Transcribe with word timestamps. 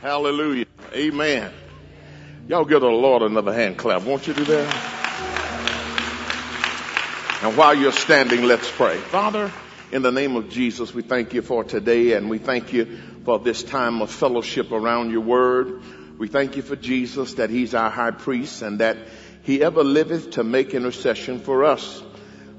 Hallelujah. 0.00 0.66
Amen. 0.92 1.52
Y'all 2.48 2.64
give 2.64 2.80
the 2.80 2.86
Lord 2.86 3.22
another 3.22 3.52
hand 3.52 3.76
clap. 3.76 4.02
Won't 4.02 4.26
you 4.26 4.34
do 4.34 4.44
that? 4.44 4.96
And 7.42 7.56
while 7.56 7.74
you're 7.74 7.92
standing, 7.92 8.44
let's 8.44 8.70
pray. 8.70 8.96
Father, 8.98 9.50
in 9.92 10.02
the 10.02 10.12
name 10.12 10.36
of 10.36 10.48
Jesus, 10.48 10.92
we 10.92 11.02
thank 11.02 11.34
you 11.34 11.42
for 11.42 11.64
today 11.64 12.12
and 12.12 12.30
we 12.30 12.38
thank 12.38 12.72
you 12.72 12.98
for 13.24 13.38
this 13.38 13.62
time 13.62 14.02
of 14.02 14.10
fellowship 14.10 14.70
around 14.70 15.10
your 15.10 15.20
word. 15.20 15.82
We 16.18 16.28
thank 16.28 16.56
you 16.56 16.62
for 16.62 16.76
Jesus 16.76 17.34
that 17.34 17.50
he's 17.50 17.74
our 17.74 17.90
high 17.90 18.10
priest 18.10 18.62
and 18.62 18.78
that 18.80 18.96
he 19.42 19.62
ever 19.62 19.82
liveth 19.84 20.32
to 20.32 20.44
make 20.44 20.74
intercession 20.74 21.40
for 21.40 21.64
us. 21.64 22.02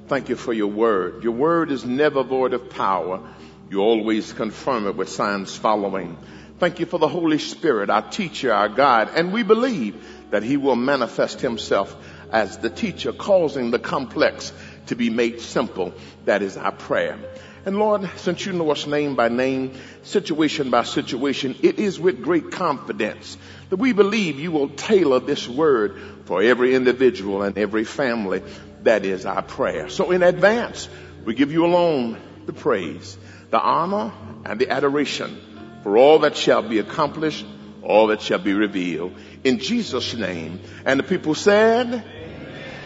Thank 0.08 0.30
you 0.30 0.36
for 0.36 0.54
your 0.54 0.68
word. 0.68 1.24
Your 1.24 1.34
word 1.34 1.72
is 1.72 1.86
never 1.86 2.24
void 2.24 2.54
of 2.54 2.70
power. 2.70 3.22
You 3.70 3.82
always 3.82 4.32
confirm 4.32 4.88
it 4.88 4.96
with 4.96 5.10
signs 5.10 5.56
following. 5.56 6.18
Thank 6.60 6.80
you 6.80 6.88
for 6.88 6.98
the 6.98 7.08
Holy 7.08 7.38
Spirit, 7.38 7.92
our 7.92 8.02
teacher, 8.02 8.52
our 8.52 8.68
guide, 8.68 9.10
and 9.14 9.32
we 9.32 9.44
believe 9.44 10.04
that 10.32 10.42
he 10.42 10.58
will 10.58 10.76
manifest 10.76 11.40
himself 11.40 11.96
as 12.32 12.58
the 12.58 12.70
teacher, 12.72 13.14
causing 13.14 13.70
the 13.70 13.78
complex 13.78 14.52
to 14.88 14.96
be 14.96 15.12
made 15.12 15.40
simple. 15.40 15.94
That 16.26 16.42
is 16.42 16.58
our 16.58 16.72
prayer. 16.72 17.20
And 17.64 17.78
Lord, 17.78 18.10
since 18.16 18.44
you 18.44 18.54
know 18.54 18.72
us 18.72 18.88
name 18.88 19.16
by 19.16 19.30
name, 19.30 19.74
situation 20.02 20.72
by 20.72 20.82
situation, 20.82 21.56
it 21.62 21.78
is 21.78 22.00
with 22.00 22.24
great 22.24 22.50
confidence 22.50 23.38
that 23.70 23.78
we 23.78 23.94
believe 23.94 24.40
you 24.40 24.52
will 24.52 24.70
tailor 24.70 25.20
this 25.20 25.48
word 25.48 26.02
for 26.26 26.42
every 26.42 26.74
individual 26.74 27.44
and 27.44 27.56
every 27.56 27.84
family. 27.84 28.42
That 28.82 29.06
is 29.06 29.28
our 29.28 29.44
prayer. 29.44 29.90
So 29.90 30.10
in 30.10 30.24
advance, 30.24 30.90
we 31.24 31.36
give 31.36 31.52
you 31.52 31.68
alone 31.68 32.20
the 32.48 32.54
praise, 32.54 33.16
the 33.52 33.60
honor, 33.60 34.12
and 34.44 34.60
the 34.60 34.70
adoration 34.72 35.40
for 35.84 35.98
all 35.98 36.20
that 36.20 36.36
shall 36.36 36.62
be 36.62 36.80
accomplished, 36.80 37.46
all 37.82 38.08
that 38.08 38.22
shall 38.22 38.40
be 38.40 38.54
revealed. 38.54 39.14
In 39.44 39.60
Jesus' 39.60 40.14
name. 40.14 40.60
And 40.86 41.00
the 41.00 41.04
people 41.04 41.36
said, 41.36 41.88
Amen. 41.88 42.04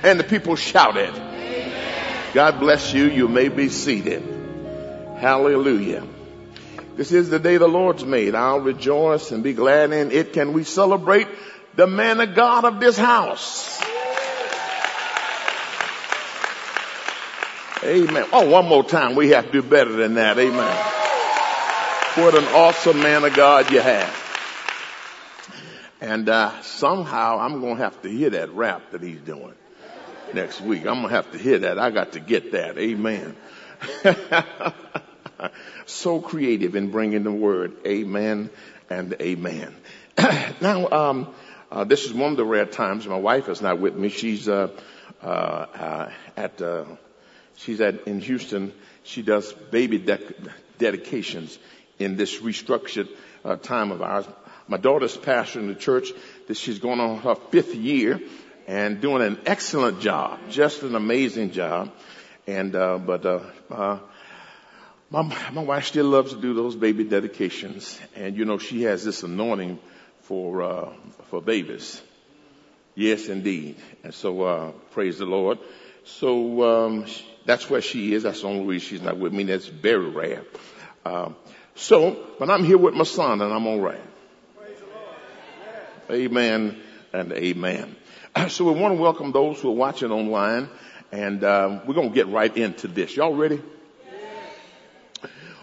and 0.03 0.19
the 0.19 0.23
people 0.23 0.55
shouted. 0.55 1.09
Amen. 1.09 2.33
God 2.33 2.59
bless 2.59 2.93
you. 2.93 3.05
You 3.05 3.27
may 3.27 3.49
be 3.49 3.69
seated. 3.69 4.21
Hallelujah. 5.17 6.03
This 6.95 7.11
is 7.11 7.29
the 7.29 7.39
day 7.39 7.57
the 7.57 7.67
Lord's 7.67 8.03
made. 8.03 8.35
I'll 8.35 8.59
rejoice 8.59 9.31
and 9.31 9.43
be 9.43 9.53
glad 9.53 9.91
in 9.91 10.11
it. 10.11 10.33
Can 10.33 10.53
we 10.53 10.63
celebrate 10.63 11.27
the 11.75 11.87
man 11.87 12.19
of 12.19 12.35
God 12.35 12.65
of 12.65 12.79
this 12.79 12.97
house? 12.97 13.81
Amen. 17.83 18.25
Oh, 18.31 18.47
one 18.47 18.67
more 18.67 18.83
time. 18.83 19.15
We 19.15 19.29
have 19.29 19.47
to 19.47 19.51
do 19.51 19.63
better 19.63 19.93
than 19.93 20.15
that. 20.15 20.37
Amen. 20.37 21.00
What 22.15 22.37
an 22.37 22.43
awesome 22.43 22.99
man 23.01 23.23
of 23.23 23.33
God 23.33 23.71
you 23.71 23.79
have. 23.79 24.13
And 26.01 26.27
uh, 26.27 26.61
somehow 26.61 27.39
I'm 27.39 27.61
going 27.61 27.77
to 27.77 27.83
have 27.83 28.01
to 28.01 28.09
hear 28.09 28.31
that 28.31 28.51
rap 28.51 28.91
that 28.91 29.01
he's 29.01 29.21
doing 29.21 29.53
next 30.33 30.59
week. 30.59 30.79
I'm 30.79 30.95
going 30.95 31.07
to 31.07 31.15
have 31.15 31.31
to 31.31 31.37
hear 31.37 31.59
that. 31.59 31.79
I 31.79 31.89
got 31.89 32.11
to 32.11 32.19
get 32.19 32.51
that. 32.51 32.77
Amen. 32.77 33.37
so 35.85 36.19
creative 36.19 36.75
in 36.75 36.91
bringing 36.91 37.23
the 37.23 37.31
word. 37.31 37.77
Amen 37.87 38.49
and 38.89 39.15
amen. 39.21 39.73
now, 40.61 40.89
um, 40.89 41.33
uh, 41.71 41.85
this 41.85 42.03
is 42.03 42.13
one 42.13 42.31
of 42.31 42.37
the 42.37 42.43
rare 42.43 42.65
times 42.65 43.07
my 43.07 43.15
wife 43.15 43.47
is 43.47 43.61
not 43.61 43.79
with 43.79 43.95
me. 43.95 44.09
She's 44.09 44.49
uh, 44.49 44.67
uh, 45.23 45.25
uh 45.25 46.11
at 46.35 46.61
uh, 46.61 46.83
She's 47.61 47.79
at, 47.79 48.07
in 48.07 48.21
Houston. 48.21 48.73
She 49.03 49.21
does 49.21 49.53
baby 49.53 49.99
de- 49.99 50.33
dedications 50.77 51.57
in 52.03 52.17
this 52.17 52.39
restructured 52.39 53.09
uh, 53.43 53.55
time 53.55 53.91
of 53.91 54.01
ours. 54.01 54.25
My 54.67 54.77
daughter's 54.77 55.17
pastor 55.17 55.59
in 55.59 55.67
the 55.67 55.75
church. 55.75 56.11
That 56.47 56.57
she's 56.57 56.79
going 56.79 56.99
on 56.99 57.19
her 57.19 57.35
fifth 57.35 57.75
year 57.75 58.19
and 58.67 59.01
doing 59.01 59.21
an 59.21 59.39
excellent 59.45 60.01
job, 60.01 60.39
just 60.49 60.83
an 60.83 60.95
amazing 60.95 61.51
job. 61.51 61.91
And 62.47 62.75
uh, 62.75 62.97
but 62.97 63.25
uh, 63.25 63.39
uh, 63.69 63.99
my 65.09 65.21
my 65.51 65.63
wife 65.63 65.85
still 65.85 66.07
loves 66.07 66.33
to 66.33 66.41
do 66.41 66.53
those 66.53 66.75
baby 66.75 67.03
dedications, 67.03 67.99
and 68.15 68.35
you 68.35 68.45
know 68.45 68.57
she 68.57 68.83
has 68.83 69.03
this 69.03 69.23
anointing 69.23 69.79
for 70.21 70.61
uh, 70.61 70.89
for 71.29 71.41
babies. 71.41 72.01
Yes, 72.95 73.29
indeed. 73.29 73.77
And 74.03 74.13
so 74.13 74.41
uh, 74.43 74.71
praise 74.91 75.17
the 75.19 75.25
Lord. 75.25 75.59
So 76.03 76.63
um, 76.63 77.05
that's 77.45 77.69
where 77.69 77.81
she 77.81 78.13
is. 78.13 78.23
That's 78.23 78.41
the 78.41 78.47
only 78.47 78.65
reason 78.65 78.89
she's 78.89 79.01
not 79.01 79.17
with 79.17 79.33
me. 79.33 79.43
That's 79.43 79.67
very 79.67 80.09
rare. 80.09 80.43
Um, 81.05 81.35
so, 81.75 82.17
but 82.39 82.49
I'm 82.49 82.63
here 82.63 82.77
with 82.77 82.93
my 82.93 83.03
son 83.03 83.41
and 83.41 83.53
I'm 83.53 83.67
all 83.67 83.79
right. 83.79 84.01
Amen 86.09 86.77
and 87.13 87.31
amen. 87.31 87.95
So 88.47 88.71
we 88.71 88.79
want 88.79 88.95
to 88.95 89.01
welcome 89.01 89.31
those 89.31 89.59
who 89.59 89.69
are 89.69 89.75
watching 89.75 90.11
online 90.11 90.69
and 91.11 91.43
um, 91.43 91.81
we're 91.85 91.93
going 91.93 92.09
to 92.09 92.15
get 92.15 92.27
right 92.27 92.55
into 92.55 92.87
this. 92.87 93.15
Y'all 93.15 93.35
ready? 93.35 93.61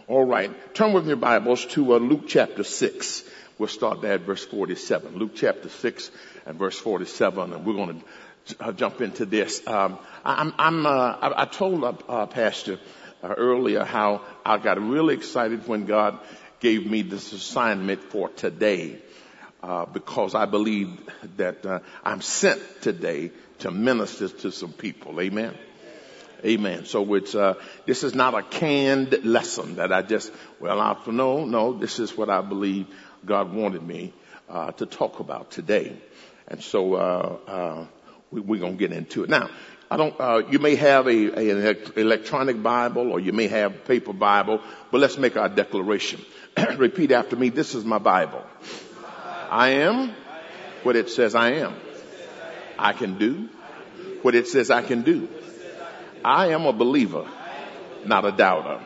All 0.07 0.25
right. 0.25 0.51
Turn 0.75 0.93
with 0.93 1.07
your 1.07 1.17
Bibles 1.17 1.67
to 1.67 1.95
uh, 1.95 1.99
Luke 1.99 2.25
chapter 2.29 2.65
6. 2.65 3.25
We'll 3.59 3.69
start 3.69 4.01
there 4.01 4.15
at 4.15 4.21
verse 4.23 4.45
47. 4.45 5.17
Luke 5.17 5.33
chapter 5.35 5.69
6 5.69 6.11
and 6.47 6.59
verse 6.59 6.79
47 6.79 7.53
and 7.53 7.67
we're 7.67 7.75
going 7.75 8.01
to 8.01 8.65
uh, 8.65 8.73
jump 8.73 9.01
into 9.01 9.27
this. 9.27 9.67
Um, 9.67 9.99
I'm, 10.25 10.55
I'm 10.59 10.87
uh, 10.87 10.91
I, 10.91 11.43
I, 11.43 11.45
told 11.45 11.85
uh, 11.85 11.93
uh 12.09 12.27
Pastor 12.27 12.75
uh, 12.75 12.77
Uh, 13.21 13.35
earlier 13.37 13.83
how 13.83 14.23
I 14.47 14.59
got 14.59 14.81
really 14.81 15.15
excited 15.15 15.67
when 15.67 15.87
God 15.87 16.21
gave 16.61 16.87
me 16.87 17.03
this 17.03 17.33
assignment 17.33 18.01
for 18.01 18.29
today, 18.29 18.99
uh, 19.61 19.87
because 19.87 20.37
I 20.37 20.45
believe 20.45 20.89
that 21.37 21.67
uh, 21.67 21.81
I'm 22.05 22.21
sent 22.21 22.63
today 22.81 23.33
to 23.59 23.73
minister 23.73 24.29
to 24.29 24.53
some 24.53 24.73
people. 24.73 25.21
Amen. 25.21 25.57
Amen. 26.45 26.85
So 26.85 27.15
it's 27.15 27.35
uh, 27.35 27.55
this 27.87 28.05
is 28.05 28.15
not 28.15 28.35
a 28.35 28.43
canned 28.45 29.25
lesson 29.25 29.77
that 29.77 29.93
I 29.93 30.03
just 30.03 30.33
well 30.61 30.81
I 30.81 30.97
no 31.09 31.45
no 31.45 31.73
this 31.73 31.99
is 31.99 32.17
what 32.17 32.31
I 32.31 32.41
believe 32.41 32.87
God 33.27 33.53
wanted 33.53 33.83
me 33.83 34.13
to 34.49 34.87
talk 34.87 35.19
about 35.19 35.51
today, 35.51 35.97
and 36.47 36.63
so 36.63 37.89
we, 38.31 38.61
are 38.61 38.71
to 38.71 38.77
get 38.77 38.93
into 38.93 39.25
it. 39.25 39.31
Now, 39.31 39.51
I 39.91 39.97
don't, 39.97 40.15
uh, 40.21 40.43
you 40.51 40.59
may 40.59 40.75
have 40.77 41.07
a, 41.07 41.39
a, 41.39 41.71
an 41.71 41.77
electronic 41.97 42.63
Bible 42.63 43.11
or 43.11 43.21
you 43.21 43.33
may 43.33 43.49
have 43.49 43.75
a 43.75 43.79
paper 43.79 44.13
Bible, 44.13 44.61
but 44.91 45.01
let's 45.01 45.17
make 45.17 45.37
our 45.37 45.49
declaration. 45.49 46.21
Repeat 46.77 47.11
after 47.11 47.37
me. 47.37 47.49
This 47.49 47.75
is 47.75 47.85
my 47.85 47.99
Bible. 47.99 48.45
I 49.51 49.71
am 49.71 50.15
what 50.83 50.95
it 50.95 51.09
says 51.09 51.35
I 51.35 51.53
am. 51.53 51.75
I 52.79 52.93
can 52.93 53.19
do 53.19 53.49
what 54.23 54.35
it 54.35 54.47
says 54.47 54.71
I 54.71 54.83
can 54.83 55.03
do. 55.03 55.29
I 56.25 56.49
am 56.49 56.67
a 56.67 56.73
believer, 56.73 57.27
not 58.05 58.25
a 58.25 58.33
doubter. 58.33 58.85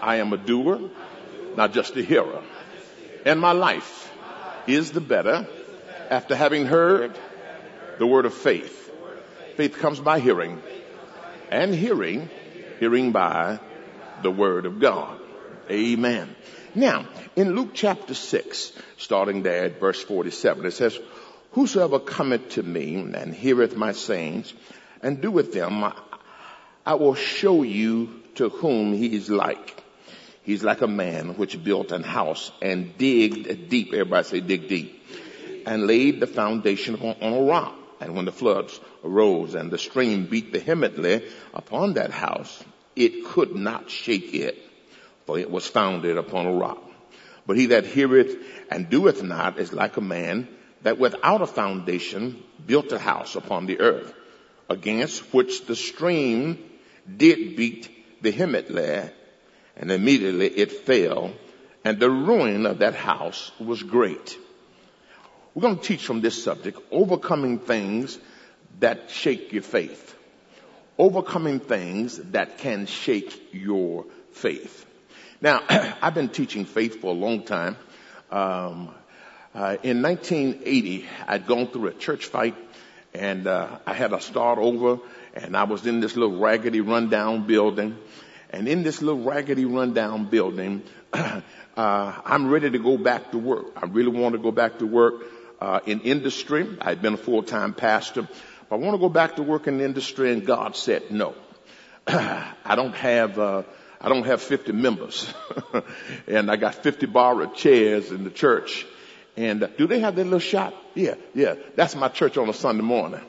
I 0.00 0.16
am 0.16 0.32
a 0.32 0.36
doer, 0.36 0.90
not 1.56 1.72
just 1.72 1.96
a 1.96 2.02
hearer. 2.02 2.42
And 3.24 3.40
my 3.40 3.52
life 3.52 4.10
is 4.66 4.90
the 4.90 5.00
better 5.00 5.46
after 6.10 6.34
having 6.34 6.66
heard 6.66 7.16
the 7.98 8.06
word 8.06 8.26
of 8.26 8.34
faith. 8.34 8.81
Faith 9.56 9.76
comes 9.78 10.00
by 10.00 10.18
hearing, 10.18 10.62
and 11.50 11.74
hearing, 11.74 12.30
hearing 12.80 13.12
by 13.12 13.58
the 14.22 14.30
word 14.30 14.64
of 14.64 14.80
God. 14.80 15.20
Amen. 15.70 16.34
Now, 16.74 17.06
in 17.36 17.54
Luke 17.54 17.70
chapter 17.74 18.14
6, 18.14 18.72
starting 18.96 19.42
there 19.42 19.64
at 19.64 19.78
verse 19.78 20.02
47, 20.02 20.64
it 20.64 20.70
says, 20.70 20.98
Whosoever 21.52 21.98
cometh 21.98 22.50
to 22.50 22.62
me 22.62 22.94
and 22.94 23.34
heareth 23.34 23.76
my 23.76 23.92
sayings 23.92 24.54
and 25.02 25.20
doeth 25.20 25.52
them, 25.52 25.84
I 26.86 26.94
will 26.94 27.14
show 27.14 27.62
you 27.62 28.22
to 28.36 28.48
whom 28.48 28.94
he 28.94 29.14
is 29.14 29.28
like. 29.28 29.82
He's 30.44 30.64
like 30.64 30.80
a 30.80 30.88
man 30.88 31.36
which 31.36 31.62
built 31.62 31.92
an 31.92 32.02
house 32.02 32.50
and 32.62 32.96
digged 32.96 33.68
deep. 33.68 33.92
Everybody 33.92 34.24
say 34.24 34.40
dig 34.40 34.68
deep. 34.68 34.98
And 35.66 35.86
laid 35.86 36.20
the 36.20 36.26
foundation 36.26 36.96
on, 36.96 37.16
on 37.20 37.32
a 37.34 37.42
rock. 37.42 37.76
And 38.00 38.16
when 38.16 38.24
the 38.24 38.32
floods 38.32 38.80
arose 39.04 39.54
and 39.54 39.70
the 39.70 39.78
stream 39.78 40.26
beat 40.26 40.52
vehemently 40.52 41.24
upon 41.54 41.94
that 41.94 42.10
house, 42.10 42.62
it 42.94 43.24
could 43.24 43.54
not 43.54 43.90
shake 43.90 44.34
it, 44.34 44.58
for 45.26 45.38
it 45.38 45.50
was 45.50 45.66
founded 45.66 46.18
upon 46.18 46.46
a 46.46 46.52
rock. 46.52 46.82
But 47.46 47.56
he 47.56 47.66
that 47.66 47.86
heareth 47.86 48.36
and 48.70 48.88
doeth 48.88 49.22
not 49.22 49.58
is 49.58 49.72
like 49.72 49.96
a 49.96 50.02
man 50.02 50.48
that 50.82 50.98
without 50.98 51.42
a 51.42 51.46
foundation 51.46 52.42
built 52.66 52.92
a 52.92 52.98
house 52.98 53.36
upon 53.36 53.66
the 53.66 53.80
earth, 53.80 54.12
against 54.68 55.34
which 55.34 55.66
the 55.66 55.76
stream 55.76 56.58
did 57.16 57.56
beat 57.56 57.90
vehemently, 58.20 59.10
and 59.76 59.90
immediately 59.90 60.46
it 60.46 60.70
fell, 60.70 61.32
and 61.84 61.98
the 61.98 62.10
ruin 62.10 62.66
of 62.66 62.78
that 62.78 62.94
house 62.94 63.50
was 63.58 63.82
great. 63.82 64.38
We're 65.54 65.62
going 65.62 65.78
to 65.78 65.82
teach 65.82 66.04
from 66.04 66.20
this 66.20 66.42
subject, 66.42 66.78
overcoming 66.90 67.58
things 67.58 68.18
that 68.80 69.10
shake 69.10 69.52
your 69.52 69.62
faith. 69.62 70.16
Overcoming 70.98 71.60
things 71.60 72.18
that 72.32 72.58
can 72.58 72.86
shake 72.86 73.52
your 73.52 74.04
faith. 74.32 74.86
Now, 75.40 75.62
I've 75.68 76.14
been 76.14 76.28
teaching 76.28 76.64
faith 76.64 77.00
for 77.00 77.08
a 77.08 77.18
long 77.18 77.42
time. 77.42 77.76
Um, 78.30 78.94
Uh, 79.54 79.76
in 79.82 80.00
1980, 80.00 81.04
I'd 81.28 81.46
gone 81.46 81.66
through 81.66 81.88
a 81.88 81.92
church 81.92 82.24
fight 82.24 82.54
and 83.12 83.46
uh, 83.46 83.80
I 83.86 83.92
had 83.92 84.12
to 84.12 84.20
start 84.20 84.58
over 84.58 84.98
and 85.34 85.54
I 85.54 85.64
was 85.64 85.86
in 85.86 86.00
this 86.00 86.16
little 86.16 86.38
raggedy 86.38 86.80
rundown 86.80 87.46
building 87.46 87.98
and 88.48 88.66
in 88.66 88.82
this 88.82 89.02
little 89.02 89.22
raggedy 89.22 89.66
rundown 89.66 90.24
building, 90.24 90.82
uh, 91.12 91.42
I'm 91.76 92.48
ready 92.48 92.70
to 92.70 92.78
go 92.78 92.96
back 92.96 93.32
to 93.32 93.38
work. 93.38 93.66
I 93.76 93.84
really 93.84 94.08
want 94.10 94.32
to 94.32 94.38
go 94.38 94.52
back 94.52 94.78
to 94.78 94.86
work 94.86 95.16
uh, 95.60 95.80
in 95.84 96.00
industry. 96.00 96.66
I'd 96.80 97.02
been 97.02 97.14
a 97.14 97.18
full-time 97.18 97.74
pastor. 97.74 98.28
I 98.72 98.76
want 98.76 98.94
to 98.94 98.98
go 98.98 99.10
back 99.10 99.36
to 99.36 99.42
work 99.42 99.66
in 99.66 99.76
the 99.76 99.84
industry 99.84 100.32
and 100.32 100.46
God 100.46 100.76
said 100.76 101.10
no. 101.10 101.34
I 102.06 102.74
don't 102.74 102.94
have, 102.94 103.38
uh, 103.38 103.64
I 104.00 104.08
don't 104.08 104.24
have 104.24 104.40
50 104.40 104.72
members 104.72 105.32
and 106.26 106.50
I 106.50 106.56
got 106.56 106.76
50 106.76 107.04
borrowed 107.06 107.54
chairs 107.54 108.10
in 108.10 108.24
the 108.24 108.30
church. 108.30 108.86
And 109.36 109.62
uh, 109.62 109.66
do 109.66 109.86
they 109.86 110.00
have 110.00 110.16
that 110.16 110.24
little 110.24 110.38
shop? 110.38 110.72
Yeah, 110.94 111.16
yeah. 111.34 111.56
That's 111.76 111.94
my 111.94 112.08
church 112.08 112.38
on 112.38 112.48
a 112.48 112.54
Sunday 112.54 112.82
morning. 112.82 113.20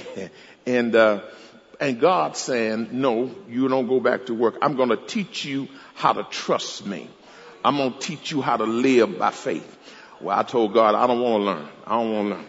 and, 0.66 0.94
uh, 0.94 1.22
and 1.80 1.98
God 1.98 2.36
saying, 2.36 2.90
no, 2.92 3.34
you 3.48 3.68
don't 3.68 3.86
go 3.86 3.98
back 3.98 4.26
to 4.26 4.34
work. 4.34 4.58
I'm 4.60 4.76
going 4.76 4.90
to 4.90 4.98
teach 4.98 5.46
you 5.46 5.68
how 5.94 6.12
to 6.12 6.24
trust 6.24 6.84
me. 6.84 7.08
I'm 7.64 7.78
going 7.78 7.94
to 7.94 7.98
teach 7.98 8.30
you 8.30 8.42
how 8.42 8.58
to 8.58 8.64
live 8.64 9.18
by 9.18 9.30
faith. 9.30 9.72
Well, 10.20 10.38
I 10.38 10.42
told 10.42 10.74
God, 10.74 10.94
I 10.94 11.06
don't 11.06 11.20
want 11.20 11.40
to 11.40 11.44
learn. 11.44 11.68
I 11.86 11.90
don't 11.96 12.12
want 12.12 12.28
to 12.28 12.34
learn. 12.34 12.46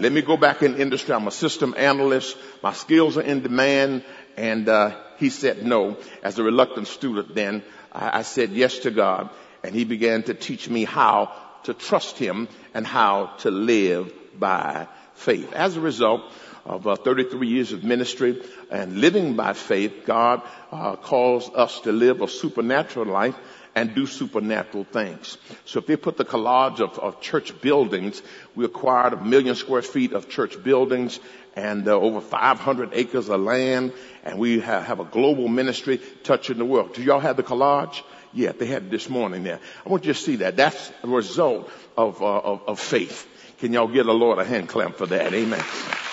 Let 0.00 0.12
me 0.12 0.22
go 0.22 0.36
back 0.36 0.62
in 0.62 0.80
industry. 0.80 1.14
I'm 1.14 1.28
a 1.28 1.30
system 1.30 1.74
analyst. 1.76 2.36
My 2.62 2.72
skills 2.72 3.18
are 3.18 3.22
in 3.22 3.42
demand. 3.42 4.02
And, 4.36 4.68
uh, 4.68 4.96
he 5.18 5.28
said 5.28 5.64
no. 5.64 5.98
As 6.22 6.38
a 6.38 6.42
reluctant 6.42 6.88
student 6.88 7.34
then, 7.34 7.62
I, 7.92 8.20
I 8.20 8.22
said 8.22 8.50
yes 8.52 8.78
to 8.80 8.90
God. 8.90 9.28
And 9.62 9.74
he 9.74 9.84
began 9.84 10.22
to 10.24 10.34
teach 10.34 10.68
me 10.70 10.84
how 10.84 11.32
to 11.64 11.74
trust 11.74 12.16
him 12.16 12.48
and 12.72 12.86
how 12.86 13.34
to 13.40 13.50
live 13.50 14.10
by 14.38 14.88
faith. 15.14 15.52
As 15.52 15.76
a 15.76 15.80
result, 15.80 16.22
of 16.64 16.86
uh, 16.86 16.96
33 16.96 17.48
years 17.48 17.72
of 17.72 17.84
ministry 17.84 18.42
and 18.70 19.00
living 19.00 19.34
by 19.34 19.52
faith, 19.54 20.04
God 20.04 20.42
uh, 20.70 20.96
calls 20.96 21.48
us 21.50 21.80
to 21.80 21.92
live 21.92 22.20
a 22.20 22.28
supernatural 22.28 23.06
life 23.06 23.34
and 23.74 23.94
do 23.94 24.06
supernatural 24.06 24.84
things. 24.84 25.38
So 25.64 25.78
if 25.78 25.86
they 25.86 25.96
put 25.96 26.16
the 26.16 26.24
collage 26.24 26.80
of, 26.80 26.98
of 26.98 27.20
church 27.20 27.60
buildings, 27.60 28.22
we 28.54 28.64
acquired 28.64 29.12
a 29.12 29.24
million 29.24 29.54
square 29.54 29.82
feet 29.82 30.12
of 30.12 30.28
church 30.28 30.62
buildings 30.62 31.20
and 31.56 31.86
uh, 31.88 31.92
over 31.92 32.20
500 32.20 32.90
acres 32.92 33.28
of 33.28 33.40
land, 33.40 33.92
and 34.24 34.38
we 34.38 34.60
have, 34.60 34.84
have 34.84 35.00
a 35.00 35.04
global 35.04 35.48
ministry 35.48 36.00
touching 36.22 36.58
the 36.58 36.64
world. 36.64 36.94
Do 36.94 37.02
y'all 37.02 37.20
have 37.20 37.36
the 37.36 37.42
collage? 37.42 38.02
Yeah, 38.32 38.52
they 38.52 38.66
had 38.66 38.84
it 38.84 38.90
this 38.90 39.08
morning 39.08 39.42
there. 39.42 39.58
I 39.84 39.88
want 39.88 40.04
you 40.04 40.12
to 40.12 40.18
see 40.18 40.36
that. 40.36 40.56
That's 40.56 40.92
a 41.02 41.08
result 41.08 41.70
of, 41.96 42.22
uh, 42.22 42.26
of, 42.26 42.62
of 42.68 42.80
faith. 42.80 43.26
Can 43.58 43.72
y'all 43.72 43.88
get 43.88 44.06
a 44.06 44.12
Lord 44.12 44.38
a 44.38 44.44
hand 44.44 44.68
clap 44.68 44.96
for 44.96 45.06
that? 45.06 45.34
Amen. 45.34 45.64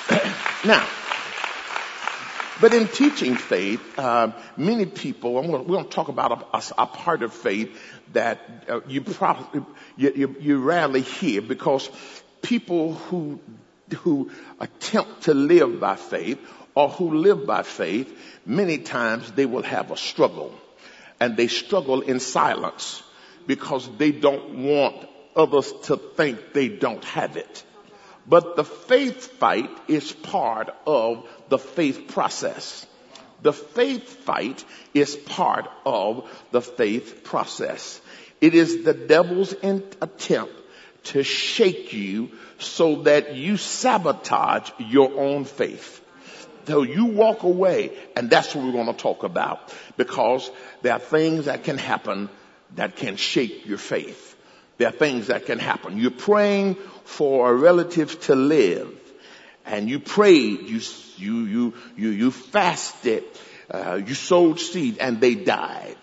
now, 0.66 0.88
but 2.60 2.74
in 2.74 2.88
teaching 2.88 3.36
faith, 3.36 3.82
uh, 4.00 4.32
many 4.56 4.86
people, 4.86 5.40
and 5.40 5.50
we're 5.52 5.60
going 5.64 5.86
to 5.86 5.90
talk 5.90 6.08
about 6.08 6.48
a, 6.54 6.82
a, 6.82 6.86
part 6.88 7.22
of 7.22 7.34
faith 7.34 7.80
that 8.14 8.66
uh, 8.68 8.80
you 8.88 9.02
probably 9.02 9.64
you, 9.96 10.14
you, 10.16 10.36
you 10.40 10.58
rarely 10.60 11.02
hear 11.02 11.42
because 11.42 11.90
people 12.42 12.96
who 12.96 13.40
who 14.00 14.32
attempt 14.60 15.24
to 15.24 15.34
live 15.34 15.80
by 15.80 15.96
faith 15.96 16.40
or 16.76 16.90
who 16.90 17.16
live 17.16 17.46
by 17.46 17.64
faith, 17.64 18.40
many 18.46 18.78
times 18.78 19.32
they 19.32 19.46
will 19.46 19.64
have 19.64 19.92
a 19.92 19.98
struggle, 19.98 20.54
and 21.20 21.38
they 21.38 21.48
struggle 21.48 22.02
in 22.02 22.20
silence 22.20 23.04
because 23.46 23.90
they 23.98 24.12
don't 24.12 24.64
want 24.64 25.08
others 25.36 25.72
to 25.84 25.98
think 25.98 26.54
they 26.54 26.68
don't 26.68 27.04
have 27.06 27.38
it. 27.38 27.64
But 28.28 28.56
the 28.56 28.64
faith 28.64 29.40
fight 29.40 29.70
is 29.88 30.12
part 30.12 30.70
of 30.86 31.28
the 31.50 31.58
faith 31.58 32.08
process. 32.10 32.86
The 33.42 33.54
faith 33.54 34.10
fight 34.26 34.66
is 34.94 35.16
part 35.16 35.70
of 35.86 36.30
the 36.52 36.62
faith 36.62 37.24
process. 37.24 38.02
It 38.42 38.54
is 38.54 38.84
the 38.84 38.94
devil's 38.94 39.54
attempt 39.54 40.54
to 41.06 41.24
shake 41.24 41.94
you 41.94 42.32
so 42.60 43.04
that 43.04 43.36
you 43.36 43.56
sabotage 43.56 44.72
your 44.80 45.20
own 45.20 45.46
faith. 45.46 46.04
So 46.66 46.82
you 46.82 47.06
walk 47.06 47.44
away, 47.44 47.98
and 48.18 48.30
that's 48.30 48.54
what 48.54 48.66
we're 48.66 48.74
going 48.74 48.88
to 48.88 48.94
talk 48.94 49.24
about 49.24 49.74
because 49.96 50.52
there 50.82 50.92
are 50.92 51.00
things 51.00 51.46
that 51.46 51.64
can 51.64 51.78
happen 51.78 52.30
that 52.76 52.98
can 52.98 53.16
shake 53.16 53.66
your 53.66 53.78
faith. 53.78 54.27
There 54.78 54.88
are 54.88 54.92
things 54.92 55.28
that 55.28 55.46
can 55.46 55.60
happen. 55.60 55.98
You're 55.98 56.12
praying 56.12 56.76
for 57.04 57.50
a 57.50 57.56
relative 57.56 58.20
to 58.22 58.36
live 58.36 58.94
and 59.66 59.90
you 59.90 60.00
prayed, 60.00 60.62
you, 60.62 60.82
you, 61.18 61.46
you, 61.46 61.74
you, 61.98 62.10
you 62.10 62.32
fasted, 62.32 63.24
uh, 63.70 64.00
you 64.06 64.14
sowed 64.14 64.60
seed 64.60 64.98
and 65.00 65.20
they 65.20 65.36
died. 65.36 65.98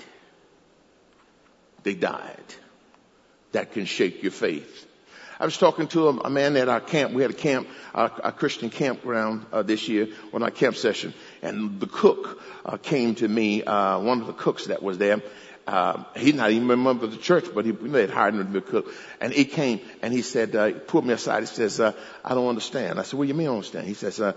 They 1.82 1.94
died. 1.94 2.38
That 3.52 3.72
can 3.72 3.86
shake 3.86 4.22
your 4.22 4.32
faith. 4.32 4.86
I 5.38 5.44
was 5.44 5.58
talking 5.58 5.88
to 5.88 6.08
a, 6.08 6.30
man 6.30 6.56
at 6.56 6.68
our 6.68 6.80
camp. 6.80 7.12
We 7.12 7.22
had 7.22 7.32
a 7.32 7.34
camp, 7.34 7.68
a, 7.92 8.10
a 8.24 8.32
Christian 8.32 8.70
campground 8.70 9.46
uh, 9.52 9.62
this 9.62 9.88
year 9.88 10.08
on 10.32 10.42
our 10.42 10.50
camp 10.50 10.76
session, 10.76 11.12
and 11.42 11.80
the 11.80 11.88
cook 11.88 12.40
uh, 12.64 12.76
came 12.76 13.16
to 13.16 13.26
me. 13.26 13.62
Uh, 13.64 13.98
one 13.98 14.20
of 14.20 14.28
the 14.28 14.32
cooks 14.32 14.66
that 14.66 14.82
was 14.82 14.98
there, 14.98 15.20
uh, 15.66 16.04
he's 16.14 16.34
not 16.34 16.50
even 16.50 16.70
a 16.70 16.76
member 16.76 17.04
of 17.04 17.12
the 17.12 17.16
church, 17.16 17.46
but 17.54 17.64
he, 17.64 17.70
they 17.70 18.02
had 18.02 18.10
hired 18.10 18.34
him 18.34 18.44
to 18.44 18.50
be 18.50 18.58
a 18.58 18.60
cook. 18.60 18.92
And 19.20 19.32
he 19.32 19.46
came 19.46 19.80
and 20.02 20.12
he 20.12 20.20
said, 20.20 20.54
uh, 20.54 20.66
he 20.66 20.72
pulled 20.74 21.06
me 21.06 21.14
aside. 21.14 21.40
He 21.40 21.46
says, 21.46 21.80
uh, 21.80 21.92
I 22.24 22.34
don't 22.34 22.48
understand. 22.48 22.98
I 22.98 23.02
said, 23.02 23.18
what 23.18 23.24
do 23.24 23.28
you 23.28 23.34
mean 23.34 23.46
I 23.46 23.50
don't 23.50 23.56
understand? 23.56 23.86
He 23.86 23.94
says, 23.94 24.20
uh, 24.20 24.32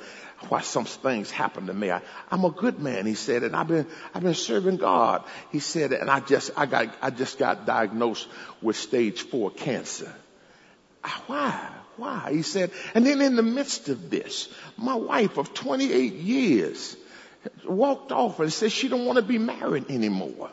why 0.47 0.61
some 0.61 0.85
things 0.85 1.29
happen 1.29 1.67
to 1.67 1.73
me. 1.73 1.91
I, 1.91 2.01
I'm 2.31 2.45
a 2.45 2.51
good 2.51 2.79
man. 2.79 3.05
He 3.05 3.15
said, 3.15 3.43
and 3.43 3.55
I've 3.55 3.67
been, 3.67 3.87
I've 4.13 4.23
been 4.23 4.35
serving 4.35 4.77
God. 4.77 5.23
He 5.51 5.59
said, 5.59 5.91
and 5.91 6.09
I 6.09 6.21
just, 6.21 6.51
I 6.55 6.65
got, 6.65 6.95
I 7.01 7.09
just 7.09 7.37
got 7.37 7.65
diagnosed 7.65 8.27
with 8.61 8.77
stage 8.77 9.23
four 9.23 9.51
cancer. 9.51 10.13
Why? 11.27 11.69
Why? 11.97 12.29
He 12.31 12.41
said, 12.41 12.71
and 12.93 13.05
then 13.05 13.21
in 13.21 13.35
the 13.35 13.43
midst 13.43 13.89
of 13.89 14.09
this, 14.09 14.49
my 14.77 14.95
wife 14.95 15.37
of 15.37 15.53
28 15.53 16.13
years 16.13 16.95
walked 17.65 18.11
off 18.11 18.39
and 18.39 18.51
said 18.51 18.71
she 18.71 18.87
don't 18.87 19.05
want 19.05 19.17
to 19.17 19.23
be 19.23 19.37
married 19.37 19.89
anymore. 19.89 20.49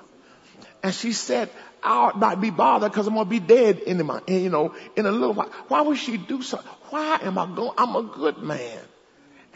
And 0.84 0.94
she 0.94 1.14
said, 1.14 1.48
I 1.82 2.10
will 2.12 2.20
not 2.20 2.42
be 2.42 2.50
bothered 2.50 2.92
because 2.92 3.06
I'm 3.06 3.14
going 3.14 3.24
to 3.24 3.30
be 3.30 3.40
dead 3.40 3.78
in 3.78 4.04
my, 4.04 4.20
you 4.28 4.50
know, 4.50 4.74
in 4.94 5.06
a 5.06 5.10
little 5.10 5.32
while. 5.32 5.48
Why 5.68 5.80
would 5.80 5.96
she 5.96 6.18
do 6.18 6.42
so? 6.42 6.58
Why 6.90 7.20
am 7.22 7.38
I 7.38 7.46
going? 7.46 7.72
I'm 7.78 7.96
a 7.96 8.02
good 8.02 8.36
man. 8.42 8.80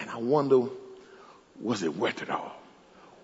And 0.01 0.09
I 0.09 0.17
wonder, 0.17 0.71
was 1.61 1.83
it 1.83 1.95
worth 1.95 2.23
it 2.23 2.31
all? 2.31 2.57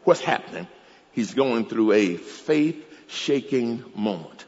What's 0.03 0.21
happening? 0.21 0.69
He's 1.13 1.33
going 1.33 1.65
through 1.65 1.93
a 1.93 2.17
faith 2.19 2.85
shaking 3.07 3.83
moment. 3.95 4.45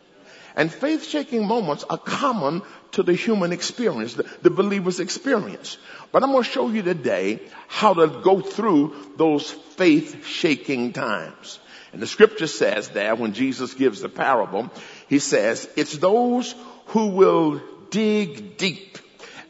And 0.54 0.70
faith 0.70 1.06
shaking 1.06 1.46
moments 1.46 1.82
are 1.88 1.96
common 1.96 2.60
to 2.92 3.02
the 3.02 3.14
human 3.14 3.52
experience, 3.52 4.14
the, 4.14 4.24
the 4.42 4.50
believer's 4.50 5.00
experience. 5.00 5.78
But 6.12 6.22
I'm 6.22 6.32
going 6.32 6.44
to 6.44 6.50
show 6.50 6.68
you 6.68 6.82
today 6.82 7.40
how 7.68 7.94
to 7.94 8.06
go 8.22 8.42
through 8.42 9.14
those 9.16 9.50
faith 9.50 10.26
shaking 10.26 10.92
times. 10.92 11.58
And 11.96 12.02
the 12.02 12.06
scripture 12.06 12.46
says 12.46 12.90
there 12.90 13.14
when 13.14 13.32
Jesus 13.32 13.72
gives 13.72 14.02
the 14.02 14.10
parable, 14.10 14.70
he 15.08 15.18
says, 15.18 15.66
it's 15.76 15.96
those 15.96 16.54
who 16.88 17.06
will 17.06 17.62
dig 17.88 18.58
deep 18.58 18.98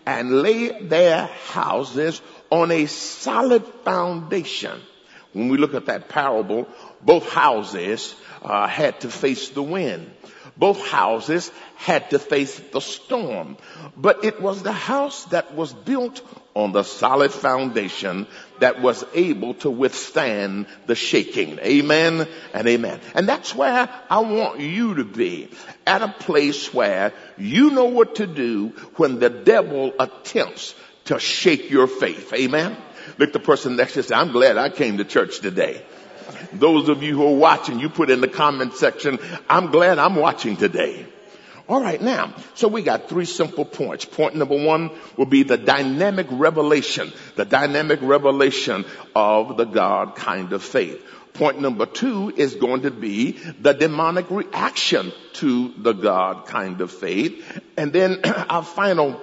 and 0.06 0.42
lay 0.42 0.68
their 0.80 1.26
houses 1.48 2.22
on 2.50 2.70
a 2.70 2.86
solid 2.86 3.66
foundation. 3.82 4.80
When 5.32 5.48
we 5.48 5.58
look 5.58 5.74
at 5.74 5.86
that 5.86 6.08
parable, 6.08 6.68
both 7.02 7.28
houses 7.32 8.14
uh, 8.42 8.68
had 8.68 9.00
to 9.00 9.08
face 9.08 9.48
the 9.48 9.64
wind. 9.64 10.08
Both 10.56 10.86
houses 10.86 11.50
had 11.76 12.10
to 12.10 12.18
face 12.18 12.58
the 12.72 12.80
storm. 12.80 13.58
But 13.96 14.24
it 14.24 14.40
was 14.40 14.62
the 14.62 14.72
house 14.72 15.24
that 15.26 15.54
was 15.54 15.72
built 15.72 16.22
on 16.54 16.72
the 16.72 16.82
solid 16.82 17.30
foundation 17.30 18.26
that 18.60 18.80
was 18.80 19.04
able 19.12 19.54
to 19.54 19.70
withstand 19.70 20.66
the 20.86 20.94
shaking. 20.94 21.58
Amen 21.58 22.26
and 22.54 22.66
amen. 22.66 23.00
And 23.14 23.28
that's 23.28 23.54
where 23.54 23.88
I 24.08 24.20
want 24.20 24.60
you 24.60 24.94
to 24.94 25.04
be. 25.04 25.50
At 25.86 26.02
a 26.02 26.08
place 26.08 26.72
where 26.72 27.12
you 27.36 27.70
know 27.70 27.86
what 27.86 28.16
to 28.16 28.26
do 28.26 28.68
when 28.96 29.18
the 29.18 29.30
devil 29.30 29.92
attempts 30.00 30.74
to 31.06 31.18
shake 31.18 31.70
your 31.70 31.86
faith. 31.86 32.32
Amen. 32.32 32.76
Look 33.18 33.32
the 33.32 33.40
person 33.40 33.76
next 33.76 33.92
to 33.92 33.98
you 34.00 34.02
say, 34.04 34.14
I'm 34.14 34.32
glad 34.32 34.56
I 34.56 34.70
came 34.70 34.98
to 34.98 35.04
church 35.04 35.40
today. 35.40 35.84
Those 36.52 36.88
of 36.88 37.02
you 37.02 37.16
who 37.16 37.26
are 37.26 37.36
watching, 37.36 37.80
you 37.80 37.88
put 37.88 38.10
in 38.10 38.20
the 38.20 38.28
comment 38.28 38.74
section, 38.74 39.18
I'm 39.48 39.70
glad 39.70 39.98
I'm 39.98 40.16
watching 40.16 40.56
today. 40.56 41.06
All 41.68 41.82
right, 41.82 42.00
now, 42.00 42.32
so 42.54 42.68
we 42.68 42.82
got 42.82 43.08
three 43.08 43.24
simple 43.24 43.64
points. 43.64 44.04
Point 44.04 44.36
number 44.36 44.64
one 44.64 44.90
will 45.16 45.26
be 45.26 45.42
the 45.42 45.56
dynamic 45.56 46.28
revelation, 46.30 47.12
the 47.34 47.44
dynamic 47.44 47.98
revelation 48.02 48.84
of 49.16 49.56
the 49.56 49.64
God 49.64 50.14
kind 50.14 50.52
of 50.52 50.62
faith. 50.62 51.04
Point 51.34 51.60
number 51.60 51.84
two 51.84 52.32
is 52.34 52.54
going 52.54 52.82
to 52.82 52.90
be 52.90 53.32
the 53.60 53.74
demonic 53.74 54.30
reaction 54.30 55.12
to 55.34 55.74
the 55.76 55.92
God 55.92 56.46
kind 56.46 56.80
of 56.80 56.92
faith. 56.92 57.60
And 57.76 57.92
then 57.92 58.20
our 58.48 58.62
final 58.62 59.20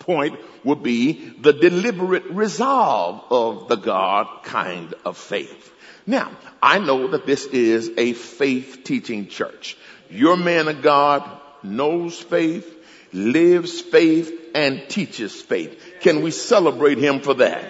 point 0.00 0.38
will 0.64 0.76
be 0.76 1.12
the 1.40 1.52
deliberate 1.52 2.24
resolve 2.30 3.22
of 3.30 3.68
the 3.68 3.76
God 3.76 4.42
kind 4.42 4.92
of 5.04 5.16
faith. 5.16 5.73
Now, 6.06 6.32
I 6.62 6.78
know 6.78 7.08
that 7.08 7.26
this 7.26 7.46
is 7.46 7.90
a 7.96 8.12
faith 8.12 8.80
teaching 8.84 9.28
church. 9.28 9.76
Your 10.10 10.36
man 10.36 10.68
of 10.68 10.82
God 10.82 11.28
knows 11.62 12.18
faith, 12.20 12.70
lives 13.12 13.80
faith, 13.80 14.32
and 14.54 14.88
teaches 14.88 15.40
faith. 15.40 15.80
Can 16.00 16.22
we 16.22 16.30
celebrate 16.30 16.98
him 16.98 17.20
for 17.20 17.34
that? 17.34 17.64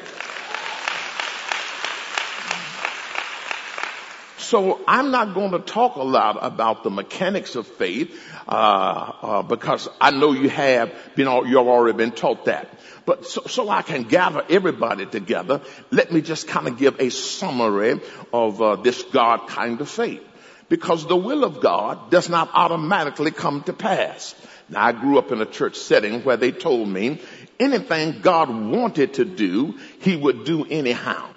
So 4.39 4.81
I'm 4.87 5.11
not 5.11 5.35
going 5.35 5.53
to 5.53 5.59
talk 5.59 5.97
a 5.97 6.03
lot 6.03 6.39
about 6.41 6.85
the 6.85 6.91
mechanics 6.91 7.57
of 7.57 7.67
faith 7.67 8.21
uh, 8.47 8.51
uh, 8.51 9.43
because 9.43 9.89
I 10.01 10.11
know 10.11 10.33
you 10.33 10.51
have 10.51 10.93
been 11.17 11.27
you've 11.47 11.57
already 11.57 11.97
been 11.97 12.13
taught 12.13 12.45
that. 12.45 12.69
But 13.07 13.27
so, 13.27 13.43
so 13.43 13.69
I 13.69 13.83
can 13.83 14.05
gather 14.05 14.45
everybody 14.49 15.07
together, 15.07 15.61
let 15.91 16.13
me 16.13 16.21
just 16.21 16.49
kind 16.49 16.69
of 16.69 16.79
give 16.79 17.01
a 17.01 17.11
summary 17.11 18.01
of 18.33 18.63
uh, 18.63 18.77
this 18.77 19.03
God 19.03 19.49
kind 19.49 19.81
of 19.81 19.89
faith. 19.89 20.23
Because 20.69 21.07
the 21.07 21.17
will 21.17 21.45
of 21.45 21.61
God 21.61 22.11
does 22.11 22.29
not 22.29 22.51
automatically 22.55 23.31
come 23.31 23.63
to 23.65 23.73
pass. 23.73 24.35
Now 24.69 24.87
I 24.87 24.93
grew 24.93 25.19
up 25.19 25.31
in 25.31 25.41
a 25.41 25.47
church 25.47 25.77
setting 25.77 26.23
where 26.23 26.39
they 26.39 26.53
told 26.53 26.89
me 26.89 27.21
anything 27.61 28.21
God 28.23 28.49
wanted 28.49 29.15
to 29.15 29.25
do, 29.25 29.79
He 30.01 30.17
would 30.17 30.45
do 30.45 30.65
anyhow. 30.65 31.29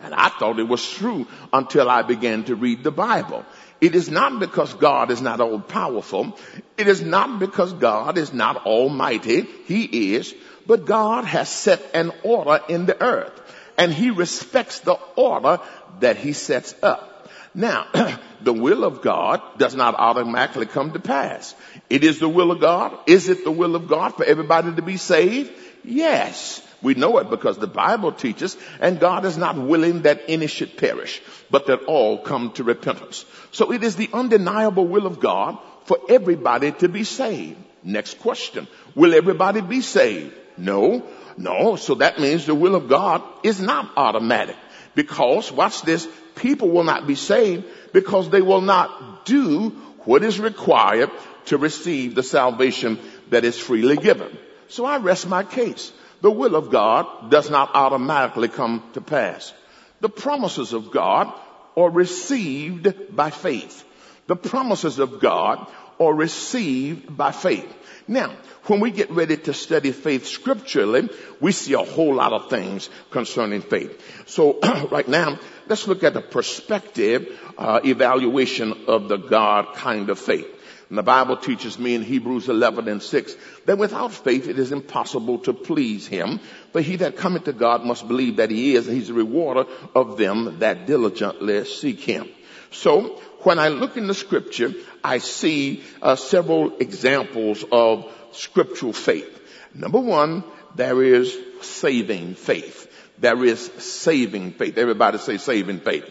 And 0.00 0.12
I 0.12 0.30
thought 0.30 0.58
it 0.58 0.66
was 0.66 0.86
true 0.90 1.28
until 1.52 1.88
I 1.88 2.02
began 2.02 2.42
to 2.44 2.56
read 2.56 2.82
the 2.82 2.90
Bible. 2.90 3.44
It 3.80 3.94
is 3.94 4.10
not 4.10 4.40
because 4.40 4.74
God 4.74 5.10
is 5.12 5.22
not 5.22 5.40
all 5.40 5.60
powerful. 5.60 6.36
It 6.76 6.88
is 6.88 7.02
not 7.02 7.38
because 7.38 7.72
God 7.72 8.18
is 8.18 8.32
not 8.32 8.66
almighty. 8.66 9.42
He 9.66 10.14
is. 10.14 10.34
But 10.66 10.84
God 10.84 11.24
has 11.24 11.48
set 11.48 11.82
an 11.94 12.12
order 12.22 12.60
in 12.68 12.86
the 12.86 13.00
earth. 13.00 13.32
And 13.78 13.92
He 13.92 14.10
respects 14.10 14.80
the 14.80 14.98
order 15.16 15.60
that 16.00 16.16
He 16.16 16.32
sets 16.32 16.74
up. 16.82 17.30
Now, 17.54 17.86
the 18.40 18.52
will 18.52 18.84
of 18.84 19.02
God 19.02 19.42
does 19.58 19.74
not 19.74 19.94
automatically 19.94 20.66
come 20.66 20.92
to 20.92 21.00
pass. 21.00 21.54
It 21.90 22.04
is 22.04 22.18
the 22.18 22.28
will 22.28 22.50
of 22.50 22.60
God. 22.60 22.96
Is 23.06 23.28
it 23.28 23.44
the 23.44 23.50
will 23.50 23.76
of 23.76 23.88
God 23.88 24.10
for 24.10 24.24
everybody 24.24 24.74
to 24.74 24.82
be 24.82 24.96
saved? 24.96 25.52
Yes. 25.84 26.66
We 26.80 26.94
know 26.94 27.18
it 27.18 27.30
because 27.30 27.58
the 27.58 27.68
Bible 27.68 28.10
teaches, 28.10 28.56
and 28.80 28.98
God 28.98 29.24
is 29.24 29.38
not 29.38 29.56
willing 29.56 30.02
that 30.02 30.22
any 30.26 30.48
should 30.48 30.76
perish, 30.76 31.22
but 31.48 31.66
that 31.66 31.84
all 31.84 32.18
come 32.18 32.52
to 32.52 32.64
repentance. 32.64 33.24
So 33.52 33.72
it 33.72 33.84
is 33.84 33.94
the 33.94 34.10
undeniable 34.12 34.86
will 34.86 35.06
of 35.06 35.20
God 35.20 35.58
for 35.84 35.98
everybody 36.08 36.72
to 36.72 36.88
be 36.88 37.04
saved. 37.04 37.58
Next 37.84 38.18
question. 38.18 38.66
Will 38.96 39.14
everybody 39.14 39.60
be 39.60 39.80
saved? 39.80 40.34
No. 40.56 41.04
No. 41.36 41.76
So 41.76 41.96
that 41.96 42.18
means 42.18 42.46
the 42.46 42.54
will 42.54 42.74
of 42.74 42.88
God 42.88 43.22
is 43.42 43.60
not 43.60 43.90
automatic. 43.96 44.56
Because, 44.94 45.50
watch 45.50 45.82
this, 45.82 46.06
people 46.34 46.68
will 46.68 46.84
not 46.84 47.06
be 47.06 47.14
saved 47.14 47.64
because 47.92 48.28
they 48.28 48.42
will 48.42 48.60
not 48.60 49.24
do 49.24 49.70
what 50.04 50.22
is 50.22 50.38
required 50.38 51.10
to 51.46 51.56
receive 51.56 52.14
the 52.14 52.22
salvation 52.22 52.98
that 53.30 53.44
is 53.44 53.58
freely 53.58 53.96
given. 53.96 54.36
So 54.68 54.84
I 54.84 54.98
rest 54.98 55.26
my 55.28 55.44
case 55.44 55.92
the 56.22 56.30
will 56.30 56.54
of 56.54 56.70
God 56.70 57.30
does 57.30 57.50
not 57.50 57.74
automatically 57.74 58.48
come 58.48 58.82
to 58.94 59.00
pass. 59.00 59.52
The 60.00 60.08
promises 60.08 60.72
of 60.72 60.90
God 60.92 61.32
are 61.76 61.90
received 61.90 63.14
by 63.14 63.30
faith. 63.30 63.84
The 64.28 64.36
promises 64.36 65.00
of 65.00 65.20
God 65.20 65.66
are 65.98 66.14
received 66.14 67.16
by 67.16 67.32
faith. 67.32 67.68
Now, 68.12 68.36
when 68.66 68.80
we 68.80 68.90
get 68.90 69.10
ready 69.10 69.38
to 69.38 69.54
study 69.54 69.90
faith 69.90 70.26
scripturally, 70.26 71.08
we 71.40 71.50
see 71.50 71.72
a 71.72 71.78
whole 71.78 72.14
lot 72.14 72.34
of 72.34 72.50
things 72.50 72.90
concerning 73.10 73.62
faith. 73.62 73.98
So 74.26 74.58
right 74.90 75.08
now, 75.08 75.38
let's 75.66 75.88
look 75.88 76.04
at 76.04 76.12
the 76.12 76.20
perspective 76.20 77.40
uh, 77.56 77.80
evaluation 77.82 78.84
of 78.86 79.08
the 79.08 79.16
God 79.16 79.74
kind 79.74 80.10
of 80.10 80.18
faith. 80.18 80.46
And 80.90 80.98
the 80.98 81.02
Bible 81.02 81.38
teaches 81.38 81.78
me 81.78 81.94
in 81.94 82.02
Hebrews 82.02 82.50
11 82.50 82.86
and 82.86 83.02
6 83.02 83.34
that 83.64 83.78
without 83.78 84.12
faith 84.12 84.46
it 84.46 84.58
is 84.58 84.72
impossible 84.72 85.38
to 85.38 85.54
please 85.54 86.06
him. 86.06 86.38
But 86.74 86.82
he 86.82 86.96
that 86.96 87.16
cometh 87.16 87.44
to 87.44 87.54
God 87.54 87.82
must 87.82 88.06
believe 88.06 88.36
that 88.36 88.50
he 88.50 88.74
is, 88.74 88.88
and 88.88 88.96
he's 88.96 89.08
a 89.08 89.14
rewarder 89.14 89.64
of 89.94 90.18
them 90.18 90.58
that 90.58 90.86
diligently 90.86 91.64
seek 91.64 92.00
him. 92.00 92.28
So 92.72 93.20
when 93.44 93.58
I 93.58 93.68
look 93.68 93.96
in 93.96 94.06
the 94.06 94.14
scripture, 94.14 94.72
I 95.02 95.18
see 95.18 95.82
uh, 96.00 96.16
several 96.16 96.76
examples 96.78 97.64
of 97.70 98.10
scriptural 98.32 98.92
faith. 98.92 99.40
Number 99.74 100.00
one, 100.00 100.44
there 100.74 101.02
is 101.02 101.36
saving 101.60 102.34
faith. 102.34 102.88
There 103.18 103.44
is 103.44 103.60
saving 103.78 104.52
faith. 104.52 104.78
Everybody 104.78 105.18
say 105.18 105.38
saving 105.38 105.80
faith. 105.80 106.04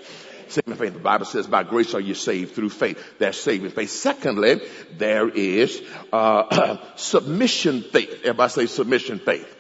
Saving 0.49 0.75
faith. 0.75 0.93
The 0.93 0.99
Bible 0.99 1.25
says, 1.25 1.47
by 1.47 1.63
grace 1.63 1.93
are 1.93 1.99
you 1.99 2.13
saved 2.13 2.55
through 2.55 2.69
faith. 2.69 3.01
That's 3.19 3.37
saving 3.37 3.71
faith. 3.71 3.89
Secondly, 3.89 4.61
there 4.97 5.29
is 5.29 5.81
uh, 6.11 6.77
submission 6.95 7.81
faith. 7.81 8.21
Everybody 8.23 8.51
say 8.51 8.65
submission 8.67 9.19
faith. 9.19 9.57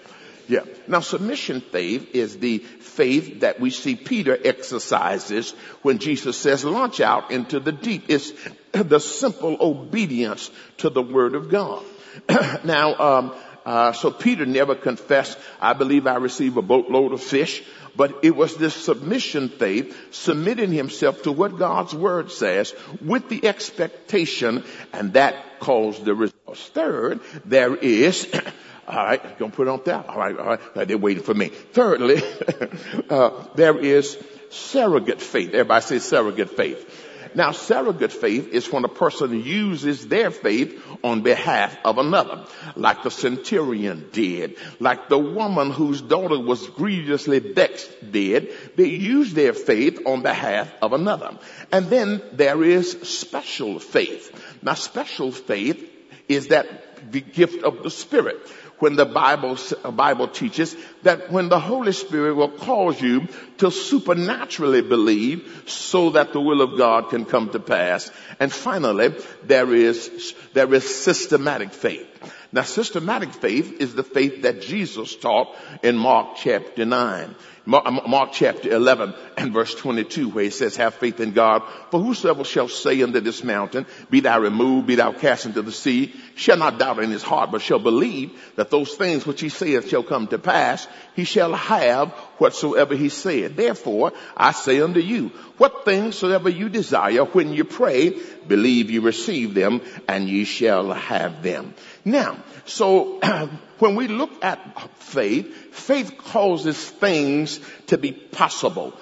Yeah. 0.47 0.65
Now 0.87 0.99
submission 0.99 1.61
faith 1.61 2.13
is 2.13 2.37
the 2.37 2.59
faith 2.59 3.41
that 3.41 3.59
we 3.59 3.69
see 3.69 3.95
Peter 3.95 4.37
exercises 4.43 5.51
when 5.81 5.99
Jesus 5.99 6.37
says 6.37 6.63
launch 6.63 6.99
out 6.99 7.31
into 7.31 7.59
the 7.59 7.71
deep. 7.71 8.05
It's 8.09 8.33
the 8.71 8.99
simple 8.99 9.57
obedience 9.59 10.49
to 10.77 10.89
the 10.89 11.01
word 11.01 11.35
of 11.35 11.49
God. 11.49 11.83
now, 12.63 12.95
um, 12.95 13.35
uh, 13.65 13.93
so 13.93 14.11
Peter 14.11 14.45
never 14.45 14.75
confessed, 14.75 15.37
I 15.59 15.73
believe 15.73 16.07
I 16.07 16.15
received 16.15 16.57
a 16.57 16.61
boatload 16.61 17.13
of 17.13 17.21
fish. 17.21 17.63
But 17.95 18.23
it 18.23 18.35
was 18.35 18.55
this 18.55 18.73
submission 18.73 19.49
faith, 19.49 19.95
submitting 20.11 20.71
himself 20.71 21.23
to 21.23 21.31
what 21.31 21.57
God's 21.57 21.93
word 21.93 22.31
says 22.31 22.73
with 23.01 23.27
the 23.27 23.45
expectation, 23.45 24.63
and 24.93 25.13
that 25.13 25.59
caused 25.59 26.05
the 26.05 26.15
results. 26.15 26.67
Third, 26.69 27.19
there 27.45 27.75
is, 27.75 28.27
all 28.91 29.05
right, 29.05 29.39
don't 29.39 29.53
put 29.53 29.67
it 29.67 29.71
on 29.71 29.81
that. 29.85 30.09
All 30.09 30.17
right, 30.17 30.37
all 30.37 30.45
right, 30.45 30.87
they're 30.87 30.97
waiting 30.97 31.23
for 31.23 31.33
me. 31.33 31.47
Thirdly, 31.47 32.21
uh, 33.09 33.45
there 33.55 33.77
is 33.77 34.17
surrogate 34.49 35.21
faith. 35.21 35.49
Everybody 35.49 35.85
say 35.85 35.99
surrogate 35.99 36.51
faith. 36.51 37.07
Now, 37.33 37.51
surrogate 37.51 38.11
faith 38.11 38.49
is 38.49 38.69
when 38.71 38.83
a 38.83 38.89
person 38.89 39.41
uses 39.41 40.07
their 40.07 40.31
faith 40.31 40.83
on 41.01 41.21
behalf 41.21 41.77
of 41.85 41.97
another, 41.97 42.45
like 42.75 43.03
the 43.03 43.11
centurion 43.11 44.09
did, 44.11 44.57
like 44.81 45.07
the 45.07 45.17
woman 45.17 45.71
whose 45.71 46.01
daughter 46.01 46.37
was 46.37 46.67
grievously 46.71 47.39
vexed 47.39 48.11
did. 48.11 48.49
They 48.75 48.89
use 48.89 49.33
their 49.33 49.53
faith 49.53 50.01
on 50.05 50.23
behalf 50.23 50.73
of 50.81 50.91
another. 50.91 51.37
And 51.71 51.87
then 51.87 52.21
there 52.33 52.61
is 52.63 52.91
special 53.03 53.79
faith. 53.79 54.29
Now, 54.61 54.73
special 54.73 55.31
faith 55.31 55.89
is 56.27 56.47
that 56.47 57.11
the 57.11 57.21
gift 57.21 57.63
of 57.63 57.83
the 57.83 57.89
Spirit 57.89 58.37
when 58.81 58.95
the 58.95 59.05
Bible, 59.05 59.57
uh, 59.83 59.91
Bible 59.91 60.27
teaches 60.27 60.75
that 61.03 61.31
when 61.31 61.49
the 61.49 61.59
Holy 61.59 61.91
Spirit 61.91 62.35
will 62.35 62.49
cause 62.49 62.99
you 62.99 63.27
to 63.59 63.69
supernaturally 63.69 64.81
believe 64.81 65.63
so 65.67 66.09
that 66.11 66.33
the 66.33 66.41
will 66.41 66.61
of 66.61 66.77
God 66.77 67.09
can 67.09 67.25
come 67.25 67.51
to 67.51 67.59
pass. 67.59 68.11
And 68.39 68.51
finally, 68.51 69.13
there 69.43 69.73
is, 69.73 70.33
there 70.53 70.73
is 70.73 71.03
systematic 71.03 71.73
faith. 71.73 72.07
Now 72.53 72.63
systematic 72.63 73.33
faith 73.33 73.79
is 73.79 73.95
the 73.95 74.03
faith 74.03 74.41
that 74.41 74.61
Jesus 74.61 75.15
taught 75.15 75.55
in 75.83 75.97
Mark 75.97 76.35
chapter 76.35 76.85
9. 76.85 77.35
Mark 77.65 78.31
chapter 78.33 78.71
11 78.71 79.13
and 79.37 79.53
verse 79.53 79.73
22 79.75 80.29
where 80.29 80.43
he 80.43 80.49
says, 80.49 80.75
have 80.75 80.95
faith 80.95 81.19
in 81.19 81.31
God. 81.31 81.61
For 81.91 81.99
whosoever 82.01 82.43
shall 82.43 82.67
say 82.67 83.01
unto 83.03 83.19
this 83.21 83.43
mountain, 83.43 83.85
be 84.09 84.19
thou 84.19 84.39
removed, 84.39 84.87
be 84.87 84.95
thou 84.95 85.13
cast 85.13 85.45
into 85.45 85.61
the 85.61 85.71
sea, 85.71 86.13
shall 86.35 86.57
not 86.57 86.79
doubt 86.79 87.03
in 87.03 87.11
his 87.11 87.23
heart, 87.23 87.51
but 87.51 87.61
shall 87.61 87.79
believe 87.79 88.31
that 88.55 88.71
those 88.71 88.95
things 88.95 89.25
which 89.25 89.41
he 89.41 89.49
saith 89.49 89.87
shall 89.87 90.03
come 90.03 90.27
to 90.27 90.39
pass, 90.39 90.87
he 91.15 91.23
shall 91.23 91.53
have 91.53 92.13
whatsoever 92.41 92.95
he 92.95 93.09
said. 93.09 93.55
Therefore, 93.55 94.13
I 94.35 94.51
say 94.51 94.81
unto 94.81 94.99
you, 94.99 95.29
what 95.57 95.85
things 95.85 96.17
soever 96.17 96.49
you 96.49 96.69
desire 96.69 97.23
when 97.23 97.53
you 97.53 97.63
pray, 97.63 98.19
believe 98.47 98.89
you 98.89 99.01
receive 99.01 99.53
them 99.53 99.81
and 100.07 100.27
ye 100.27 100.43
shall 100.43 100.91
have 100.91 101.43
them. 101.43 101.75
Now, 102.03 102.37
so 102.65 103.19
when 103.79 103.95
we 103.95 104.07
look 104.07 104.43
at 104.43 104.59
faith, 104.99 105.75
faith 105.75 106.17
causes 106.17 106.89
things 106.89 107.59
to 107.87 107.97
be 107.99 108.11
possible. 108.11 108.93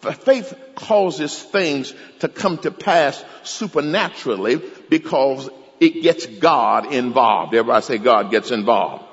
Faith 0.00 0.54
causes 0.76 1.42
things 1.42 1.92
to 2.20 2.28
come 2.28 2.58
to 2.58 2.70
pass 2.70 3.24
supernaturally 3.42 4.62
because 4.88 5.50
it 5.80 6.02
gets 6.02 6.26
God 6.26 6.92
involved. 6.92 7.54
Everybody 7.54 7.84
say 7.84 7.98
God 7.98 8.30
gets 8.30 8.52
involved. 8.52 9.04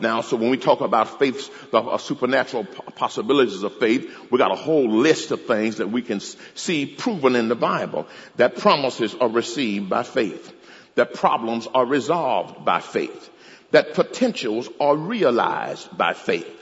Now, 0.00 0.20
so 0.20 0.36
when 0.36 0.50
we 0.50 0.56
talk 0.56 0.80
about 0.80 1.18
faith, 1.18 1.70
the 1.70 1.78
uh, 1.78 1.98
supernatural 1.98 2.64
possibilities 2.96 3.62
of 3.62 3.78
faith, 3.78 4.30
we 4.30 4.38
got 4.38 4.52
a 4.52 4.56
whole 4.56 4.90
list 4.90 5.30
of 5.30 5.46
things 5.46 5.76
that 5.76 5.90
we 5.90 6.02
can 6.02 6.20
see 6.20 6.86
proven 6.86 7.36
in 7.36 7.48
the 7.48 7.54
Bible. 7.54 8.06
That 8.36 8.56
promises 8.56 9.14
are 9.14 9.28
received 9.28 9.88
by 9.88 10.02
faith. 10.02 10.54
That 10.94 11.14
problems 11.14 11.66
are 11.72 11.86
resolved 11.86 12.64
by 12.64 12.80
faith. 12.80 13.30
That 13.70 13.94
potentials 13.94 14.68
are 14.80 14.96
realized 14.96 15.96
by 15.96 16.14
faith. 16.14 16.54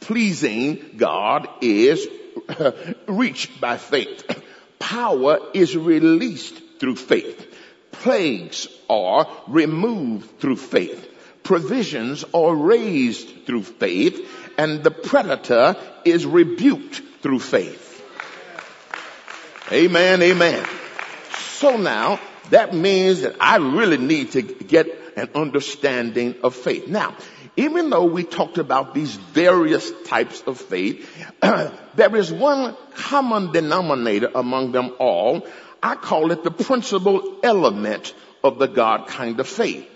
Pleasing 0.00 0.94
God 0.96 1.48
is 1.60 2.06
reached 3.06 3.60
by 3.60 3.76
faith. 3.76 4.42
Power 4.78 5.38
is 5.54 5.76
released 5.76 6.60
through 6.78 6.96
faith. 6.96 7.46
Plagues 7.90 8.68
are 8.88 9.26
removed 9.48 10.38
through 10.38 10.56
faith. 10.56 11.07
Provisions 11.48 12.26
are 12.34 12.54
raised 12.54 13.46
through 13.46 13.62
faith 13.62 14.28
and 14.58 14.84
the 14.84 14.90
predator 14.90 15.76
is 16.04 16.26
rebuked 16.26 17.00
through 17.22 17.38
faith. 17.38 17.86
Amen, 19.72 20.20
amen. 20.20 20.66
So 21.52 21.78
now 21.78 22.20
that 22.50 22.74
means 22.74 23.22
that 23.22 23.36
I 23.40 23.56
really 23.56 23.96
need 23.96 24.32
to 24.32 24.42
get 24.42 24.88
an 25.16 25.30
understanding 25.34 26.34
of 26.42 26.54
faith. 26.54 26.86
Now, 26.86 27.16
even 27.56 27.88
though 27.88 28.04
we 28.04 28.24
talked 28.24 28.58
about 28.58 28.92
these 28.92 29.14
various 29.14 29.90
types 30.04 30.42
of 30.46 30.60
faith, 30.60 31.10
there 31.40 32.14
is 32.14 32.30
one 32.30 32.76
common 32.94 33.52
denominator 33.52 34.30
among 34.34 34.72
them 34.72 34.92
all. 34.98 35.46
I 35.82 35.94
call 35.94 36.30
it 36.30 36.44
the 36.44 36.50
principal 36.50 37.38
element 37.42 38.12
of 38.44 38.58
the 38.58 38.68
God 38.68 39.06
kind 39.06 39.40
of 39.40 39.48
faith. 39.48 39.88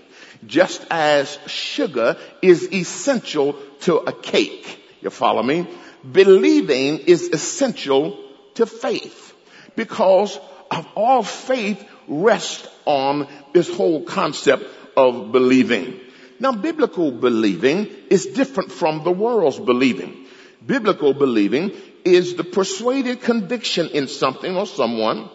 Just 0.46 0.84
as 0.90 1.38
sugar 1.46 2.16
is 2.40 2.72
essential 2.72 3.56
to 3.80 3.96
a 3.96 4.12
cake. 4.12 4.80
You 5.00 5.10
follow 5.10 5.42
me? 5.42 5.66
Believing 6.10 6.98
is 6.98 7.28
essential 7.28 8.18
to 8.54 8.66
faith 8.66 9.34
because 9.76 10.38
of 10.70 10.86
all 10.94 11.22
faith 11.22 11.84
rests 12.08 12.66
on 12.84 13.28
this 13.52 13.74
whole 13.74 14.04
concept 14.04 14.64
of 14.96 15.32
believing. 15.32 16.00
Now 16.40 16.52
biblical 16.52 17.12
believing 17.12 17.88
is 18.10 18.26
different 18.26 18.72
from 18.72 19.04
the 19.04 19.12
world's 19.12 19.58
believing. 19.58 20.26
Biblical 20.64 21.14
believing 21.14 21.72
is 22.04 22.34
the 22.34 22.44
persuaded 22.44 23.20
conviction 23.20 23.88
in 23.90 24.08
something 24.08 24.56
or 24.56 24.66
someone 24.66 25.30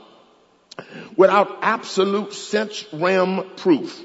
without 1.15 1.59
absolute 1.61 2.33
sense 2.33 2.85
realm 2.93 3.51
proof, 3.55 4.01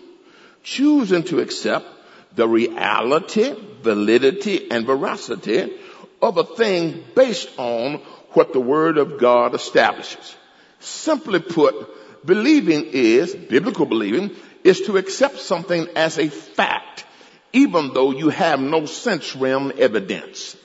choosing 0.62 1.22
to 1.24 1.40
accept 1.40 1.86
the 2.34 2.48
reality, 2.48 3.54
validity, 3.82 4.70
and 4.70 4.86
veracity 4.86 5.72
of 6.20 6.38
a 6.38 6.44
thing 6.44 7.04
based 7.14 7.48
on 7.58 7.96
what 8.30 8.52
the 8.52 8.60
Word 8.60 8.98
of 8.98 9.18
God 9.18 9.54
establishes. 9.54 10.36
Simply 10.80 11.40
put, 11.40 12.24
believing 12.24 12.86
is, 12.92 13.34
biblical 13.34 13.86
believing, 13.86 14.34
is 14.64 14.82
to 14.82 14.96
accept 14.96 15.38
something 15.38 15.88
as 15.96 16.18
a 16.18 16.28
fact, 16.28 17.04
even 17.52 17.92
though 17.92 18.12
you 18.12 18.30
have 18.30 18.60
no 18.60 18.86
sense 18.86 19.36
realm 19.36 19.72
evidence. 19.76 20.56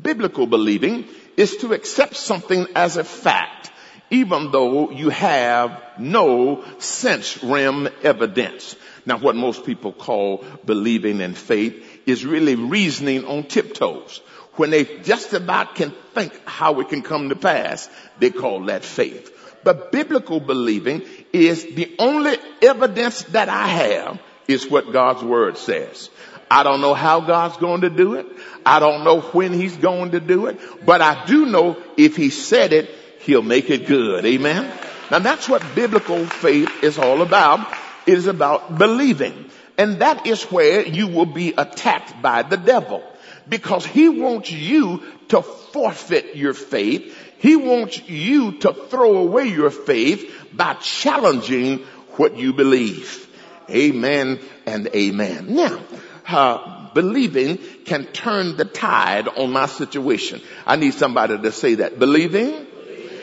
Biblical 0.00 0.46
believing 0.46 1.06
is 1.36 1.56
to 1.58 1.72
accept 1.72 2.16
something 2.16 2.66
as 2.74 2.96
a 2.96 3.04
fact, 3.04 3.70
even 4.10 4.50
though 4.50 4.90
you 4.90 5.08
have 5.10 5.82
no 5.98 6.64
sense 6.78 7.42
realm 7.42 7.88
evidence. 8.02 8.76
Now 9.06 9.18
what 9.18 9.36
most 9.36 9.64
people 9.64 9.92
call 9.92 10.44
believing 10.64 11.20
in 11.20 11.34
faith 11.34 12.02
is 12.06 12.26
really 12.26 12.56
reasoning 12.56 13.24
on 13.24 13.44
tiptoes. 13.44 14.20
When 14.54 14.70
they 14.70 14.84
just 14.84 15.32
about 15.32 15.76
can 15.76 15.92
think 16.12 16.32
how 16.44 16.80
it 16.80 16.88
can 16.88 17.02
come 17.02 17.28
to 17.28 17.36
pass, 17.36 17.88
they 18.18 18.30
call 18.30 18.64
that 18.64 18.84
faith. 18.84 19.32
But 19.62 19.92
biblical 19.92 20.40
believing 20.40 21.02
is 21.32 21.64
the 21.64 21.94
only 21.98 22.36
evidence 22.62 23.22
that 23.24 23.48
I 23.48 23.66
have 23.66 24.20
is 24.48 24.68
what 24.68 24.92
God's 24.92 25.22
word 25.22 25.56
says. 25.58 26.10
I 26.50 26.62
don't 26.62 26.80
know 26.80 26.94
how 26.94 27.20
God's 27.20 27.56
going 27.56 27.80
to 27.82 27.90
do 27.90 28.14
it. 28.14 28.26
I 28.64 28.78
don't 28.78 29.04
know 29.04 29.20
when 29.20 29.52
he's 29.52 29.76
going 29.76 30.12
to 30.12 30.20
do 30.20 30.46
it, 30.46 30.58
but 30.86 31.00
I 31.00 31.26
do 31.26 31.46
know 31.46 31.76
if 31.96 32.16
he 32.16 32.30
said 32.30 32.72
it, 32.72 32.90
he'll 33.20 33.42
make 33.42 33.70
it 33.70 33.86
good. 33.86 34.24
Amen. 34.24 34.72
Now 35.10 35.18
that's 35.18 35.48
what 35.48 35.62
biblical 35.74 36.24
faith 36.24 36.84
is 36.84 36.98
all 36.98 37.22
about. 37.22 37.66
It 38.06 38.14
is 38.14 38.26
about 38.26 38.78
believing. 38.78 39.50
And 39.78 40.00
that 40.00 40.26
is 40.26 40.44
where 40.44 40.86
you 40.86 41.08
will 41.08 41.26
be 41.26 41.52
attacked 41.56 42.22
by 42.22 42.42
the 42.42 42.56
devil 42.56 43.02
because 43.48 43.84
he 43.84 44.08
wants 44.08 44.50
you 44.50 45.02
to 45.28 45.42
forfeit 45.42 46.34
your 46.36 46.54
faith 46.54 47.14
he 47.38 47.56
wants 47.56 48.08
you 48.08 48.58
to 48.58 48.72
throw 48.72 49.18
away 49.18 49.48
your 49.48 49.70
faith 49.70 50.48
by 50.52 50.74
challenging 50.74 51.78
what 52.16 52.36
you 52.36 52.52
believe. 52.52 53.28
Amen 53.68 54.40
and 54.64 54.88
amen. 54.88 55.54
Now, 55.54 55.80
uh, 56.28 56.92
believing 56.94 57.58
can 57.84 58.06
turn 58.06 58.56
the 58.56 58.64
tide 58.64 59.28
on 59.28 59.52
my 59.52 59.66
situation. 59.66 60.40
I 60.66 60.76
need 60.76 60.94
somebody 60.94 61.36
to 61.38 61.52
say 61.52 61.76
that. 61.76 61.98
Believing 61.98 62.66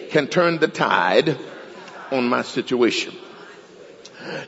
can 0.09 0.27
turn 0.27 0.59
the 0.59 0.67
tide 0.67 1.37
on 2.11 2.29
my 2.29 2.43
situation. 2.43 3.15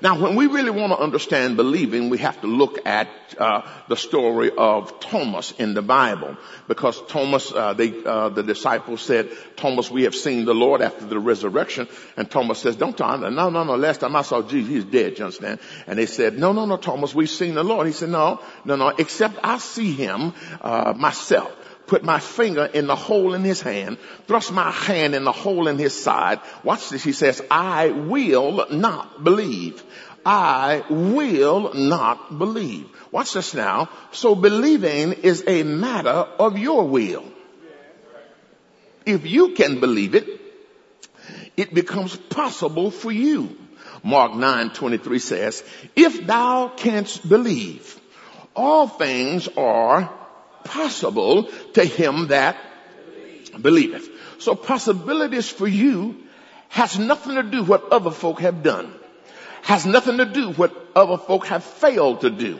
Now, 0.02 0.19
when 0.19 0.36
we 0.36 0.48
really 0.48 0.71
want 0.71 0.91
to 0.91 1.00
understand 1.00 1.58
believing, 1.58 2.10
we 2.10 2.17
have 2.19 2.39
to 2.41 2.48
look 2.48 2.86
at 2.86 3.08
uh, 3.38 3.62
the 3.88 3.95
story 3.95 4.52
of 4.56 5.00
Thomas 5.00 5.52
in 5.52 5.74
the 5.74 5.82
Bible, 5.82 6.38
because 6.67 7.02
Thomas, 7.08 7.52
uh, 7.52 7.74
they, 7.74 8.04
uh, 8.04 8.30
the 8.30 8.43
disciples 8.43 9.02
said, 9.02 9.30
"Thomas, 9.56 9.89
we 9.89 10.04
have 10.04 10.15
seen 10.15 10.45
the 10.45 10.54
Lord 10.54 10.82
after 10.82 11.06
the 11.06 11.19
resurrection," 11.19 11.88
and 12.17 12.30
Thomas 12.30 12.60
says, 12.60 12.76
"Don't 12.76 12.98
tell 12.98 13.17
no, 13.17 13.50
no, 13.50 13.63
no. 13.63 13.76
Last 13.76 14.02
time 14.02 14.15
I 14.15 14.21
saw 14.21 14.41
Jesus, 14.41 14.69
he's 14.69 14.84
dead. 14.86 15.17
You 15.17 15.26
understand?" 15.26 15.60
And 15.88 16.00
they 16.00 16.06
said, 16.06 16.38
"No, 16.38 16.54
no, 16.54 16.65
no, 16.65 16.78
Thomas, 16.78 17.13
we've 17.15 17.30
seen 17.30 17.56
the 17.56 17.63
Lord." 17.63 17.88
He 17.88 17.93
said, 17.93 18.10
"No, 18.10 18.41
no, 18.63 18.76
no. 18.76 18.89
Except 18.89 19.38
I 19.43 19.58
see 19.58 19.91
him 19.91 20.34
uh, 20.62 20.93
myself." 20.95 21.52
Put 21.88 22.04
my 22.04 22.19
finger 22.19 22.65
in 22.65 22.88
the 22.88 22.95
hole 22.95 23.34
in 23.34 23.43
his 23.43 23.62
hand, 23.62 23.98
thrust 24.28 24.52
my 24.52 24.71
hand 24.71 25.15
in 25.15 25.24
the 25.24 25.32
hole 25.32 25.67
in 25.67 25.78
his 25.78 25.93
side. 26.00 26.39
Watch 26.63 26.89
this. 26.89 27.04
He 27.04 27.12
says, 27.12 27.41
I 27.50 27.89
will 27.89 28.67
not 28.71 29.24
believe. 29.24 29.84
I 30.26 30.84
will 30.89 31.74
not 31.74 32.38
believe. 32.39 32.88
Watch 33.12 33.34
this 33.34 33.54
now. 33.54 33.89
So 34.12 34.36
believing 34.36 35.13
is 35.13 35.43
a 35.48 35.63
matter 35.63 36.10
of 36.10 36.58
your 36.58 36.88
will. 36.88 37.26
If 39.06 39.26
you 39.28 39.54
can 39.54 39.80
believe 39.80 40.15
it, 40.15 40.41
it 41.56 41.74
becomes 41.74 42.15
possible 42.15 42.89
for 42.89 43.12
you. 43.12 43.56
Mark 44.04 44.36
9, 44.36 44.71
23 44.71 45.19
says, 45.19 45.63
if 45.95 46.26
thou 46.26 46.69
canst 46.69 47.28
believe, 47.28 48.00
all 48.56 48.88
things 48.88 49.48
are 49.58 50.12
possible 50.65 51.43
to 51.73 51.86
him 51.86 52.28
that 52.28 52.58
believeth. 53.62 54.10
So 54.39 54.56
possibilities 54.56 55.49
for 55.49 55.67
you 55.67 56.23
has 56.69 56.99
nothing 56.99 57.36
to 57.36 57.43
do 57.43 57.63
what 57.63 57.91
other 57.91 58.12
folk 58.12 58.41
have 58.41 58.63
done. 58.63 58.93
Has 59.62 59.86
nothing 59.86 60.17
to 60.17 60.25
do 60.25 60.51
what 60.51 60.75
other 60.95 61.17
folk 61.17 61.47
have 61.47 61.63
failed 61.63 62.21
to 62.21 62.30
do. 62.30 62.60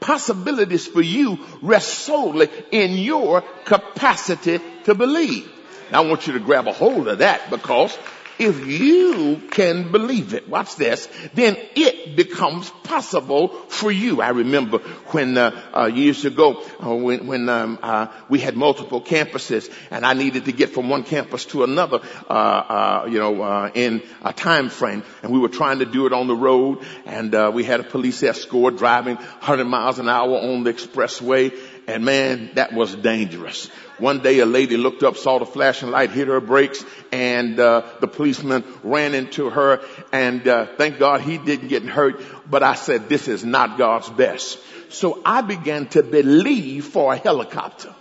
Possibilities 0.00 0.86
for 0.86 1.00
you 1.00 1.38
rest 1.62 1.88
solely 1.88 2.48
in 2.72 2.98
your 2.98 3.42
capacity 3.64 4.60
to 4.84 4.94
believe. 4.94 5.50
Now 5.92 6.02
I 6.02 6.06
want 6.06 6.26
you 6.26 6.32
to 6.34 6.40
grab 6.40 6.66
a 6.66 6.72
hold 6.72 7.08
of 7.08 7.18
that 7.18 7.48
because 7.48 7.96
if 8.38 8.66
you 8.66 9.40
can 9.50 9.92
believe 9.92 10.34
it, 10.34 10.48
watch 10.48 10.76
this, 10.76 11.08
then 11.34 11.56
it 11.76 12.16
becomes 12.16 12.70
possible 12.82 13.48
for 13.48 13.90
you. 13.90 14.20
I 14.20 14.30
remember 14.30 14.78
when 15.08 15.36
uh, 15.36 15.60
uh, 15.76 15.86
years 15.86 16.24
ago 16.24 16.62
uh, 16.84 16.94
when, 16.94 17.26
when 17.26 17.48
um, 17.48 17.78
uh, 17.82 18.08
we 18.28 18.40
had 18.40 18.56
multiple 18.56 19.00
campuses 19.00 19.72
and 19.90 20.04
I 20.04 20.14
needed 20.14 20.46
to 20.46 20.52
get 20.52 20.70
from 20.70 20.88
one 20.88 21.04
campus 21.04 21.44
to 21.46 21.64
another, 21.64 22.00
uh, 22.28 22.32
uh, 22.32 23.06
you 23.08 23.18
know, 23.18 23.70
in 23.74 24.02
a 24.22 24.32
time 24.32 24.68
frame, 24.68 25.02
and 25.22 25.32
we 25.32 25.38
were 25.38 25.48
trying 25.48 25.78
to 25.78 25.86
do 25.86 26.06
it 26.06 26.12
on 26.12 26.26
the 26.26 26.36
road, 26.36 26.84
and 27.06 27.54
we 27.54 27.64
had 27.64 27.80
a 27.80 27.84
police 27.84 28.22
escort 28.22 28.76
driving 28.76 29.16
100 29.16 29.64
miles 29.64 29.98
an 29.98 30.08
hour 30.08 30.36
on 30.38 30.64
the 30.64 30.72
expressway, 30.72 31.56
and 31.86 32.04
man, 32.04 32.50
that 32.54 32.72
was 32.72 32.94
dangerous. 32.94 33.68
One 33.98 34.20
day 34.20 34.40
a 34.40 34.46
lady 34.46 34.76
looked 34.76 35.02
up, 35.02 35.16
saw 35.16 35.38
the 35.38 35.46
flashing 35.46 35.90
light, 35.90 36.10
hit 36.10 36.28
her 36.28 36.40
brakes, 36.40 36.84
and 37.12 37.58
uh, 37.60 37.82
the 38.00 38.08
policeman 38.08 38.64
ran 38.82 39.14
into 39.14 39.50
her. 39.50 39.80
And 40.12 40.46
uh, 40.48 40.66
thank 40.76 40.98
God 40.98 41.20
he 41.20 41.38
didn't 41.38 41.68
get 41.68 41.84
hurt. 41.84 42.20
But 42.48 42.62
I 42.62 42.74
said, 42.74 43.08
this 43.08 43.28
is 43.28 43.44
not 43.44 43.78
God's 43.78 44.10
best. 44.10 44.58
So 44.88 45.20
I 45.24 45.42
began 45.42 45.86
to 45.88 46.02
believe 46.02 46.86
for 46.86 47.12
a 47.12 47.16
helicopter. 47.16 47.94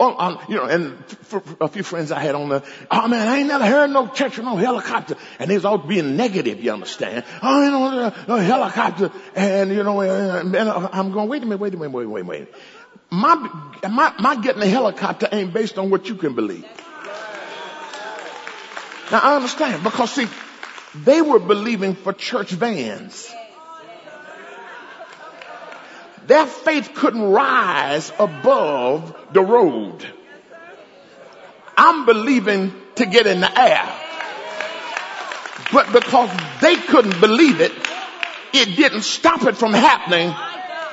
Oh, 0.00 0.14
um, 0.16 0.38
you 0.48 0.54
know, 0.54 0.64
and 0.64 0.96
a 1.60 1.66
few 1.66 1.82
friends 1.82 2.12
I 2.12 2.20
had 2.20 2.36
on 2.36 2.48
the, 2.50 2.64
oh 2.88 3.08
man, 3.08 3.26
I 3.26 3.38
ain't 3.38 3.48
never 3.48 3.66
heard 3.66 3.90
no 3.90 4.06
church 4.06 4.38
or 4.38 4.42
no 4.42 4.54
helicopter. 4.54 5.16
And 5.40 5.50
they 5.50 5.56
was 5.56 5.64
all 5.64 5.78
being 5.78 6.16
negative, 6.16 6.62
you 6.62 6.72
understand? 6.72 7.24
Oh, 7.42 7.64
you 7.64 7.70
know, 7.72 7.84
uh, 7.84 8.24
no 8.28 8.36
helicopter. 8.36 9.10
And, 9.34 9.70
you 9.70 9.82
know, 9.82 10.00
uh, 10.00 10.40
and 10.40 10.54
uh, 10.54 10.88
I'm 10.92 11.10
going, 11.10 11.28
wait 11.28 11.42
a 11.42 11.46
minute, 11.46 11.60
wait 11.60 11.74
a 11.74 11.76
minute, 11.76 11.90
wait, 11.90 12.06
wait, 12.06 12.26
wait. 12.26 12.48
My, 13.10 13.34
my, 13.90 14.14
my 14.20 14.36
getting 14.36 14.62
a 14.62 14.68
helicopter 14.68 15.28
ain't 15.32 15.52
based 15.52 15.78
on 15.78 15.90
what 15.90 16.08
you 16.08 16.14
can 16.14 16.34
believe. 16.34 16.64
Now 19.10 19.20
I 19.20 19.36
understand 19.36 19.82
because 19.82 20.12
see, 20.12 20.28
they 20.94 21.22
were 21.22 21.40
believing 21.40 21.94
for 21.96 22.12
church 22.12 22.50
vans. 22.50 23.28
Their 26.28 26.44
faith 26.44 26.92
couldn't 26.94 27.22
rise 27.22 28.12
above 28.18 29.16
the 29.32 29.40
road. 29.40 30.06
I'm 31.74 32.04
believing 32.04 32.74
to 32.96 33.06
get 33.06 33.26
in 33.26 33.40
the 33.40 33.58
air. 33.58 33.88
But 35.72 35.90
because 35.90 36.30
they 36.60 36.76
couldn't 36.76 37.18
believe 37.18 37.62
it, 37.62 37.72
it 38.52 38.76
didn't 38.76 39.02
stop 39.02 39.44
it 39.44 39.56
from 39.56 39.72
happening. 39.72 40.34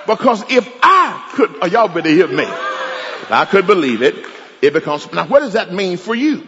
Because 0.08 0.42
if 0.50 0.74
I 0.82 1.30
could, 1.34 1.70
y'all 1.70 1.90
better 1.90 2.08
hear 2.08 2.28
me. 2.30 2.46
If 2.46 3.32
I 3.32 3.44
could 3.44 3.68
believe 3.68 4.04
it, 4.04 4.16
it 4.62 4.72
becomes, 4.72 5.12
now 5.12 5.28
what 5.28 5.40
does 5.42 5.54
that 5.54 5.74
mean 5.74 5.98
for 5.98 6.16
you? 6.16 6.48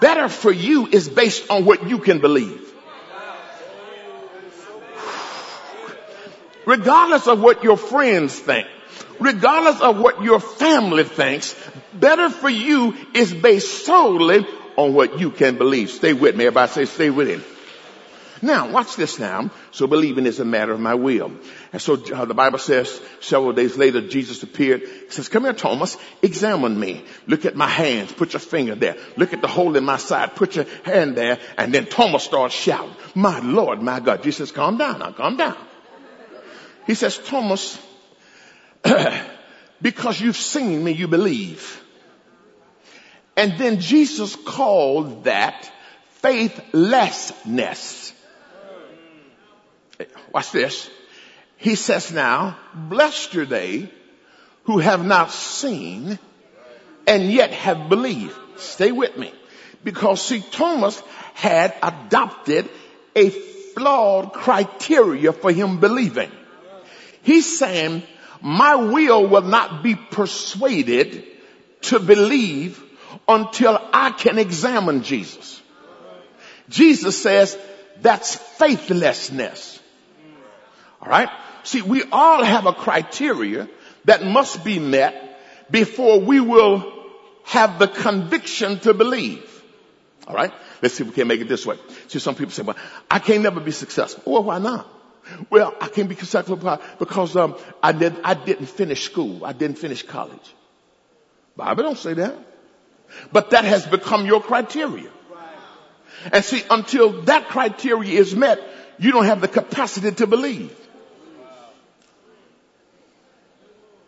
Better 0.00 0.28
for 0.28 0.52
you 0.52 0.86
is 0.86 1.08
based 1.08 1.50
on 1.50 1.64
what 1.64 1.88
you 1.88 1.98
can 1.98 2.20
believe. 2.20 2.63
Regardless 6.76 7.26
of 7.28 7.40
what 7.40 7.62
your 7.62 7.76
friends 7.76 8.38
think, 8.38 8.66
regardless 9.20 9.80
of 9.80 9.98
what 9.98 10.22
your 10.22 10.40
family 10.40 11.04
thinks, 11.04 11.54
better 11.92 12.28
for 12.30 12.50
you 12.50 12.94
is 13.14 13.32
based 13.32 13.84
solely 13.84 14.46
on 14.76 14.92
what 14.92 15.20
you 15.20 15.30
can 15.30 15.56
believe. 15.56 15.90
Stay 15.90 16.12
with 16.12 16.34
me. 16.36 16.46
Everybody 16.46 16.72
say 16.72 16.84
stay 16.86 17.10
with 17.10 17.28
him. 17.28 17.44
Now, 18.42 18.70
watch 18.70 18.96
this 18.96 19.18
now. 19.18 19.50
So 19.70 19.86
believing 19.86 20.26
is 20.26 20.40
a 20.40 20.44
matter 20.44 20.72
of 20.72 20.80
my 20.80 20.96
will. 20.96 21.32
And 21.72 21.80
so 21.80 21.94
uh, 21.94 22.24
the 22.26 22.34
Bible 22.34 22.58
says 22.58 23.00
several 23.20 23.52
days 23.52 23.78
later, 23.78 24.06
Jesus 24.06 24.42
appeared. 24.42 24.82
He 24.82 25.10
says, 25.10 25.28
come 25.28 25.44
here, 25.44 25.54
Thomas, 25.54 25.96
examine 26.20 26.78
me. 26.78 27.04
Look 27.26 27.46
at 27.46 27.56
my 27.56 27.68
hands. 27.68 28.12
Put 28.12 28.34
your 28.34 28.40
finger 28.40 28.74
there. 28.74 28.96
Look 29.16 29.32
at 29.32 29.40
the 29.40 29.48
hole 29.48 29.76
in 29.76 29.84
my 29.84 29.96
side. 29.96 30.34
Put 30.34 30.56
your 30.56 30.66
hand 30.82 31.16
there. 31.16 31.38
And 31.56 31.72
then 31.72 31.86
Thomas 31.86 32.24
starts 32.24 32.54
shouting, 32.54 32.94
my 33.14 33.38
Lord, 33.38 33.80
my 33.80 34.00
God. 34.00 34.22
Jesus 34.24 34.50
calm 34.50 34.76
down 34.76 34.98
now, 34.98 35.12
calm 35.12 35.36
down. 35.36 35.56
He 36.86 36.94
says, 36.94 37.18
Thomas, 37.18 37.78
because 39.82 40.20
you've 40.20 40.36
seen 40.36 40.84
me, 40.84 40.92
you 40.92 41.08
believe. 41.08 41.82
And 43.36 43.58
then 43.58 43.80
Jesus 43.80 44.36
called 44.36 45.24
that 45.24 45.70
faithlessness. 46.20 48.12
Watch 50.32 50.52
this. 50.52 50.90
He 51.56 51.74
says 51.74 52.12
now, 52.12 52.58
blessed 52.74 53.34
are 53.36 53.46
they 53.46 53.90
who 54.64 54.78
have 54.78 55.04
not 55.04 55.30
seen 55.30 56.18
and 57.06 57.30
yet 57.30 57.52
have 57.52 57.88
believed. 57.88 58.36
Stay 58.56 58.92
with 58.92 59.16
me. 59.16 59.32
Because 59.82 60.22
see, 60.22 60.40
Thomas 60.40 61.02
had 61.34 61.74
adopted 61.82 62.68
a 63.14 63.30
flawed 63.30 64.32
criteria 64.32 65.32
for 65.32 65.52
him 65.52 65.80
believing. 65.80 66.30
He's 67.24 67.58
saying, 67.58 68.02
my 68.40 68.76
will 68.76 69.26
will 69.26 69.42
not 69.42 69.82
be 69.82 69.94
persuaded 69.94 71.24
to 71.82 71.98
believe 71.98 72.82
until 73.26 73.80
I 73.92 74.10
can 74.10 74.38
examine 74.38 75.02
Jesus. 75.02 75.62
Jesus 76.68 77.20
says 77.20 77.58
that's 78.00 78.34
faithlessness. 78.34 79.80
All 81.00 81.08
right. 81.08 81.28
See, 81.62 81.82
we 81.82 82.02
all 82.12 82.42
have 82.42 82.66
a 82.66 82.72
criteria 82.72 83.68
that 84.04 84.24
must 84.24 84.64
be 84.64 84.78
met 84.78 85.40
before 85.70 86.20
we 86.20 86.40
will 86.40 86.92
have 87.44 87.78
the 87.78 87.88
conviction 87.88 88.78
to 88.80 88.94
believe. 88.94 89.50
All 90.26 90.34
right. 90.34 90.52
Let's 90.82 90.94
see 90.94 91.04
if 91.04 91.08
we 91.08 91.14
can 91.14 91.28
make 91.28 91.40
it 91.40 91.48
this 91.48 91.64
way. 91.64 91.76
See, 92.08 92.18
some 92.18 92.34
people 92.34 92.52
say, 92.52 92.62
well, 92.62 92.76
I 93.10 93.18
can't 93.18 93.42
never 93.42 93.60
be 93.60 93.70
successful. 93.70 94.32
Well, 94.32 94.44
why 94.44 94.58
not? 94.58 94.86
Well, 95.50 95.74
I 95.80 95.88
can't 95.88 96.08
be 96.08 96.14
successful 96.14 96.56
because 96.98 97.36
um, 97.36 97.56
I 97.82 97.92
did 97.92 98.14
I 98.22 98.34
didn't 98.34 98.66
finish 98.66 99.04
school. 99.04 99.44
I 99.44 99.52
didn't 99.52 99.78
finish 99.78 100.02
college. 100.02 100.54
Bible 101.56 101.82
don't 101.82 101.98
say 101.98 102.14
that. 102.14 102.36
But 103.32 103.50
that 103.50 103.64
has 103.64 103.86
become 103.86 104.26
your 104.26 104.42
criteria. 104.42 105.10
And 106.32 106.44
see, 106.44 106.62
until 106.70 107.22
that 107.22 107.48
criteria 107.48 108.18
is 108.18 108.34
met, 108.34 108.60
you 108.98 109.12
don't 109.12 109.26
have 109.26 109.40
the 109.40 109.48
capacity 109.48 110.12
to 110.12 110.26
believe. 110.26 110.74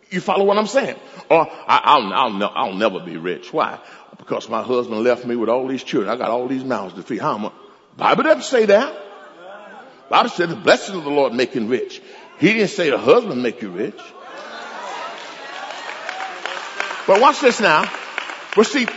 You 0.09 0.21
follow 0.21 0.45
what 0.45 0.57
I'm 0.57 0.67
saying? 0.67 0.95
Or 1.29 1.47
I, 1.67 1.97
will 1.97 2.13
I'll, 2.13 2.43
I'll, 2.43 2.51
I'll 2.55 2.73
never 2.73 3.01
be 3.01 3.17
rich. 3.17 3.51
Why? 3.51 3.79
Because 4.17 4.49
my 4.49 4.63
husband 4.63 5.03
left 5.03 5.25
me 5.25 5.35
with 5.35 5.49
all 5.49 5.67
these 5.67 5.83
children. 5.83 6.09
I 6.09 6.15
got 6.15 6.29
all 6.29 6.47
these 6.47 6.63
mouths 6.63 6.95
to 6.95 7.03
feed. 7.03 7.19
How 7.19 7.35
am 7.35 7.47
I? 7.47 7.51
Bible 7.97 8.23
doesn't 8.23 8.43
say 8.43 8.65
that. 8.67 9.06
Bible 10.09 10.29
said 10.29 10.49
the 10.49 10.55
blessing 10.55 10.95
of 10.95 11.03
the 11.03 11.09
Lord 11.09 11.33
make 11.33 11.51
him 11.51 11.67
rich. 11.67 12.01
He 12.39 12.53
didn't 12.53 12.69
say 12.69 12.89
the 12.89 12.97
husband 12.97 13.43
make 13.43 13.61
you 13.61 13.69
rich. 13.69 13.99
But 17.07 17.21
watch 17.21 17.39
this 17.39 17.59
now. 17.59 17.89
But 18.55 18.67
see, 18.67 18.87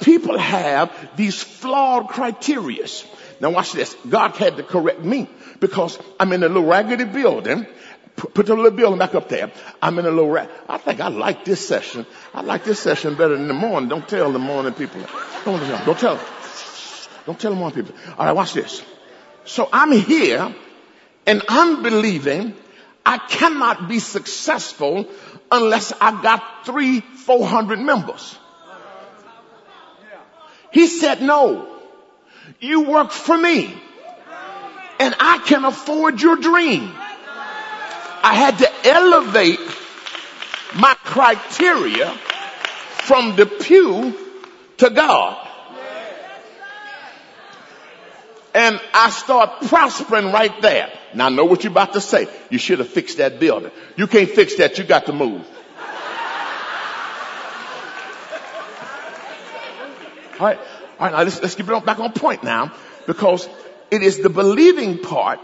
people 0.00 0.38
have 0.38 0.92
these 1.16 1.42
flawed 1.42 2.08
criterias. 2.08 3.06
Now 3.40 3.50
watch 3.50 3.72
this. 3.72 3.96
God 4.08 4.36
had 4.36 4.56
to 4.58 4.62
correct 4.62 5.00
me 5.00 5.28
because 5.60 5.98
I'm 6.20 6.32
in 6.32 6.42
a 6.42 6.48
little 6.48 6.64
raggedy 6.64 7.04
building. 7.04 7.66
Put 8.16 8.46
the 8.46 8.54
little 8.56 8.72
building 8.72 8.98
back 8.98 9.14
up 9.14 9.28
there. 9.28 9.52
I'm 9.80 9.98
in 9.98 10.04
a 10.04 10.10
little 10.10 10.28
rag. 10.28 10.48
I 10.68 10.78
think 10.78 11.00
I 11.00 11.08
like 11.08 11.44
this 11.44 11.66
session. 11.66 12.04
I 12.34 12.40
like 12.40 12.64
this 12.64 12.80
session 12.80 13.14
better 13.14 13.36
than 13.36 13.46
the 13.46 13.54
morning. 13.54 13.88
Don't 13.88 14.08
tell 14.08 14.32
the 14.32 14.40
morning 14.40 14.72
people. 14.74 15.00
Don't, 15.44 15.60
don't 15.86 15.98
tell. 15.98 16.20
Don't 17.26 17.38
tell 17.38 17.52
the 17.52 17.56
morning 17.56 17.84
people. 17.84 17.94
All 18.18 18.26
right, 18.26 18.32
watch 18.32 18.54
this. 18.54 18.82
So 19.48 19.66
I'm 19.72 19.92
here 19.92 20.54
and 21.26 21.42
I'm 21.48 21.82
believing 21.82 22.54
I 23.04 23.16
cannot 23.16 23.88
be 23.88 23.98
successful 23.98 25.08
unless 25.50 25.90
I 25.98 26.22
got 26.22 26.66
three, 26.66 27.00
four 27.00 27.46
hundred 27.46 27.78
members. 27.80 28.36
He 30.70 30.86
said, 30.86 31.22
no, 31.22 31.66
you 32.60 32.82
work 32.82 33.10
for 33.10 33.38
me 33.38 33.74
and 35.00 35.14
I 35.18 35.38
can 35.38 35.64
afford 35.64 36.20
your 36.20 36.36
dream. 36.36 36.92
I 38.22 38.34
had 38.34 38.58
to 38.58 38.86
elevate 38.86 39.60
my 40.76 40.94
criteria 41.04 42.10
from 43.06 43.34
the 43.36 43.46
pew 43.46 44.14
to 44.76 44.90
God. 44.90 45.47
And 48.58 48.80
I 48.92 49.10
start 49.10 49.62
prospering 49.68 50.32
right 50.32 50.60
there. 50.60 50.90
Now 51.14 51.26
I 51.26 51.28
know 51.28 51.44
what 51.44 51.62
you're 51.62 51.70
about 51.70 51.92
to 51.92 52.00
say. 52.00 52.26
You 52.50 52.58
should 52.58 52.80
have 52.80 52.88
fixed 52.88 53.18
that 53.18 53.38
building. 53.38 53.70
You 53.96 54.08
can't 54.08 54.28
fix 54.28 54.56
that. 54.56 54.76
You 54.78 54.84
got 54.84 55.06
to 55.06 55.12
move. 55.12 55.46
All 60.40 60.46
right. 60.46 60.58
All 60.58 61.06
right. 61.06 61.12
Now 61.12 61.22
let's, 61.22 61.40
let's 61.40 61.54
get 61.54 61.66
back 61.66 62.00
on 62.00 62.12
point 62.12 62.42
now 62.42 62.74
because 63.06 63.48
it 63.92 64.02
is 64.02 64.18
the 64.18 64.28
believing 64.28 64.98
part 64.98 65.38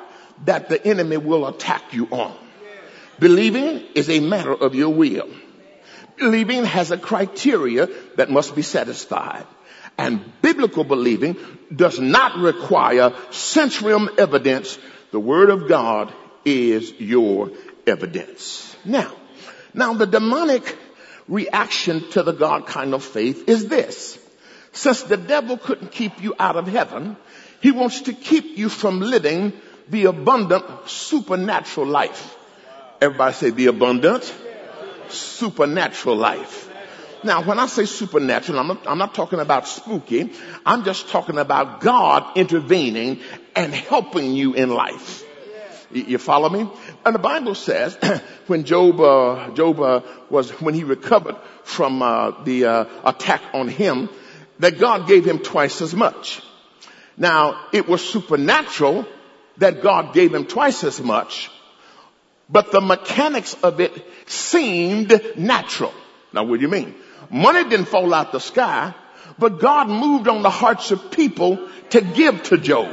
that 0.44 0.68
the 0.68 0.84
enemy 0.84 1.16
will 1.16 1.46
attack 1.46 1.94
you 1.94 2.08
on. 2.10 2.36
Believing 3.20 3.80
is 3.94 4.10
a 4.10 4.18
matter 4.18 4.52
of 4.52 4.74
your 4.74 4.90
will. 4.90 5.28
Believing 6.16 6.64
has 6.64 6.90
a 6.90 6.98
criteria 6.98 7.88
that 8.16 8.28
must 8.28 8.56
be 8.56 8.62
satisfied. 8.62 9.46
And 9.96 10.20
biblical 10.42 10.84
believing 10.84 11.36
does 11.74 11.98
not 11.98 12.38
require 12.38 13.12
sense 13.30 13.80
realm 13.80 14.10
evidence. 14.18 14.78
The 15.12 15.20
word 15.20 15.50
of 15.50 15.68
God 15.68 16.12
is 16.44 16.92
your 16.98 17.50
evidence. 17.86 18.76
Now, 18.84 19.12
now 19.72 19.94
the 19.94 20.06
demonic 20.06 20.76
reaction 21.28 22.10
to 22.10 22.22
the 22.22 22.32
God 22.32 22.66
kind 22.66 22.94
of 22.94 23.04
faith 23.04 23.48
is 23.48 23.68
this. 23.68 24.18
Since 24.72 25.04
the 25.04 25.16
devil 25.16 25.56
couldn't 25.56 25.92
keep 25.92 26.22
you 26.22 26.34
out 26.38 26.56
of 26.56 26.66
heaven, 26.66 27.16
he 27.60 27.70
wants 27.70 28.02
to 28.02 28.12
keep 28.12 28.58
you 28.58 28.68
from 28.68 29.00
living 29.00 29.52
the 29.88 30.06
abundant 30.06 30.64
supernatural 30.86 31.86
life. 31.86 32.36
Everybody 33.00 33.34
say 33.34 33.50
the 33.50 33.66
abundant 33.66 34.32
supernatural 35.08 36.16
life. 36.16 36.63
Now, 37.24 37.42
when 37.42 37.58
I 37.58 37.66
say 37.66 37.86
supernatural, 37.86 38.58
I'm 38.58 38.66
not, 38.66 38.86
I'm 38.86 38.98
not 38.98 39.14
talking 39.14 39.40
about 39.40 39.66
spooky. 39.66 40.30
I'm 40.66 40.84
just 40.84 41.08
talking 41.08 41.38
about 41.38 41.80
God 41.80 42.36
intervening 42.36 43.20
and 43.56 43.72
helping 43.72 44.34
you 44.34 44.52
in 44.52 44.68
life. 44.68 45.24
You 45.90 46.18
follow 46.18 46.50
me? 46.50 46.68
And 47.04 47.14
the 47.14 47.20
Bible 47.20 47.54
says 47.54 47.96
when 48.46 48.64
Job, 48.64 49.00
uh, 49.00 49.50
Job 49.52 49.80
uh, 49.80 50.00
was, 50.28 50.50
when 50.60 50.74
he 50.74 50.84
recovered 50.84 51.36
from 51.62 52.02
uh, 52.02 52.42
the 52.44 52.66
uh, 52.66 52.84
attack 53.04 53.42
on 53.54 53.68
him, 53.68 54.10
that 54.58 54.78
God 54.78 55.08
gave 55.08 55.24
him 55.24 55.38
twice 55.38 55.80
as 55.80 55.94
much. 55.94 56.42
Now, 57.16 57.68
it 57.72 57.88
was 57.88 58.06
supernatural 58.06 59.06
that 59.58 59.82
God 59.82 60.12
gave 60.12 60.34
him 60.34 60.46
twice 60.46 60.84
as 60.84 61.00
much, 61.00 61.50
but 62.50 62.72
the 62.72 62.80
mechanics 62.80 63.54
of 63.62 63.80
it 63.80 63.92
seemed 64.26 65.36
natural. 65.36 65.94
Now, 66.32 66.44
what 66.44 66.56
do 66.56 66.62
you 66.62 66.68
mean? 66.68 66.94
Money 67.30 67.68
didn't 67.68 67.86
fall 67.86 68.12
out 68.12 68.32
the 68.32 68.40
sky, 68.40 68.94
but 69.38 69.60
God 69.60 69.88
moved 69.88 70.28
on 70.28 70.42
the 70.42 70.50
hearts 70.50 70.90
of 70.90 71.10
people 71.10 71.68
to 71.90 72.00
give 72.00 72.42
to 72.44 72.58
Job. 72.58 72.88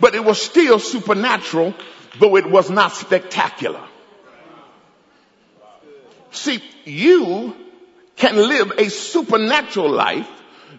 But 0.00 0.14
it 0.14 0.24
was 0.24 0.40
still 0.40 0.78
supernatural, 0.78 1.74
though 2.18 2.36
it 2.36 2.48
was 2.48 2.70
not 2.70 2.92
spectacular. 2.92 3.82
See, 6.30 6.62
you 6.84 7.56
can 8.16 8.36
live 8.36 8.72
a 8.78 8.88
supernatural 8.90 9.90
life 9.90 10.28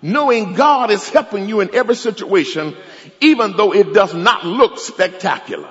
knowing 0.02 0.54
God 0.54 0.92
is 0.92 1.10
helping 1.10 1.50
you 1.50 1.62
in 1.62 1.74
every 1.74 1.96
situation, 1.96 2.76
even 3.22 3.58
though 3.58 3.74
it 3.74 3.94
does 3.94 4.14
not 4.14 4.46
look 4.46 4.78
spectacular. 4.78 5.70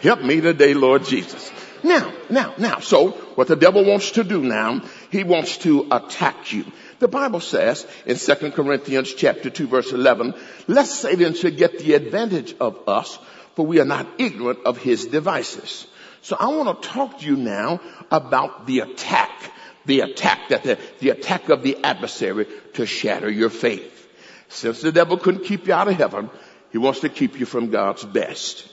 Help 0.00 0.22
me 0.22 0.40
today, 0.40 0.74
Lord 0.74 1.04
Jesus. 1.04 1.50
Now, 1.82 2.12
now, 2.28 2.54
now, 2.58 2.80
so 2.80 3.10
what 3.10 3.48
the 3.48 3.56
devil 3.56 3.84
wants 3.84 4.12
to 4.12 4.24
do 4.24 4.40
now, 4.40 4.82
he 5.10 5.24
wants 5.24 5.58
to 5.58 5.86
attack 5.90 6.52
you. 6.52 6.64
The 6.98 7.08
Bible 7.08 7.40
says 7.40 7.86
in 8.06 8.16
2 8.16 8.50
Corinthians 8.52 9.14
chapter 9.14 9.50
2 9.50 9.66
verse 9.68 9.92
11, 9.92 10.34
lest 10.66 11.00
Satan 11.00 11.34
should 11.34 11.56
get 11.56 11.78
the 11.78 11.94
advantage 11.94 12.54
of 12.60 12.88
us, 12.88 13.18
for 13.54 13.66
we 13.66 13.80
are 13.80 13.84
not 13.84 14.06
ignorant 14.18 14.60
of 14.64 14.78
his 14.78 15.06
devices. 15.06 15.86
So 16.22 16.36
I 16.38 16.48
want 16.48 16.82
to 16.82 16.88
talk 16.88 17.20
to 17.20 17.26
you 17.26 17.36
now 17.36 17.80
about 18.10 18.66
the 18.66 18.80
attack 18.80 19.30
the 19.88 20.00
attack 20.00 20.50
that 20.50 20.62
the, 20.62 20.78
the 21.00 21.08
attack 21.08 21.48
of 21.48 21.62
the 21.62 21.82
adversary 21.82 22.46
to 22.74 22.84
shatter 22.84 23.30
your 23.30 23.48
faith. 23.48 24.06
Since 24.48 24.82
the 24.82 24.92
devil 24.92 25.16
couldn't 25.16 25.44
keep 25.44 25.66
you 25.66 25.72
out 25.72 25.88
of 25.88 25.94
heaven, 25.94 26.30
he 26.70 26.78
wants 26.78 27.00
to 27.00 27.08
keep 27.08 27.40
you 27.40 27.46
from 27.46 27.70
God's 27.70 28.04
best. 28.04 28.68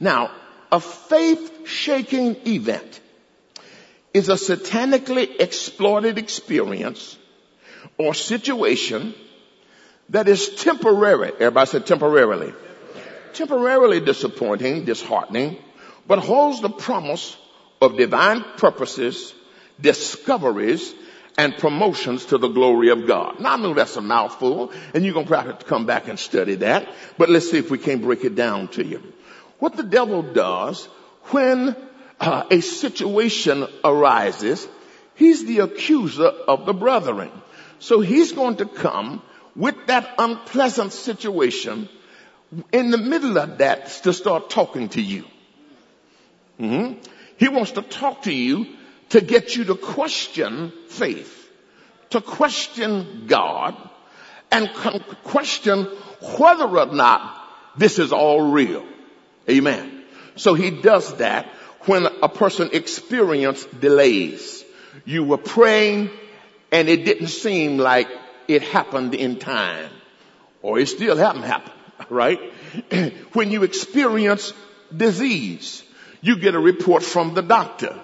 Now, 0.00 0.30
a 0.72 0.80
faith 0.80 1.68
shaking 1.68 2.36
event 2.46 3.00
is 4.14 4.28
a 4.28 4.34
satanically 4.34 5.40
exploited 5.40 6.18
experience 6.18 7.18
or 7.98 8.14
situation 8.14 9.14
that 10.10 10.28
is 10.28 10.54
temporary. 10.54 11.32
Everybody 11.32 11.70
said 11.70 11.86
temporarily. 11.86 12.54
Temporarily 13.32 14.00
disappointing, 14.00 14.84
disheartening, 14.84 15.56
but 16.06 16.20
holds 16.20 16.60
the 16.60 16.70
promise 16.70 17.36
of 17.82 17.96
divine 17.96 18.44
purposes 18.56 19.34
discoveries 19.80 20.94
and 21.36 21.56
promotions 21.56 22.26
to 22.26 22.38
the 22.38 22.48
glory 22.48 22.90
of 22.90 23.08
God. 23.08 23.40
Now 23.40 23.54
I 23.54 23.56
know 23.56 23.74
that's 23.74 23.96
a 23.96 24.00
mouthful 24.00 24.72
and 24.94 25.04
you're 25.04 25.14
probably 25.24 25.50
have 25.50 25.58
to 25.58 25.66
come 25.66 25.84
back 25.84 26.06
and 26.06 26.18
study 26.18 26.56
that, 26.56 26.88
but 27.18 27.28
let's 27.28 27.50
see 27.50 27.58
if 27.58 27.70
we 27.70 27.78
can 27.78 28.00
break 28.00 28.24
it 28.24 28.36
down 28.36 28.68
to 28.68 28.84
you. 28.84 29.02
What 29.58 29.76
the 29.76 29.82
devil 29.82 30.22
does 30.22 30.84
when 31.30 31.74
uh, 32.20 32.44
a 32.50 32.60
situation 32.60 33.66
arises, 33.84 34.66
he's 35.14 35.44
the 35.44 35.60
accuser 35.60 36.26
of 36.26 36.66
the 36.66 36.72
brethren. 36.72 37.30
So 37.78 38.00
he's 38.00 38.32
going 38.32 38.56
to 38.56 38.66
come 38.66 39.22
with 39.56 39.86
that 39.86 40.14
unpleasant 40.18 40.92
situation 40.92 41.88
in 42.72 42.90
the 42.90 42.98
middle 42.98 43.38
of 43.38 43.58
that 43.58 43.88
to 44.04 44.12
start 44.12 44.50
talking 44.50 44.88
to 44.90 45.02
you. 45.02 45.24
Mm-hmm. 46.60 47.00
He 47.36 47.48
wants 47.48 47.72
to 47.72 47.82
talk 47.82 48.22
to 48.22 48.32
you 48.32 48.66
to 49.10 49.20
get 49.20 49.56
you 49.56 49.64
to 49.64 49.74
question 49.74 50.72
faith, 50.88 51.50
to 52.10 52.20
question 52.20 53.26
God, 53.26 53.76
and 54.50 54.70
question 55.24 55.84
whether 56.38 56.64
or 56.64 56.86
not 56.86 57.40
this 57.76 57.98
is 57.98 58.12
all 58.12 58.52
real. 58.52 58.84
Amen. 59.48 60.04
So 60.36 60.54
he 60.54 60.70
does 60.70 61.16
that 61.16 61.48
when 61.86 62.06
a 62.22 62.28
person 62.28 62.70
experiences 62.72 63.66
delays. 63.78 64.64
You 65.04 65.24
were 65.24 65.38
praying 65.38 66.10
and 66.72 66.88
it 66.88 67.04
didn't 67.04 67.28
seem 67.28 67.78
like 67.78 68.08
it 68.48 68.62
happened 68.62 69.14
in 69.14 69.38
time. 69.38 69.90
Or 70.62 70.78
it 70.78 70.88
still 70.88 71.16
haven't 71.16 71.42
happened, 71.42 71.74
right? 72.10 72.40
when 73.32 73.50
you 73.50 73.64
experience 73.64 74.52
disease, 74.94 75.82
you 76.20 76.36
get 76.36 76.54
a 76.54 76.60
report 76.60 77.02
from 77.02 77.34
the 77.34 77.42
doctor 77.42 77.94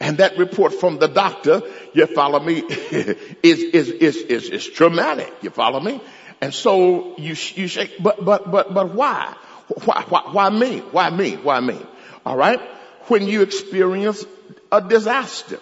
and 0.00 0.18
that 0.18 0.36
report 0.38 0.74
from 0.74 0.98
the 0.98 1.08
doctor, 1.08 1.62
you 1.92 2.06
follow 2.06 2.40
me, 2.40 2.58
is, 2.58 3.16
is, 3.42 3.88
is, 3.88 4.16
is, 4.16 4.50
is 4.50 4.66
traumatic. 4.66 5.32
You 5.40 5.50
follow 5.50 5.80
me? 5.80 6.00
And 6.40 6.52
so 6.52 7.16
you, 7.16 7.34
you 7.54 7.68
shake, 7.68 8.02
but, 8.02 8.24
but, 8.24 8.50
but, 8.50 8.74
but 8.74 8.94
why? 8.94 9.34
Why, 9.84 10.04
why, 10.08 10.22
why 10.32 10.50
me? 10.50 10.80
Why 10.80 11.10
me? 11.10 11.36
Why 11.36 11.60
me? 11.60 11.80
All 12.26 12.36
right. 12.36 12.60
When 13.08 13.26
you 13.26 13.42
experience 13.42 14.24
a 14.72 14.80
disaster. 14.80 15.58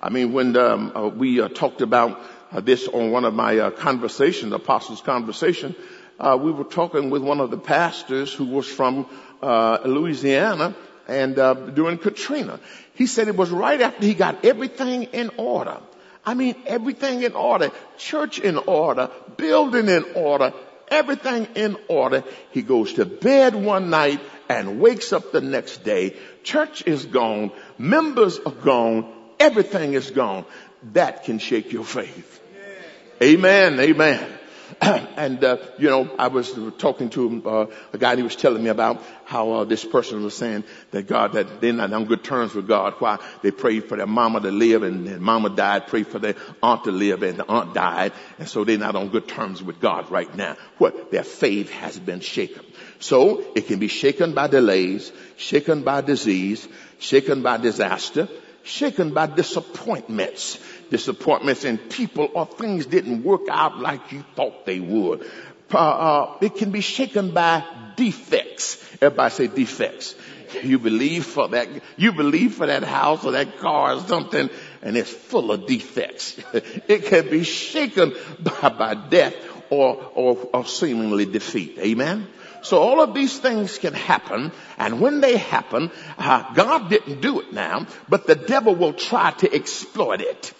I 0.00 0.10
mean, 0.10 0.32
when 0.32 0.56
um, 0.56 0.92
uh, 0.94 1.08
we 1.08 1.40
uh, 1.40 1.48
talked 1.48 1.80
about 1.80 2.20
uh, 2.52 2.60
this 2.60 2.86
on 2.88 3.10
one 3.10 3.24
of 3.24 3.34
my 3.34 3.58
uh, 3.58 3.70
conversations, 3.70 4.52
apostles' 4.52 5.00
conversation, 5.00 5.74
uh, 6.20 6.38
we 6.40 6.52
were 6.52 6.64
talking 6.64 7.10
with 7.10 7.22
one 7.22 7.40
of 7.40 7.50
the 7.50 7.56
pastors 7.58 8.32
who 8.32 8.44
was 8.44 8.66
from 8.66 9.06
uh, 9.42 9.78
Louisiana, 9.84 10.74
and 11.08 11.38
uh, 11.38 11.54
during 11.54 11.98
Katrina. 11.98 12.60
He 12.94 13.06
said 13.06 13.28
it 13.28 13.36
was 13.36 13.50
right 13.50 13.80
after 13.80 14.06
he 14.06 14.14
got 14.14 14.44
everything 14.44 15.04
in 15.04 15.30
order. 15.36 15.78
I 16.24 16.34
mean, 16.34 16.54
everything 16.66 17.22
in 17.22 17.34
order. 17.34 17.70
Church 17.98 18.38
in 18.38 18.56
order, 18.56 19.10
building 19.36 19.88
in 19.88 20.04
order, 20.14 20.54
everything 20.88 21.48
in 21.54 21.76
order. 21.88 22.24
He 22.52 22.62
goes 22.62 22.94
to 22.94 23.04
bed 23.04 23.54
one 23.54 23.90
night 23.90 24.20
and 24.48 24.80
wakes 24.80 25.12
up 25.12 25.32
the 25.32 25.40
next 25.40 25.84
day. 25.84 26.16
Church 26.42 26.86
is 26.86 27.04
gone. 27.04 27.52
Members 27.78 28.38
are 28.38 28.52
gone. 28.52 29.12
Everything 29.38 29.94
is 29.94 30.10
gone. 30.10 30.44
That 30.92 31.24
can 31.24 31.38
shake 31.38 31.72
your 31.72 31.84
faith. 31.84 32.40
Amen. 33.22 33.80
Amen. 33.80 34.38
and 34.80 35.42
uh, 35.42 35.58
you 35.78 35.90
know, 35.90 36.10
I 36.18 36.28
was 36.28 36.52
talking 36.78 37.10
to 37.10 37.42
uh, 37.46 37.66
a 37.92 37.98
guy. 37.98 38.12
And 38.12 38.20
he 38.20 38.22
was 38.22 38.36
telling 38.36 38.62
me 38.62 38.70
about 38.70 39.02
how 39.24 39.52
uh, 39.52 39.64
this 39.64 39.84
person 39.84 40.22
was 40.22 40.36
saying 40.36 40.64
that 40.90 41.06
God 41.06 41.32
that 41.32 41.60
they're 41.60 41.72
not 41.72 41.92
on 41.92 42.04
good 42.04 42.24
terms 42.24 42.54
with 42.54 42.68
God. 42.68 42.94
Why 42.98 43.18
they 43.42 43.50
prayed 43.50 43.84
for 43.84 43.96
their 43.96 44.06
mama 44.06 44.40
to 44.40 44.50
live 44.50 44.82
and 44.82 45.06
their 45.06 45.18
mama 45.18 45.50
died. 45.50 45.86
Prayed 45.86 46.08
for 46.08 46.18
their 46.18 46.34
aunt 46.62 46.84
to 46.84 46.92
live 46.92 47.22
and 47.22 47.38
the 47.38 47.46
aunt 47.46 47.74
died, 47.74 48.12
and 48.38 48.48
so 48.48 48.64
they're 48.64 48.78
not 48.78 48.96
on 48.96 49.08
good 49.08 49.28
terms 49.28 49.62
with 49.62 49.80
God 49.80 50.10
right 50.10 50.34
now. 50.36 50.56
What 50.78 51.10
their 51.10 51.24
faith 51.24 51.70
has 51.70 51.98
been 51.98 52.20
shaken. 52.20 52.64
So 52.98 53.44
it 53.54 53.66
can 53.66 53.78
be 53.78 53.88
shaken 53.88 54.34
by 54.34 54.46
delays, 54.46 55.12
shaken 55.36 55.82
by 55.82 56.00
disease, 56.00 56.66
shaken 56.98 57.42
by 57.42 57.58
disaster, 57.58 58.28
shaken 58.64 59.12
by 59.12 59.26
disappointments. 59.26 60.58
Disappointments 60.90 61.64
in 61.64 61.78
people 61.78 62.30
or 62.34 62.46
things 62.46 62.86
didn't 62.86 63.22
work 63.22 63.42
out 63.50 63.78
like 63.78 64.12
you 64.12 64.24
thought 64.34 64.66
they 64.66 64.80
would. 64.80 65.28
Uh, 65.70 66.36
it 66.40 66.54
can 66.56 66.70
be 66.70 66.80
shaken 66.80 67.32
by 67.32 67.64
defects. 67.96 68.82
Everybody 69.00 69.34
say 69.34 69.46
defects. 69.48 70.14
You 70.62 70.78
believe 70.78 71.24
for 71.26 71.48
that, 71.48 71.68
you 71.96 72.12
believe 72.12 72.54
for 72.54 72.66
that 72.66 72.84
house 72.84 73.24
or 73.24 73.32
that 73.32 73.58
car 73.58 73.94
or 73.94 74.00
something 74.00 74.48
and 74.82 74.96
it's 74.96 75.10
full 75.10 75.50
of 75.50 75.66
defects. 75.66 76.38
it 76.52 77.06
can 77.06 77.28
be 77.28 77.42
shaken 77.42 78.14
by, 78.40 78.68
by 78.68 78.94
death 78.94 79.34
or, 79.70 80.10
or, 80.14 80.36
or 80.52 80.66
seemingly 80.66 81.24
defeat. 81.24 81.78
Amen. 81.78 82.28
So 82.64 82.78
all 82.78 83.02
of 83.02 83.14
these 83.14 83.38
things 83.38 83.78
can 83.78 83.92
happen, 83.94 84.50
and 84.78 85.00
when 85.00 85.20
they 85.20 85.36
happen, 85.36 85.90
uh, 86.18 86.54
God 86.54 86.88
didn't 86.88 87.20
do 87.20 87.40
it 87.40 87.52
now, 87.52 87.86
but 88.08 88.26
the 88.26 88.34
devil 88.34 88.74
will 88.74 88.94
try 88.94 89.32
to 89.32 89.54
exploit 89.54 90.22
it 90.22 90.52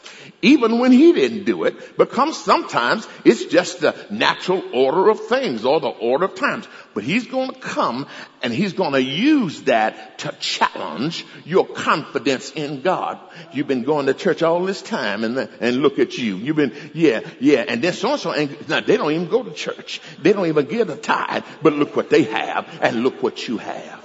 even 0.42 0.78
when 0.78 0.92
he 0.92 1.12
didn't 1.12 1.44
do 1.44 1.64
it, 1.64 1.96
because 1.96 2.42
sometimes 2.42 3.06
it's 3.24 3.46
just 3.46 3.80
the 3.80 3.94
natural 4.10 4.62
order 4.74 5.08
of 5.08 5.26
things 5.26 5.64
or 5.64 5.80
the 5.80 5.88
order 5.88 6.26
of 6.26 6.34
times. 6.34 6.66
But 6.94 7.02
he's 7.02 7.26
going 7.26 7.50
to 7.50 7.58
come 7.58 8.06
and 8.42 8.52
he's 8.52 8.72
going 8.72 8.92
to 8.92 9.02
use 9.02 9.62
that 9.62 10.18
to 10.20 10.34
challenge 10.38 11.26
your 11.44 11.66
confidence 11.66 12.52
in 12.52 12.82
God. 12.82 13.18
You've 13.52 13.66
been 13.66 13.82
going 13.82 14.06
to 14.06 14.14
church 14.14 14.42
all 14.42 14.64
this 14.64 14.80
time 14.80 15.24
and, 15.24 15.36
and 15.36 15.76
look 15.78 15.98
at 15.98 16.16
you. 16.16 16.36
You've 16.36 16.56
been, 16.56 16.72
yeah, 16.94 17.20
yeah. 17.40 17.64
And 17.66 17.82
then 17.82 17.92
so 17.92 18.12
and 18.12 18.20
so, 18.20 18.32
and 18.32 18.68
now 18.68 18.80
they 18.80 18.96
don't 18.96 19.10
even 19.10 19.28
go 19.28 19.42
to 19.42 19.52
church. 19.52 20.00
They 20.22 20.32
don't 20.32 20.46
even 20.46 20.66
give 20.66 20.88
a 20.88 20.96
tithe, 20.96 21.44
but 21.62 21.72
look 21.72 21.96
what 21.96 22.10
they 22.10 22.22
have 22.22 22.68
and 22.80 23.02
look 23.02 23.22
what 23.22 23.48
you 23.48 23.58
have 23.58 24.04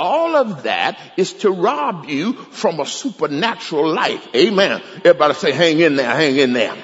all 0.00 0.34
of 0.34 0.62
that 0.62 0.98
is 1.18 1.34
to 1.34 1.50
rob 1.50 2.06
you 2.06 2.32
from 2.32 2.80
a 2.80 2.86
supernatural 2.86 3.92
life. 3.92 4.26
Amen. 4.34 4.80
Everybody 5.04 5.34
say, 5.34 5.52
hang 5.52 5.78
in 5.78 5.96
there, 5.96 6.10
hang 6.10 6.38
in 6.38 6.54
there. 6.54 6.74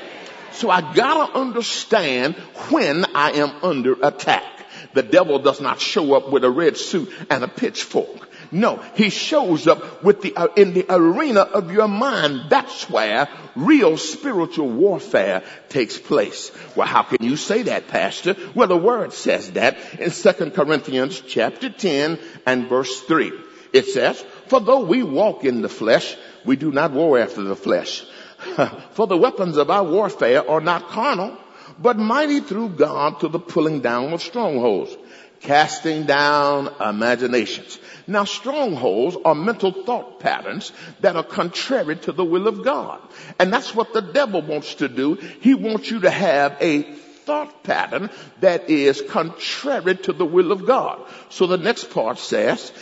So 0.52 0.68
I 0.70 0.94
gotta 0.94 1.32
understand 1.38 2.34
when 2.70 3.06
I 3.14 3.32
am 3.32 3.52
under 3.62 3.94
attack. 4.02 4.55
The 4.96 5.02
devil 5.02 5.38
does 5.38 5.60
not 5.60 5.78
show 5.78 6.14
up 6.14 6.32
with 6.32 6.42
a 6.42 6.50
red 6.50 6.78
suit 6.78 7.12
and 7.28 7.44
a 7.44 7.48
pitchfork. 7.48 8.26
No, 8.50 8.82
he 8.94 9.10
shows 9.10 9.66
up 9.66 10.02
with 10.02 10.22
the, 10.22 10.34
uh, 10.34 10.46
in 10.56 10.72
the 10.72 10.86
arena 10.88 11.40
of 11.40 11.70
your 11.70 11.86
mind. 11.86 12.46
That's 12.48 12.88
where 12.88 13.28
real 13.54 13.98
spiritual 13.98 14.70
warfare 14.70 15.42
takes 15.68 15.98
place. 15.98 16.50
Well, 16.74 16.86
how 16.86 17.02
can 17.02 17.22
you 17.22 17.36
say 17.36 17.64
that, 17.64 17.88
pastor? 17.88 18.36
Well, 18.54 18.68
the 18.68 18.78
word 18.78 19.12
says 19.12 19.52
that 19.52 19.76
in 20.00 20.12
2 20.12 20.52
Corinthians 20.52 21.20
chapter 21.20 21.68
10 21.68 22.18
and 22.46 22.66
verse 22.66 23.02
3. 23.02 23.32
It 23.74 23.84
says, 23.84 24.24
for 24.46 24.60
though 24.60 24.84
we 24.86 25.02
walk 25.02 25.44
in 25.44 25.60
the 25.60 25.68
flesh, 25.68 26.16
we 26.46 26.56
do 26.56 26.72
not 26.72 26.92
war 26.92 27.18
after 27.18 27.42
the 27.42 27.56
flesh. 27.56 28.02
for 28.92 29.06
the 29.06 29.18
weapons 29.18 29.58
of 29.58 29.70
our 29.70 29.84
warfare 29.84 30.48
are 30.48 30.62
not 30.62 30.88
carnal, 30.88 31.36
but 31.78 31.98
mighty 31.98 32.40
through 32.40 32.70
God 32.70 33.20
to 33.20 33.28
the 33.28 33.38
pulling 33.38 33.80
down 33.80 34.12
of 34.12 34.22
strongholds 34.22 34.96
casting 35.40 36.04
down 36.04 36.68
imaginations. 36.80 37.78
Now 38.06 38.24
strongholds 38.24 39.16
are 39.24 39.34
mental 39.34 39.72
thought 39.84 40.20
patterns 40.20 40.72
that 41.00 41.16
are 41.16 41.22
contrary 41.22 41.96
to 41.96 42.12
the 42.12 42.24
will 42.24 42.48
of 42.48 42.64
God. 42.64 43.00
And 43.38 43.52
that's 43.52 43.74
what 43.74 43.92
the 43.92 44.02
devil 44.02 44.42
wants 44.42 44.76
to 44.76 44.88
do. 44.88 45.14
He 45.14 45.54
wants 45.54 45.90
you 45.90 46.00
to 46.00 46.10
have 46.10 46.56
a 46.60 46.82
thought 46.82 47.64
pattern 47.64 48.10
that 48.40 48.70
is 48.70 49.02
contrary 49.08 49.96
to 49.96 50.12
the 50.12 50.24
will 50.24 50.52
of 50.52 50.64
God. 50.64 51.00
So 51.28 51.46
the 51.46 51.58
next 51.58 51.90
part 51.90 52.18
says, 52.18 52.72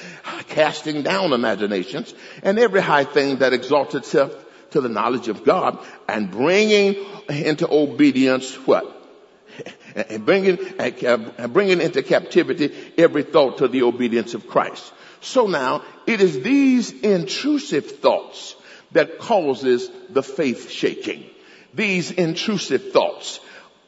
casting 0.49 1.03
down 1.03 1.33
imaginations 1.33 2.15
and 2.43 2.59
every 2.59 2.83
high 2.83 3.05
thing 3.05 3.37
that 3.37 3.55
exalts 3.55 3.95
itself 3.95 4.44
to 4.75 4.81
the 4.81 4.89
knowledge 4.89 5.29
of 5.29 5.45
God 5.45 5.79
and 6.09 6.31
bringing 6.31 6.97
into 7.29 7.73
obedience 7.73 8.55
what? 8.67 8.85
and 9.95 10.27
bringing, 10.27 10.59
and 10.79 11.53
bringing 11.53 11.81
into 11.81 12.03
captivity 12.03 12.75
every 12.99 13.23
thought 13.23 13.59
to 13.59 13.69
the 13.69 13.83
obedience 13.83 14.35
of 14.35 14.49
Christ. 14.49 14.93
So 15.21 15.47
now 15.47 15.83
it 16.07 16.21
is 16.21 16.43
these 16.43 16.91
intrusive 16.91 18.01
thoughts 18.01 18.57
that 18.93 19.21
causes 19.21 19.89
the 20.11 20.25
faith 20.25 20.71
shaking. 20.71 21.25
These 21.73 22.11
intrusive 22.11 22.91
thoughts 22.91 23.39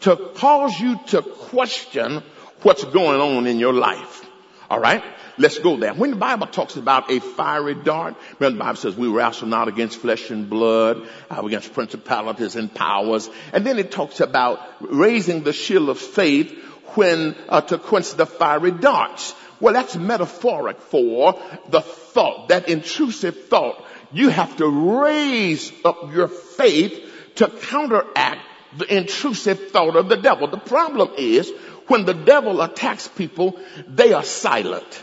to 0.00 0.16
cause 0.36 0.78
you 0.78 1.00
to 1.08 1.22
question 1.22 2.22
what's 2.62 2.84
going 2.84 3.20
on 3.20 3.48
in 3.48 3.58
your 3.58 3.72
life. 3.72 4.24
All 4.70 4.78
right? 4.78 5.02
Let's 5.38 5.58
go 5.58 5.76
there. 5.76 5.92
When 5.92 6.10
the 6.10 6.16
Bible 6.16 6.46
talks 6.46 6.76
about 6.76 7.10
a 7.10 7.20
fiery 7.20 7.74
dart, 7.74 8.16
remember 8.38 8.56
the 8.56 8.64
Bible 8.64 8.76
says 8.76 8.96
we 8.96 9.08
wrestle 9.08 9.48
not 9.48 9.68
against 9.68 9.98
flesh 9.98 10.30
and 10.30 10.48
blood, 10.48 11.06
uh, 11.30 11.42
against 11.44 11.74
principalities 11.74 12.56
and 12.56 12.72
powers. 12.72 13.28
And 13.52 13.66
then 13.66 13.78
it 13.78 13.90
talks 13.90 14.20
about 14.20 14.60
raising 14.80 15.42
the 15.42 15.52
shield 15.52 15.90
of 15.90 15.98
faith 15.98 16.52
when, 16.94 17.36
uh, 17.48 17.60
to 17.62 17.78
quench 17.78 18.14
the 18.14 18.24
fiery 18.24 18.70
darts. 18.70 19.34
Well, 19.60 19.74
that's 19.74 19.96
metaphoric 19.96 20.80
for 20.80 21.38
the 21.68 21.82
thought, 21.82 22.48
that 22.48 22.68
intrusive 22.68 23.48
thought. 23.48 23.84
You 24.12 24.30
have 24.30 24.56
to 24.56 24.68
raise 25.02 25.70
up 25.84 26.14
your 26.14 26.28
faith 26.28 26.98
to 27.36 27.48
counteract 27.48 28.40
the 28.76 28.96
intrusive 28.96 29.70
thought 29.70 29.96
of 29.96 30.08
the 30.08 30.16
devil. 30.16 30.48
The 30.48 30.58
problem 30.58 31.10
is 31.16 31.50
when 31.88 32.04
the 32.04 32.14
devil 32.14 32.60
attacks 32.62 33.08
people, 33.08 33.58
they 33.86 34.12
are 34.12 34.24
silent. 34.24 35.02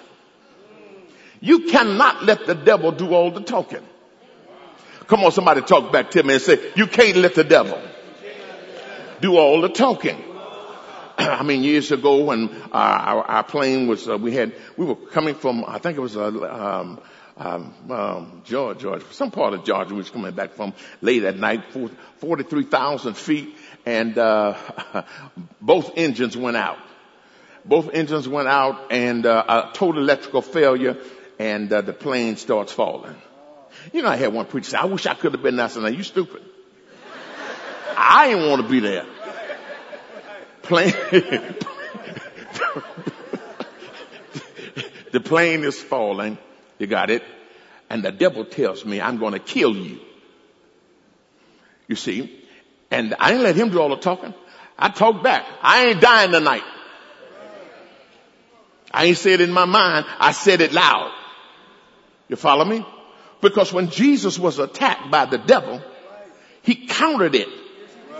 You 1.43 1.65
cannot 1.65 2.23
let 2.23 2.45
the 2.45 2.55
devil 2.55 2.93
do 2.93 3.13
all 3.13 3.29
the 3.29 3.41
talking. 3.41 3.85
Come 5.07 5.25
on, 5.25 5.33
somebody 5.33 5.59
talk 5.59 5.91
back 5.91 6.09
to 6.11 6.23
me 6.23 6.35
and 6.35 6.41
say, 6.41 6.71
you 6.77 6.87
can't 6.87 7.17
let 7.17 7.35
the 7.35 7.43
devil 7.43 7.81
do 9.19 9.35
all 9.35 9.59
the 9.59 9.67
talking. 9.67 10.23
I 11.17 11.43
mean, 11.43 11.63
years 11.63 11.91
ago 11.91 12.23
when 12.23 12.49
uh, 12.49 12.69
our, 12.71 13.23
our, 13.25 13.43
plane 13.43 13.87
was, 13.87 14.07
uh, 14.07 14.17
we 14.17 14.31
had, 14.31 14.53
we 14.77 14.85
were 14.85 14.95
coming 14.95 15.35
from, 15.35 15.65
I 15.67 15.79
think 15.79 15.97
it 15.97 15.99
was, 15.99 16.15
uh, 16.15 16.27
um, 16.27 17.01
um, 17.35 17.91
um, 17.91 18.41
Georgia, 18.45 18.79
Georgia, 18.79 19.05
some 19.11 19.29
part 19.29 19.53
of 19.53 19.65
Georgia 19.65 19.91
we 19.91 19.97
was 19.97 20.09
coming 20.09 20.33
back 20.33 20.53
from 20.53 20.73
late 21.01 21.25
at 21.25 21.35
night, 21.35 21.65
43,000 22.19 23.17
feet, 23.17 23.53
and, 23.85 24.17
uh, 24.17 24.55
both 25.59 25.91
engines 25.97 26.37
went 26.37 26.55
out. 26.55 26.77
Both 27.65 27.89
engines 27.93 28.29
went 28.29 28.47
out 28.47 28.93
and, 28.93 29.25
uh, 29.25 29.43
a 29.45 29.71
total 29.73 30.01
electrical 30.01 30.41
failure 30.41 30.97
and 31.39 31.71
uh, 31.71 31.81
the 31.81 31.93
plane 31.93 32.37
starts 32.37 32.71
falling. 32.71 33.15
You 33.91 34.01
know, 34.01 34.09
I 34.09 34.15
had 34.15 34.33
one 34.33 34.45
preacher 34.45 34.71
say, 34.71 34.77
I 34.77 34.85
wish 34.85 35.05
I 35.05 35.13
could 35.13 35.33
have 35.33 35.43
been 35.43 35.55
there. 35.55 35.65
I 35.65 35.69
said, 35.69 35.95
you 35.95 36.03
stupid. 36.03 36.41
I 37.95 38.29
didn't 38.29 38.49
want 38.49 38.61
to 38.61 38.67
be 38.69 38.79
there. 38.79 39.05
Plane, 40.61 40.91
the 45.11 45.19
plane 45.19 45.63
is 45.63 45.81
falling. 45.81 46.37
You 46.79 46.87
got 46.87 47.09
it? 47.09 47.23
And 47.89 48.03
the 48.03 48.11
devil 48.11 48.45
tells 48.45 48.85
me, 48.85 49.01
I'm 49.01 49.17
going 49.17 49.33
to 49.33 49.39
kill 49.39 49.75
you. 49.75 49.99
You 51.87 51.95
see? 51.95 52.43
And 52.89 53.13
I 53.19 53.31
didn't 53.31 53.43
let 53.43 53.55
him 53.55 53.69
do 53.69 53.81
all 53.81 53.89
the 53.89 53.97
talking. 53.97 54.33
I 54.77 54.89
talked 54.89 55.23
back. 55.23 55.45
I 55.61 55.87
ain't 55.87 56.01
dying 56.01 56.31
tonight. 56.31 56.63
I 58.91 59.05
ain't 59.05 59.17
said 59.17 59.41
it 59.41 59.49
in 59.49 59.51
my 59.51 59.65
mind. 59.65 60.05
I 60.19 60.31
said 60.31 60.61
it 60.61 60.71
loud. 60.71 61.11
You 62.27 62.35
follow 62.35 62.65
me? 62.65 62.85
Because 63.41 63.73
when 63.73 63.89
Jesus 63.89 64.39
was 64.39 64.59
attacked 64.59 65.11
by 65.11 65.25
the 65.25 65.37
devil, 65.37 65.81
he 66.61 66.87
countered 66.87 67.35
it. 67.35 67.49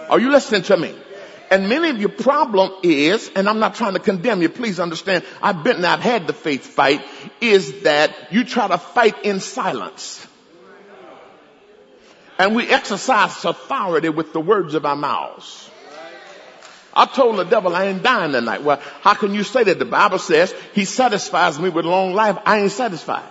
Are 0.10 0.20
you 0.20 0.32
listening 0.32 0.64
to 0.64 0.78
me? 0.78 0.94
And 1.50 1.70
many 1.70 1.90
of 1.90 2.00
your 2.00 2.10
problem 2.10 2.72
is, 2.84 3.30
and 3.36 3.48
I'm 3.48 3.60
not 3.60 3.76
trying 3.76 3.94
to 3.94 4.00
condemn 4.00 4.42
you, 4.42 4.50
please 4.50 4.80
understand, 4.80 5.24
I've 5.42 5.64
been, 5.64 5.86
I've 5.86 6.00
had 6.00 6.26
the 6.28 6.34
faith 6.34 6.66
fight, 6.66 7.06
is 7.42 7.84
that 7.84 8.34
you 8.34 8.44
try 8.44 8.68
to 8.68 8.78
fight 8.78 9.24
in 9.24 9.40
silence. 9.40 10.26
And 12.40 12.56
we 12.56 12.68
exercise 12.68 13.46
authority 13.46 14.10
with 14.10 14.34
the 14.34 14.42
words 14.42 14.74
of 14.74 14.86
our 14.86 14.96
mouths. 14.96 15.70
I 16.96 17.06
told 17.06 17.38
the 17.38 17.44
devil 17.44 17.76
I 17.76 17.86
ain't 17.86 18.04
dying 18.04 18.32
tonight. 18.32 18.64
Well, 18.64 18.82
how 19.02 19.14
can 19.14 19.34
you 19.34 19.44
say 19.44 19.64
that? 19.64 19.80
The 19.80 19.86
Bible 19.86 20.20
says 20.20 20.54
he 20.74 20.86
satisfies 20.86 21.60
me 21.60 21.70
with 21.70 21.86
long 21.86 22.14
life. 22.14 22.38
I 22.46 22.60
ain't 22.60 22.72
satisfied. 22.72 23.30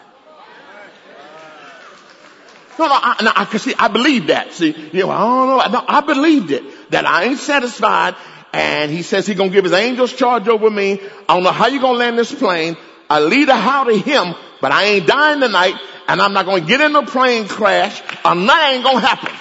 No, 2.79 2.87
no, 2.87 2.95
I, 2.95 3.23
no, 3.23 3.33
I, 3.35 3.57
see, 3.59 3.75
I 3.79 3.89
believe 3.89 4.29
that. 4.29 4.53
See, 4.53 4.75
you 4.93 5.01
know, 5.01 5.11
I 5.11 5.19
don't 5.19 5.73
know. 5.73 5.81
No, 5.81 5.85
I 5.87 6.01
believed 6.01 6.51
it. 6.51 6.91
That 6.91 7.07
I 7.07 7.25
ain't 7.25 7.39
satisfied. 7.39 8.15
And 8.53 8.91
he 8.91 9.03
says 9.03 9.27
he's 9.27 9.37
gonna 9.37 9.51
give 9.51 9.65
his 9.65 9.73
angels 9.73 10.13
charge 10.13 10.49
over 10.49 10.71
me. 10.71 11.01
I 11.29 11.35
don't 11.35 11.43
know 11.43 11.53
how 11.53 11.69
you 11.69 11.81
gonna 11.81 11.99
land 11.99 12.19
this 12.19 12.35
plane. 12.35 12.77
I 13.09 13.21
lead 13.21 13.49
a 13.49 13.57
how 13.57 13.85
to 13.85 13.97
him, 13.97 14.35
but 14.61 14.73
I 14.73 14.85
ain't 14.85 15.07
dying 15.07 15.41
tonight. 15.41 15.75
And 16.09 16.21
I'm 16.21 16.33
not 16.33 16.47
gonna 16.47 16.61
get 16.63 16.81
in 16.81 16.95
a 16.97 17.05
plane 17.05 17.47
crash. 17.49 18.03
Or 18.25 18.35
nothing 18.35 18.75
ain't 18.75 18.85
gonna 18.85 19.01
happen. 19.01 19.35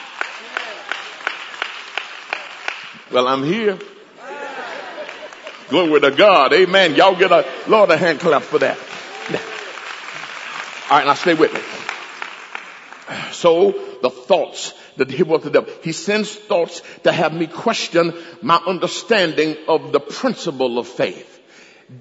Well, 3.11 3.27
I'm 3.27 3.43
here. 3.43 3.77
Glory 5.69 6.01
to 6.01 6.11
God. 6.11 6.53
Amen. 6.53 6.95
Y'all 6.95 7.15
get 7.15 7.31
a 7.31 7.45
Lord 7.67 7.89
a 7.91 7.97
hand 7.97 8.19
clap 8.19 8.43
for 8.43 8.59
that. 8.59 8.77
All 10.89 10.97
right, 10.97 11.05
now 11.05 11.13
stay 11.13 11.33
with 11.33 11.53
me. 11.53 11.80
So 13.31 13.71
the 14.01 14.09
thoughts 14.09 14.73
that 14.97 15.09
he 15.11 15.23
the 15.23 15.49
devil. 15.49 15.73
He 15.83 15.91
sends 15.91 16.33
thoughts 16.35 16.81
to 17.03 17.11
have 17.11 17.33
me 17.33 17.47
question 17.47 18.13
my 18.41 18.57
understanding 18.57 19.57
of 19.67 19.91
the 19.91 19.99
principle 19.99 20.77
of 20.79 20.87
faith. 20.87 21.39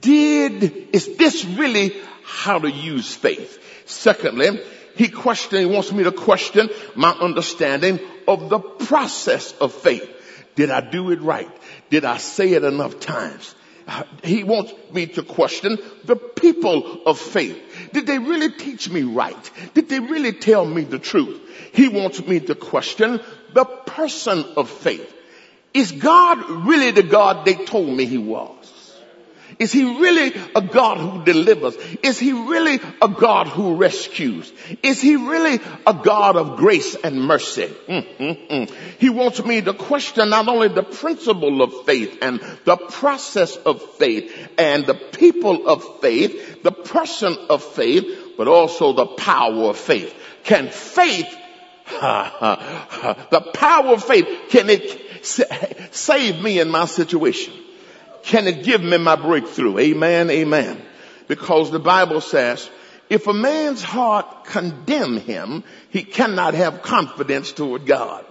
Did, 0.00 0.94
is 0.94 1.16
this 1.16 1.44
really 1.44 1.94
how 2.24 2.58
to 2.58 2.70
use 2.70 3.14
faith? 3.14 3.58
Secondly, 3.86 4.60
he 4.96 5.08
question, 5.08 5.60
he 5.60 5.66
wants 5.66 5.92
me 5.92 6.04
to 6.04 6.12
question 6.12 6.68
my 6.94 7.10
understanding 7.10 8.00
of 8.28 8.50
the 8.50 8.58
process 8.58 9.52
of 9.52 9.72
faith. 9.72 10.08
Did 10.54 10.70
I 10.70 10.80
do 10.80 11.10
it 11.10 11.20
right? 11.20 11.50
Did 11.90 12.04
I 12.04 12.18
say 12.18 12.52
it 12.52 12.64
enough 12.64 13.00
times? 13.00 13.54
He 14.22 14.44
wants 14.44 14.72
me 14.92 15.06
to 15.06 15.22
question 15.22 15.78
the 16.04 16.16
people 16.16 17.02
of 17.06 17.18
faith. 17.18 17.58
Did 17.92 18.06
they 18.06 18.18
really 18.18 18.52
teach 18.52 18.88
me 18.88 19.02
right? 19.02 19.50
Did 19.74 19.88
they 19.88 20.00
really 20.00 20.32
tell 20.32 20.64
me 20.64 20.82
the 20.82 20.98
truth? 20.98 21.40
He 21.72 21.88
wants 21.88 22.24
me 22.24 22.40
to 22.40 22.54
question 22.54 23.20
the 23.52 23.64
person 23.64 24.44
of 24.56 24.68
faith. 24.68 25.16
Is 25.72 25.92
God 25.92 26.66
really 26.66 26.90
the 26.90 27.02
God 27.02 27.44
they 27.44 27.54
told 27.54 27.88
me 27.88 28.04
he 28.04 28.18
was? 28.18 28.59
Is 29.60 29.72
he 29.72 29.84
really 29.84 30.32
a 30.56 30.62
God 30.62 30.96
who 30.96 31.22
delivers? 31.22 31.76
Is 32.02 32.18
he 32.18 32.32
really 32.32 32.80
a 33.02 33.08
God 33.08 33.46
who 33.46 33.74
rescues? 33.74 34.50
Is 34.82 35.02
he 35.02 35.16
really 35.16 35.60
a 35.86 35.92
God 35.92 36.36
of 36.36 36.56
grace 36.56 36.94
and 36.94 37.20
mercy? 37.20 37.66
Mm-hmm. 37.86 38.74
He 38.98 39.10
wants 39.10 39.44
me 39.44 39.60
to 39.60 39.74
question 39.74 40.30
not 40.30 40.48
only 40.48 40.68
the 40.68 40.82
principle 40.82 41.60
of 41.60 41.84
faith 41.84 42.20
and 42.22 42.40
the 42.64 42.78
process 42.78 43.54
of 43.56 43.82
faith 43.96 44.32
and 44.56 44.86
the 44.86 44.94
people 44.94 45.68
of 45.68 46.00
faith, 46.00 46.62
the 46.62 46.72
person 46.72 47.36
of 47.50 47.62
faith, 47.62 48.32
but 48.38 48.48
also 48.48 48.94
the 48.94 49.06
power 49.06 49.64
of 49.64 49.76
faith. 49.76 50.14
Can 50.42 50.68
faith 50.68 51.36
the 51.90 53.50
power 53.52 53.92
of 53.92 54.04
faith, 54.04 54.26
can 54.48 54.70
it 54.70 55.94
save 55.94 56.40
me 56.40 56.60
in 56.60 56.70
my 56.70 56.86
situation? 56.86 57.52
Can 58.22 58.46
it 58.46 58.64
give 58.64 58.82
me 58.82 58.98
my 58.98 59.16
breakthrough? 59.16 59.78
Amen, 59.78 60.30
amen. 60.30 60.80
Because 61.28 61.70
the 61.70 61.78
Bible 61.78 62.20
says 62.20 62.68
if 63.08 63.26
a 63.26 63.32
man's 63.32 63.82
heart 63.82 64.44
condemn 64.44 65.18
him, 65.18 65.64
he 65.90 66.04
cannot 66.04 66.54
have 66.54 66.82
confidence 66.82 67.52
toward 67.52 67.84
God. 67.84 68.24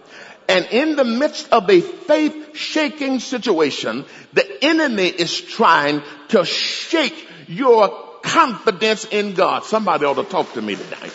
And 0.47 0.65
in 0.71 0.95
the 0.95 1.03
midst 1.03 1.51
of 1.51 1.69
a 1.69 1.81
faith 1.81 2.55
shaking 2.55 3.19
situation, 3.19 4.05
the 4.33 4.63
enemy 4.63 5.07
is 5.07 5.39
trying 5.39 6.01
to 6.29 6.43
shake 6.45 7.27
your 7.47 7.89
confidence 8.23 9.05
in 9.05 9.33
God. 9.33 9.63
Somebody 9.65 10.05
ought 10.05 10.15
to 10.15 10.23
talk 10.23 10.53
to 10.53 10.61
me 10.61 10.75
tonight. 10.75 11.13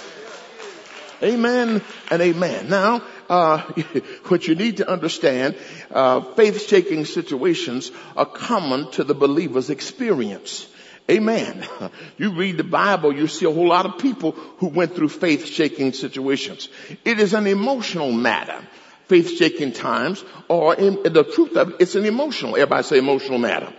Amen 1.22 1.82
and 2.10 2.22
amen. 2.22 2.68
Now, 2.68 3.02
uh, 3.34 3.58
what 4.28 4.46
you 4.46 4.54
need 4.54 4.76
to 4.76 4.88
understand, 4.88 5.56
uh, 5.90 6.20
faith 6.20 6.68
shaking 6.68 7.04
situations 7.04 7.90
are 8.16 8.26
common 8.26 8.90
to 8.92 9.02
the 9.02 9.14
believer's 9.14 9.70
experience. 9.70 10.68
Amen. 11.10 11.66
You 12.16 12.32
read 12.32 12.56
the 12.56 12.64
Bible, 12.64 13.12
you 13.12 13.26
see 13.26 13.44
a 13.44 13.50
whole 13.50 13.68
lot 13.68 13.86
of 13.86 13.98
people 13.98 14.32
who 14.58 14.68
went 14.68 14.94
through 14.94 15.08
faith 15.08 15.46
shaking 15.46 15.92
situations. 15.92 16.68
It 17.04 17.18
is 17.18 17.34
an 17.34 17.46
emotional 17.48 18.12
matter. 18.12 18.60
Faith 19.08 19.36
shaking 19.36 19.72
times, 19.72 20.24
or 20.48 20.74
in, 20.76 21.02
the 21.02 21.24
truth 21.24 21.56
of 21.56 21.70
it, 21.70 21.76
it's 21.80 21.94
an 21.94 22.06
emotional, 22.06 22.54
everybody 22.54 22.84
say 22.84 22.98
emotional 22.98 23.38
matter. 23.38 23.70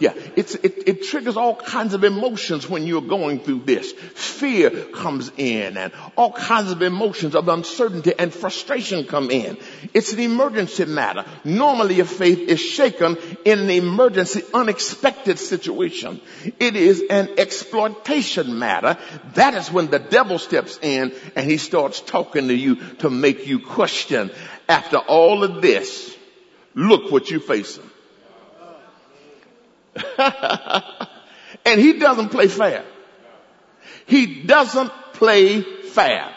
Yeah, 0.00 0.14
it, 0.34 0.56
it 0.64 1.02
triggers 1.04 1.36
all 1.36 1.54
kinds 1.54 1.92
of 1.92 2.04
emotions 2.04 2.66
when 2.66 2.86
you're 2.86 3.02
going 3.02 3.40
through 3.40 3.64
this. 3.66 3.92
Fear 3.92 4.70
comes 4.94 5.30
in 5.36 5.76
and 5.76 5.92
all 6.16 6.32
kinds 6.32 6.70
of 6.70 6.80
emotions 6.80 7.34
of 7.34 7.46
uncertainty 7.48 8.14
and 8.18 8.32
frustration 8.32 9.04
come 9.04 9.30
in. 9.30 9.58
It's 9.92 10.14
an 10.14 10.20
emergency 10.20 10.86
matter. 10.86 11.26
Normally 11.44 11.96
your 11.96 12.06
faith 12.06 12.38
is 12.38 12.60
shaken 12.60 13.18
in 13.44 13.58
an 13.58 13.68
emergency, 13.68 14.42
unexpected 14.54 15.38
situation. 15.38 16.22
It 16.58 16.76
is 16.76 17.04
an 17.10 17.34
exploitation 17.36 18.58
matter. 18.58 18.96
That 19.34 19.52
is 19.52 19.70
when 19.70 19.90
the 19.90 19.98
devil 19.98 20.38
steps 20.38 20.78
in 20.80 21.12
and 21.36 21.50
he 21.50 21.58
starts 21.58 22.00
talking 22.00 22.48
to 22.48 22.54
you 22.54 22.76
to 23.00 23.10
make 23.10 23.46
you 23.46 23.58
question. 23.58 24.30
After 24.66 24.96
all 24.96 25.44
of 25.44 25.60
this, 25.60 26.16
look 26.74 27.12
what 27.12 27.30
you're 27.30 27.40
facing. 27.40 27.89
and 31.64 31.80
he 31.80 31.98
doesn't 31.98 32.28
play 32.30 32.48
fair. 32.48 32.84
He 34.06 34.42
doesn't 34.42 34.92
play 35.14 35.62
fair. 35.62 36.34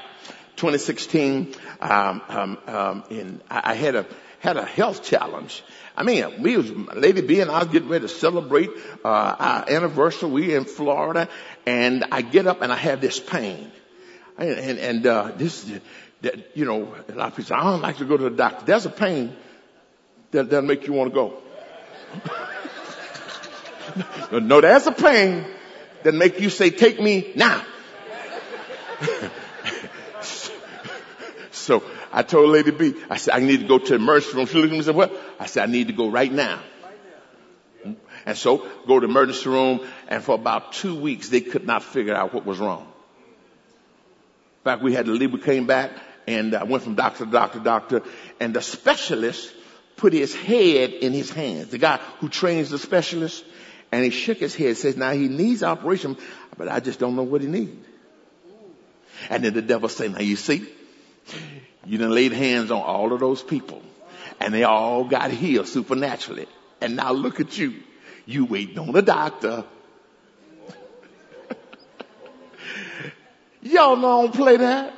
2016, 0.55 1.53
um, 1.81 2.21
um, 2.29 2.57
um, 2.67 3.03
in, 3.09 3.41
I, 3.49 3.73
had 3.73 3.95
a 3.95 4.05
had 4.39 4.57
a 4.57 4.65
health 4.65 5.03
challenge. 5.03 5.63
I 5.97 6.03
mean, 6.03 6.41
we 6.41 6.57
was 6.57 6.71
Lady 6.71 7.21
B 7.21 7.41
and 7.41 7.51
I 7.51 7.59
was 7.59 7.67
getting 7.67 7.89
ready 7.89 8.03
to 8.03 8.09
celebrate 8.09 8.69
uh, 9.03 9.07
our 9.07 9.69
anniversary. 9.69 10.29
We 10.29 10.55
in 10.55 10.65
Florida, 10.65 11.27
and 11.65 12.05
I 12.11 12.21
get 12.21 12.47
up 12.47 12.61
and 12.61 12.71
I 12.71 12.75
have 12.75 13.01
this 13.01 13.19
pain, 13.19 13.71
and 14.37 14.49
and, 14.51 14.79
and 14.79 15.07
uh, 15.07 15.31
this, 15.35 15.69
that, 16.21 16.55
you 16.55 16.65
know, 16.65 16.95
a 17.09 17.13
lot 17.13 17.27
of 17.27 17.35
people 17.35 17.43
say 17.43 17.55
I 17.55 17.63
don't 17.63 17.81
like 17.81 17.97
to 17.97 18.05
go 18.05 18.15
to 18.15 18.23
the 18.23 18.35
doctor. 18.35 18.65
There's 18.65 18.85
a 18.85 18.89
pain 18.89 19.35
that 20.31 20.49
doesn't 20.49 20.67
make 20.67 20.87
you 20.87 20.93
want 20.93 21.11
to 21.11 21.15
go. 21.15 21.41
no, 24.31 24.61
there's 24.61 24.87
a 24.87 24.91
pain 24.91 25.45
that 26.03 26.13
make 26.13 26.39
you 26.39 26.49
say, 26.49 26.69
take 26.69 26.99
me 26.99 27.31
now. 27.35 27.63
so 31.51 31.83
I 32.11 32.23
told 32.23 32.49
Lady 32.49 32.71
B, 32.71 32.93
I 33.09 33.17
said, 33.17 33.33
I 33.35 33.39
need 33.39 33.61
to 33.61 33.67
go 33.67 33.79
to 33.79 33.85
the 33.85 33.95
emergency 33.95 34.37
room. 34.37 34.45
She 34.45 34.55
looked 34.55 34.67
at 34.67 34.71
me 34.71 34.77
and 34.77 34.85
said, 34.85 34.95
what? 34.95 35.13
I 35.39 35.45
said, 35.45 35.69
I 35.69 35.71
need 35.71 35.87
to 35.87 35.93
go 35.93 36.09
right 36.09 36.31
now. 36.31 36.61
And 38.25 38.37
so 38.37 38.69
go 38.87 38.99
to 38.99 39.05
emergency 39.05 39.49
room 39.49 39.81
and 40.07 40.23
for 40.23 40.35
about 40.35 40.73
two 40.73 40.95
weeks 40.95 41.29
they 41.29 41.41
could 41.41 41.65
not 41.65 41.83
figure 41.83 42.15
out 42.15 42.33
what 42.33 42.45
was 42.45 42.59
wrong. 42.59 42.83
In 42.83 44.63
fact, 44.63 44.81
we 44.81 44.93
had 44.93 45.05
to 45.07 45.11
leave, 45.11 45.33
we 45.33 45.39
came 45.39 45.67
back 45.67 45.91
and 46.25 46.55
I 46.55 46.63
went 46.63 46.83
from 46.83 46.95
doctor 46.95 47.25
to 47.25 47.31
doctor 47.31 47.57
to 47.57 47.63
doctor 47.63 48.01
and 48.39 48.53
the 48.53 48.61
specialist 48.61 49.53
put 49.97 50.13
his 50.13 50.33
head 50.33 50.91
in 50.91 51.13
his 51.13 51.29
hands. 51.29 51.67
The 51.67 51.77
guy 51.77 51.97
who 52.19 52.29
trains 52.29 52.69
the 52.69 52.79
specialist, 52.79 53.43
and 53.93 54.03
he 54.03 54.09
shook 54.09 54.39
his 54.39 54.55
head, 54.55 54.75
says, 54.75 54.97
now 54.97 55.11
he 55.11 55.27
needs 55.27 55.61
operation, 55.61 56.17
but 56.57 56.67
I 56.67 56.79
just 56.79 56.99
don't 56.99 57.15
know 57.15 57.21
what 57.21 57.41
he 57.41 57.47
needs. 57.47 57.85
And 59.29 59.43
then 59.43 59.53
the 59.53 59.61
devil 59.61 59.87
said, 59.87 60.13
now 60.13 60.21
you 60.21 60.35
see, 60.35 60.67
you 61.85 61.99
done 61.99 62.09
laid 62.09 62.31
hands 62.31 62.71
on 62.71 62.81
all 62.81 63.13
of 63.13 63.19
those 63.19 63.43
people 63.43 63.83
and 64.39 64.51
they 64.51 64.63
all 64.63 65.03
got 65.03 65.29
healed 65.29 65.67
supernaturally. 65.67 66.47
And 66.81 66.95
now 66.95 67.11
look 67.11 67.39
at 67.39 67.55
you. 67.55 67.83
You 68.25 68.45
waiting 68.45 68.79
on 68.79 68.95
a 68.95 69.03
doctor. 69.03 69.63
Y'all 73.61 74.01
don't 74.01 74.33
play 74.33 74.57
that. 74.57 74.91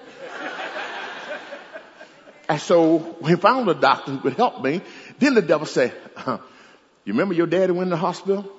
and 2.47 2.61
so 2.61 3.17
we 3.19 3.35
found 3.35 3.67
a 3.67 3.73
doctor 3.73 4.13
who 4.13 4.19
could 4.19 4.37
help 4.37 4.63
me. 4.63 4.79
Then 5.19 5.33
the 5.33 5.41
devil 5.41 5.67
said, 5.67 5.93
you 6.25 7.11
remember 7.11 7.33
your 7.33 7.47
daddy 7.47 7.73
went 7.73 7.87
in 7.87 7.89
the 7.89 7.97
hospital? 7.97 8.54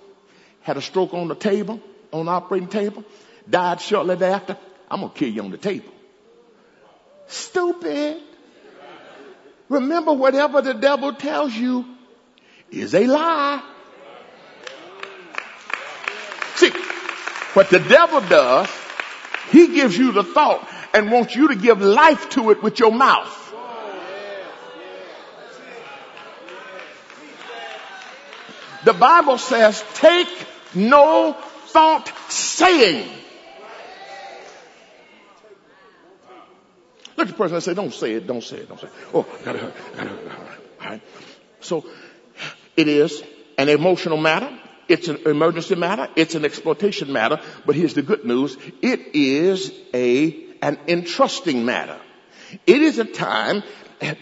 Had 0.67 0.77
a 0.77 0.83
stroke 0.83 1.15
on 1.15 1.29
the 1.29 1.37
table, 1.37 1.81
on 2.13 2.27
the 2.27 2.33
operating 2.33 2.67
table, 2.67 3.05
died 3.49 3.81
shortly 3.81 4.17
thereafter. 4.17 4.57
I'm 4.91 5.01
to 5.01 5.09
kill 5.11 5.29
you 5.29 5.43
on 5.43 5.53
the 5.53 5.59
table. 5.59 5.93
Stupid. 7.29 8.21
Remember 9.69 10.13
whatever 10.13 10.63
the 10.63 10.75
devil 10.75 11.13
tells 11.13 11.55
you 11.55 11.85
is 12.73 12.97
a 12.97 13.07
lie. 13.07 13.63
See, 16.57 16.73
what 17.55 17.71
the 17.71 17.79
devil 17.79 18.21
does, 18.23 18.69
he 19.53 19.69
gives 19.69 19.97
you 19.97 20.11
the 20.11 20.25
thought 20.25 20.69
and 20.93 21.13
wants 21.13 21.37
you 21.37 21.47
to 21.47 21.55
give 21.55 21.81
life 21.81 22.31
to 22.31 22.51
it 22.51 22.61
with 22.61 22.81
your 22.81 22.91
mouth. 22.91 23.33
The 28.85 28.95
Bible 28.95 29.39
says, 29.39 29.85
take 29.95 30.29
no 30.77 31.33
thought 31.33 32.13
saying. 32.29 33.11
Look 37.17 37.29
at 37.29 37.33
the 37.33 37.39
person 37.39 37.55
and 37.55 37.65
say, 37.65 37.75
don't 37.75 37.95
say 37.95 38.13
it, 38.13 38.27
don't 38.27 38.45
say 38.45 38.59
it, 38.59 38.69
don't 38.69 38.79
say 38.79 38.89
it. 38.89 38.93
Oh, 39.15 39.27
gotta, 39.45 39.73
gotta, 39.97 40.11
gotta. 40.11 40.51
All 40.81 40.91
right. 40.91 41.03
So 41.61 41.87
it 42.77 42.89
is 42.89 43.23
an 43.57 43.69
emotional 43.69 44.19
matter. 44.19 44.51
It's 44.89 45.09
an 45.09 45.27
emergency 45.27 45.75
matter. 45.75 46.09
It's 46.15 46.35
an 46.35 46.45
exploitation 46.45 47.13
matter. 47.13 47.41
But 47.65 47.75
here's 47.75 47.95
the 47.95 48.03
good 48.03 48.25
news. 48.25 48.57
It 48.83 49.15
is 49.15 49.73
a, 49.95 50.37
an 50.63 50.79
entrusting 50.87 51.65
matter. 51.65 51.99
It 52.67 52.83
is 52.83 52.99
a 52.99 53.05
time, 53.05 53.63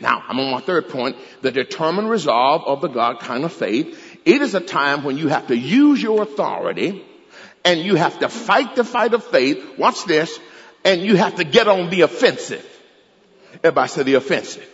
now 0.00 0.22
I'm 0.26 0.38
on 0.40 0.50
my 0.50 0.60
third 0.60 0.88
point, 0.88 1.16
the 1.42 1.50
determined 1.50 2.08
resolve 2.08 2.62
of 2.64 2.80
the 2.80 2.88
God 2.88 3.20
kind 3.20 3.44
of 3.44 3.52
faith 3.52 4.03
it 4.24 4.42
is 4.42 4.54
a 4.54 4.60
time 4.60 5.04
when 5.04 5.18
you 5.18 5.28
have 5.28 5.48
to 5.48 5.56
use 5.56 6.02
your 6.02 6.22
authority 6.22 7.04
and 7.64 7.80
you 7.80 7.94
have 7.96 8.18
to 8.20 8.28
fight 8.28 8.76
the 8.76 8.84
fight 8.84 9.14
of 9.14 9.24
faith. 9.24 9.78
Watch 9.78 10.04
this. 10.04 10.38
And 10.84 11.00
you 11.00 11.16
have 11.16 11.36
to 11.36 11.44
get 11.44 11.66
on 11.66 11.88
the 11.88 12.02
offensive. 12.02 12.64
Everybody 13.62 13.88
say 13.88 14.02
the 14.02 14.14
offensive. 14.14 14.70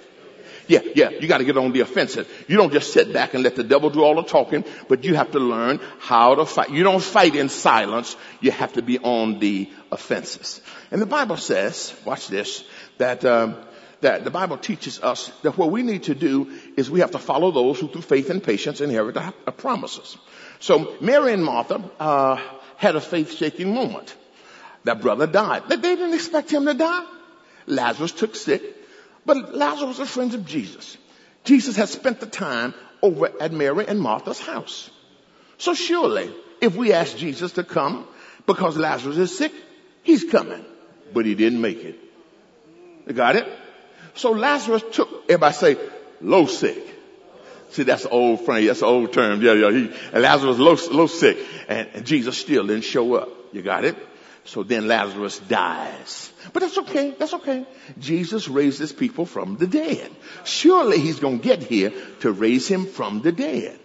Yeah, 0.66 0.82
yeah, 0.94 1.10
you 1.10 1.26
gotta 1.26 1.44
get 1.44 1.56
on 1.56 1.72
the 1.72 1.80
offensive. 1.80 2.28
You 2.46 2.56
don't 2.56 2.72
just 2.72 2.92
sit 2.92 3.12
back 3.12 3.34
and 3.34 3.42
let 3.42 3.56
the 3.56 3.64
devil 3.64 3.90
do 3.90 4.04
all 4.04 4.14
the 4.14 4.22
talking, 4.22 4.64
but 4.88 5.02
you 5.02 5.16
have 5.16 5.32
to 5.32 5.40
learn 5.40 5.80
how 5.98 6.36
to 6.36 6.46
fight. 6.46 6.70
You 6.70 6.84
don't 6.84 7.02
fight 7.02 7.34
in 7.34 7.48
silence. 7.48 8.16
You 8.40 8.52
have 8.52 8.74
to 8.74 8.82
be 8.82 9.00
on 9.00 9.40
the 9.40 9.68
offenses. 9.90 10.60
And 10.92 11.02
the 11.02 11.06
Bible 11.06 11.36
says, 11.38 11.92
watch 12.04 12.28
this, 12.28 12.62
that, 12.98 13.24
um, 13.24 13.56
that 14.00 14.24
the 14.24 14.30
Bible 14.30 14.56
teaches 14.56 15.00
us 15.00 15.28
that 15.42 15.58
what 15.58 15.70
we 15.70 15.82
need 15.82 16.04
to 16.04 16.14
do 16.14 16.58
is 16.76 16.90
we 16.90 17.00
have 17.00 17.10
to 17.12 17.18
follow 17.18 17.50
those 17.50 17.78
who 17.78 17.88
through 17.88 18.02
faith 18.02 18.30
and 18.30 18.42
patience 18.42 18.80
inherit 18.80 19.14
the 19.14 19.52
promises. 19.52 20.16
So 20.58 20.96
Mary 21.00 21.32
and 21.32 21.44
Martha 21.44 21.82
uh, 21.98 22.40
had 22.76 22.96
a 22.96 23.00
faith-shaking 23.00 23.72
moment. 23.72 24.14
Their 24.84 24.94
brother 24.94 25.26
died. 25.26 25.68
They 25.68 25.76
didn't 25.76 26.14
expect 26.14 26.50
him 26.50 26.66
to 26.66 26.74
die. 26.74 27.06
Lazarus 27.66 28.12
took 28.12 28.34
sick, 28.34 28.62
but 29.26 29.54
Lazarus 29.54 29.98
was 29.98 30.08
a 30.08 30.10
friend 30.10 30.32
of 30.34 30.46
Jesus. 30.46 30.96
Jesus 31.44 31.76
had 31.76 31.88
spent 31.88 32.20
the 32.20 32.26
time 32.26 32.74
over 33.02 33.30
at 33.40 33.52
Mary 33.52 33.86
and 33.86 34.00
Martha's 34.00 34.40
house. 34.40 34.90
So 35.58 35.74
surely, 35.74 36.32
if 36.60 36.74
we 36.74 36.92
ask 36.92 37.16
Jesus 37.16 37.52
to 37.52 37.64
come 37.64 38.06
because 38.46 38.76
Lazarus 38.76 39.18
is 39.18 39.36
sick, 39.36 39.52
he's 40.02 40.24
coming. 40.24 40.64
But 41.12 41.26
he 41.26 41.34
didn't 41.34 41.60
make 41.60 41.84
it. 41.84 41.98
You 43.06 43.12
got 43.12 43.36
it? 43.36 43.46
So 44.14 44.32
Lazarus 44.32 44.82
took, 44.92 45.08
everybody 45.24 45.54
say, 45.54 45.76
low 46.20 46.46
sick. 46.46 46.86
See, 47.70 47.84
that's 47.84 48.02
the 48.02 48.10
old 48.10 48.44
phrase. 48.44 48.66
That's 48.66 48.80
the 48.80 48.86
old 48.86 49.12
term. 49.12 49.42
Yeah, 49.42 49.52
yeah. 49.52 49.70
He, 49.70 49.92
and 50.12 50.22
Lazarus 50.22 50.58
low, 50.58 50.76
low 50.90 51.06
sick. 51.06 51.38
And, 51.68 51.88
and 51.94 52.06
Jesus 52.06 52.36
still 52.36 52.66
didn't 52.66 52.84
show 52.84 53.14
up. 53.14 53.28
You 53.52 53.62
got 53.62 53.84
it? 53.84 53.96
So 54.44 54.62
then 54.62 54.88
Lazarus 54.88 55.38
dies. 55.38 56.32
But 56.52 56.60
that's 56.60 56.78
okay. 56.78 57.14
That's 57.16 57.34
okay. 57.34 57.66
Jesus 57.98 58.48
raises 58.48 58.92
people 58.92 59.26
from 59.26 59.56
the 59.56 59.66
dead. 59.66 60.10
Surely 60.44 60.98
he's 60.98 61.20
to 61.20 61.38
get 61.38 61.62
here 61.62 61.92
to 62.20 62.32
raise 62.32 62.66
him 62.66 62.86
from 62.86 63.20
the 63.22 63.32
dead. 63.32 63.78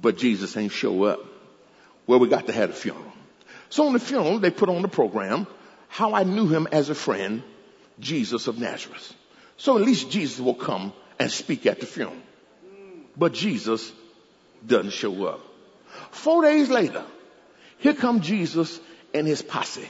But 0.00 0.16
Jesus 0.16 0.56
ain't 0.56 0.72
show 0.72 1.04
up. 1.04 1.20
Well, 2.06 2.20
we 2.20 2.28
got 2.28 2.46
to 2.46 2.52
have 2.52 2.70
a 2.70 2.72
funeral. 2.72 3.12
So 3.68 3.86
on 3.86 3.92
the 3.92 4.00
funeral, 4.00 4.38
they 4.38 4.50
put 4.50 4.70
on 4.70 4.80
the 4.80 4.88
program 4.88 5.46
how 5.88 6.14
I 6.14 6.24
knew 6.24 6.46
him 6.46 6.68
as 6.70 6.88
a 6.88 6.94
friend, 6.94 7.42
Jesus 8.00 8.46
of 8.46 8.58
Nazareth. 8.58 9.14
So 9.56 9.76
at 9.76 9.84
least 9.84 10.10
Jesus 10.10 10.40
will 10.40 10.54
come 10.54 10.92
and 11.18 11.30
speak 11.30 11.66
at 11.66 11.80
the 11.80 11.86
funeral. 11.86 12.16
But 13.16 13.32
Jesus 13.32 13.92
doesn't 14.64 14.92
show 14.92 15.26
up. 15.26 15.40
Four 16.10 16.42
days 16.42 16.68
later, 16.68 17.04
here 17.78 17.94
come 17.94 18.20
Jesus 18.20 18.80
and 19.12 19.26
his 19.26 19.42
posse. 19.42 19.88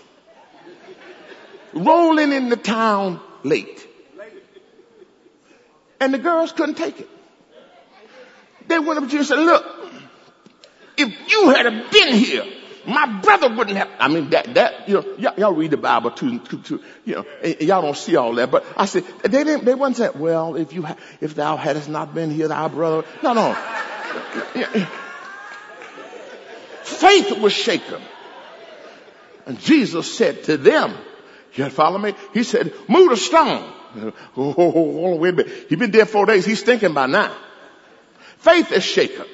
Rolling 1.74 2.32
in 2.32 2.48
the 2.48 2.56
town 2.56 3.20
late. 3.42 3.86
And 6.00 6.14
the 6.14 6.18
girls 6.18 6.52
couldn't 6.52 6.76
take 6.76 7.00
it. 7.00 7.08
They 8.68 8.78
went 8.78 8.98
up 8.98 9.04
to 9.04 9.10
Jesus 9.10 9.30
and 9.30 9.40
said, 9.40 9.44
look, 9.44 9.64
if 10.96 11.32
you 11.32 11.50
had 11.50 11.90
been 11.90 12.14
here, 12.14 12.44
my 12.88 13.20
brother 13.20 13.54
wouldn't 13.54 13.76
have, 13.76 13.88
I 13.98 14.08
mean, 14.08 14.30
that, 14.30 14.54
that, 14.54 14.88
you 14.88 14.94
know, 14.94 15.04
y- 15.18 15.34
y'all 15.36 15.52
read 15.52 15.70
the 15.70 15.76
Bible 15.76 16.10
too, 16.10 16.38
too, 16.38 16.58
too, 16.58 16.82
you 17.04 17.16
know, 17.16 17.24
y'all 17.60 17.82
don't 17.82 17.96
see 17.96 18.16
all 18.16 18.34
that, 18.36 18.50
but 18.50 18.64
I 18.76 18.86
said, 18.86 19.04
they 19.22 19.44
didn't, 19.44 19.64
they 19.64 19.74
wasn't 19.74 19.96
saying, 19.98 20.12
well, 20.18 20.56
if 20.56 20.72
you, 20.72 20.82
ha- 20.82 20.96
if 21.20 21.34
thou 21.34 21.56
hadst 21.56 21.88
not 21.88 22.14
been 22.14 22.30
here, 22.30 22.48
thy 22.48 22.66
brother, 22.68 23.06
no, 23.22 23.32
no. 23.34 23.54
Faith 26.82 27.38
was 27.38 27.52
shaken. 27.52 28.00
And 29.46 29.60
Jesus 29.60 30.16
said 30.16 30.44
to 30.44 30.56
them, 30.56 30.94
you 31.54 31.68
follow 31.70 31.98
me? 31.98 32.14
He 32.32 32.42
said, 32.42 32.72
move 32.88 33.10
the 33.10 33.16
stone. 33.16 33.74
Oh, 34.36 34.54
oh, 34.56 34.72
oh, 34.76 35.16
wait 35.16 35.30
a 35.30 35.36
minute. 35.38 35.66
He's 35.70 35.78
been 35.78 35.90
dead 35.90 36.10
four 36.10 36.26
days. 36.26 36.44
He's 36.44 36.62
thinking 36.62 36.92
by 36.92 37.06
now. 37.06 37.34
Faith 38.36 38.70
is 38.70 38.84
shaken. 38.84 39.24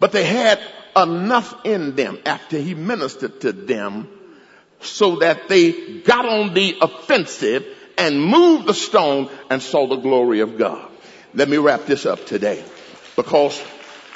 But 0.00 0.12
they 0.12 0.24
had 0.24 0.58
enough 0.96 1.54
in 1.64 1.94
them 1.94 2.18
after 2.24 2.58
he 2.58 2.74
ministered 2.74 3.40
to 3.42 3.52
them 3.52 4.08
so 4.80 5.16
that 5.16 5.48
they 5.48 5.98
got 6.00 6.26
on 6.26 6.54
the 6.54 6.76
offensive 6.80 7.66
and 7.98 8.22
moved 8.22 8.66
the 8.66 8.74
stone 8.74 9.30
and 9.50 9.62
saw 9.62 9.86
the 9.86 9.96
glory 9.96 10.40
of 10.40 10.58
God. 10.58 10.90
Let 11.34 11.48
me 11.48 11.56
wrap 11.56 11.86
this 11.86 12.06
up 12.06 12.26
today 12.26 12.64
because 13.14 13.62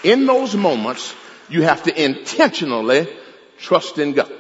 in 0.03 0.27
those 0.27 0.55
moments 0.55 1.15
you 1.49 1.63
have 1.63 1.83
to 1.85 2.05
intentionally 2.05 3.09
trust 3.59 3.99
in 3.99 4.13
God. 4.13 4.33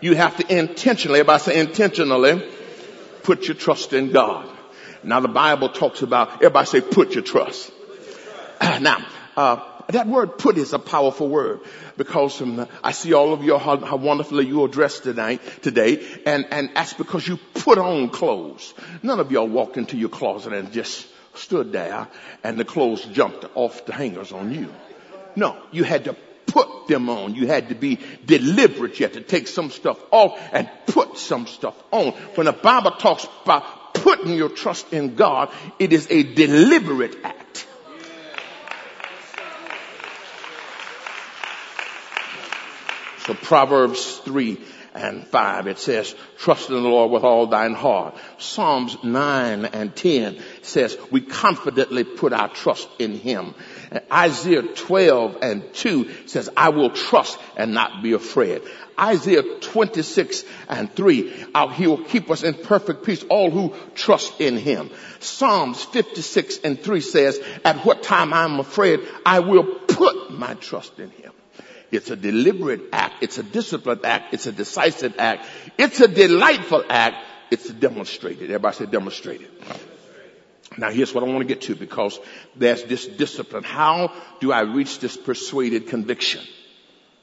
You 0.00 0.14
have 0.14 0.36
to 0.36 0.58
intentionally, 0.58 1.20
if 1.20 1.28
I 1.28 1.38
say 1.38 1.58
intentionally, 1.58 2.48
put 3.22 3.48
your 3.48 3.56
trust 3.56 3.92
in 3.92 4.12
God. 4.12 4.48
Now 5.02 5.20
the 5.20 5.28
Bible 5.28 5.70
talks 5.70 6.02
about, 6.02 6.34
everybody 6.36 6.66
say 6.66 6.80
put 6.80 7.12
your 7.14 7.24
trust. 7.24 7.72
Now, 8.80 9.04
uh, 9.36 9.77
that 9.88 10.06
word 10.06 10.38
put 10.38 10.58
is 10.58 10.72
a 10.72 10.78
powerful 10.78 11.28
word 11.28 11.60
because 11.96 12.40
um, 12.42 12.66
I 12.84 12.92
see 12.92 13.14
all 13.14 13.32
of 13.32 13.42
you 13.42 13.56
how, 13.56 13.78
how 13.78 13.96
wonderfully 13.96 14.46
you 14.46 14.64
are 14.64 14.68
dressed 14.68 15.04
tonight, 15.04 15.40
today, 15.62 16.06
and, 16.26 16.46
and 16.50 16.70
that's 16.74 16.92
because 16.92 17.26
you 17.26 17.38
put 17.54 17.78
on 17.78 18.10
clothes. 18.10 18.74
None 19.02 19.18
of 19.18 19.32
y'all 19.32 19.48
walked 19.48 19.78
into 19.78 19.96
your 19.96 20.10
closet 20.10 20.52
and 20.52 20.72
just 20.72 21.06
stood 21.34 21.72
there 21.72 22.08
and 22.44 22.58
the 22.58 22.64
clothes 22.64 23.04
jumped 23.06 23.46
off 23.54 23.86
the 23.86 23.92
hangers 23.92 24.32
on 24.32 24.52
you. 24.52 24.72
No, 25.36 25.56
you 25.70 25.84
had 25.84 26.04
to 26.04 26.16
put 26.46 26.88
them 26.88 27.08
on. 27.08 27.34
You 27.34 27.46
had 27.46 27.68
to 27.68 27.74
be 27.74 27.98
deliberate. 28.26 28.98
You 28.98 29.06
had 29.06 29.14
to 29.14 29.20
take 29.20 29.46
some 29.46 29.70
stuff 29.70 29.98
off 30.10 30.38
and 30.52 30.68
put 30.86 31.16
some 31.16 31.46
stuff 31.46 31.74
on. 31.92 32.12
When 32.34 32.46
the 32.46 32.52
Bible 32.52 32.92
talks 32.92 33.26
about 33.44 33.94
putting 33.94 34.34
your 34.34 34.48
trust 34.48 34.92
in 34.92 35.14
God, 35.14 35.50
it 35.78 35.92
is 35.92 36.08
a 36.10 36.22
deliberate 36.22 37.16
act. 37.24 37.67
Proverbs 43.34 44.18
3 44.18 44.58
and 44.94 45.24
5, 45.26 45.66
it 45.68 45.78
says, 45.78 46.14
trust 46.38 46.70
in 46.70 46.74
the 46.74 46.88
Lord 46.88 47.12
with 47.12 47.22
all 47.22 47.46
thine 47.46 47.74
heart. 47.74 48.16
Psalms 48.38 48.96
9 49.04 49.66
and 49.66 49.94
10 49.94 50.42
says, 50.62 50.98
we 51.12 51.20
confidently 51.20 52.02
put 52.02 52.32
our 52.32 52.48
trust 52.48 52.88
in 52.98 53.14
him. 53.14 53.54
And 53.92 54.02
Isaiah 54.10 54.62
12 54.62 55.38
and 55.40 55.72
2 55.74 56.26
says, 56.26 56.50
I 56.56 56.70
will 56.70 56.90
trust 56.90 57.38
and 57.56 57.74
not 57.74 58.02
be 58.02 58.12
afraid. 58.12 58.62
Isaiah 58.98 59.42
26 59.60 60.42
and 60.68 60.92
3, 60.92 61.46
he 61.74 61.86
will 61.86 62.02
keep 62.02 62.30
us 62.30 62.42
in 62.42 62.54
perfect 62.54 63.04
peace, 63.04 63.22
all 63.30 63.50
who 63.50 63.74
trust 63.94 64.40
in 64.40 64.56
him. 64.56 64.90
Psalms 65.20 65.84
56 65.84 66.58
and 66.64 66.80
3 66.80 67.00
says, 67.00 67.38
at 67.64 67.84
what 67.84 68.02
time 68.02 68.32
I'm 68.32 68.58
afraid, 68.58 69.00
I 69.24 69.40
will 69.40 69.64
put 69.86 70.32
my 70.32 70.54
trust 70.54 70.98
in 70.98 71.10
him. 71.10 71.32
It's 71.90 72.10
a 72.10 72.16
deliberate 72.16 72.82
act. 72.92 73.22
It's 73.22 73.38
a 73.38 73.42
disciplined 73.42 74.04
act. 74.04 74.34
It's 74.34 74.46
a 74.46 74.52
decisive 74.52 75.14
act. 75.18 75.46
It's 75.78 76.00
a 76.00 76.08
delightful 76.08 76.84
act. 76.88 77.16
It's 77.50 77.68
demonstrated. 77.68 78.44
Everybody 78.44 78.76
say 78.76 78.86
demonstrated. 78.86 79.48
Now 80.76 80.90
here's 80.90 81.14
what 81.14 81.24
I 81.24 81.26
want 81.26 81.40
to 81.40 81.46
get 81.46 81.62
to 81.62 81.74
because 81.74 82.20
there's 82.54 82.84
this 82.84 83.06
discipline. 83.06 83.64
How 83.64 84.12
do 84.40 84.52
I 84.52 84.60
reach 84.60 85.00
this 85.00 85.16
persuaded 85.16 85.88
conviction? 85.88 86.44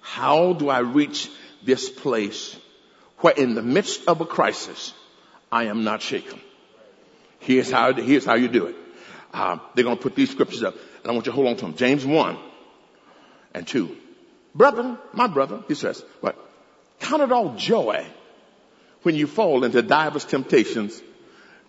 How 0.02 0.54
do 0.54 0.70
I 0.70 0.80
reach 0.80 1.30
this 1.64 1.90
place 1.90 2.58
where 3.20 3.34
in 3.34 3.56
the 3.56 3.62
midst 3.62 4.08
of 4.08 4.20
a 4.22 4.26
crisis, 4.26 4.94
I 5.52 5.66
am 5.66 5.84
not 5.84 6.02
shaken? 6.02 6.40
Here's 7.40 7.70
how, 7.70 7.94
here's 7.94 8.26
how 8.26 8.36
you 8.36 8.48
do 8.48 8.66
it. 8.66 8.76
Uh, 9.32 9.60
they're 9.76 9.84
going 9.84 9.98
to 9.98 10.04
put 10.04 10.16
these 10.16 10.32
scriptures 10.32 10.64
up 10.64 10.74
and 10.74 11.12
I 11.12 11.14
want 11.14 11.28
you 11.28 11.32
to 11.32 11.36
hold 11.36 11.48
on 11.48 11.56
to 11.58 11.66
them. 11.66 11.76
James 11.76 12.06
1 12.06 12.38
and 13.54 13.68
2. 13.68 13.96
Brethren, 14.56 14.98
my 15.14 15.28
brother, 15.28 15.64
he 15.68 15.76
says, 15.76 16.04
what? 16.22 16.36
Count 17.02 17.22
it 17.22 17.32
all 17.32 17.56
joy 17.56 18.06
when 19.04 19.16
you 19.16 19.28
fall 19.28 19.66
into 19.66 19.82
divers 19.82 20.24
temptations, 20.24 21.00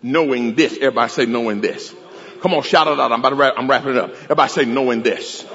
knowing 0.01 0.55
this. 0.55 0.73
Everybody 0.77 1.11
say 1.11 1.25
knowing 1.25 1.59
this. 1.59 1.93
Come 2.41 2.53
on, 2.53 2.63
shout 2.63 2.87
it 2.87 2.99
out. 2.99 3.11
I'm 3.11 3.19
about 3.19 3.29
to 3.29 3.35
wrap, 3.35 3.55
I'm 3.57 3.69
wrapping 3.69 3.91
it 3.91 3.97
up. 3.97 4.11
Everybody 4.23 4.49
say 4.49 4.65
knowing 4.65 5.03
this. 5.03 5.45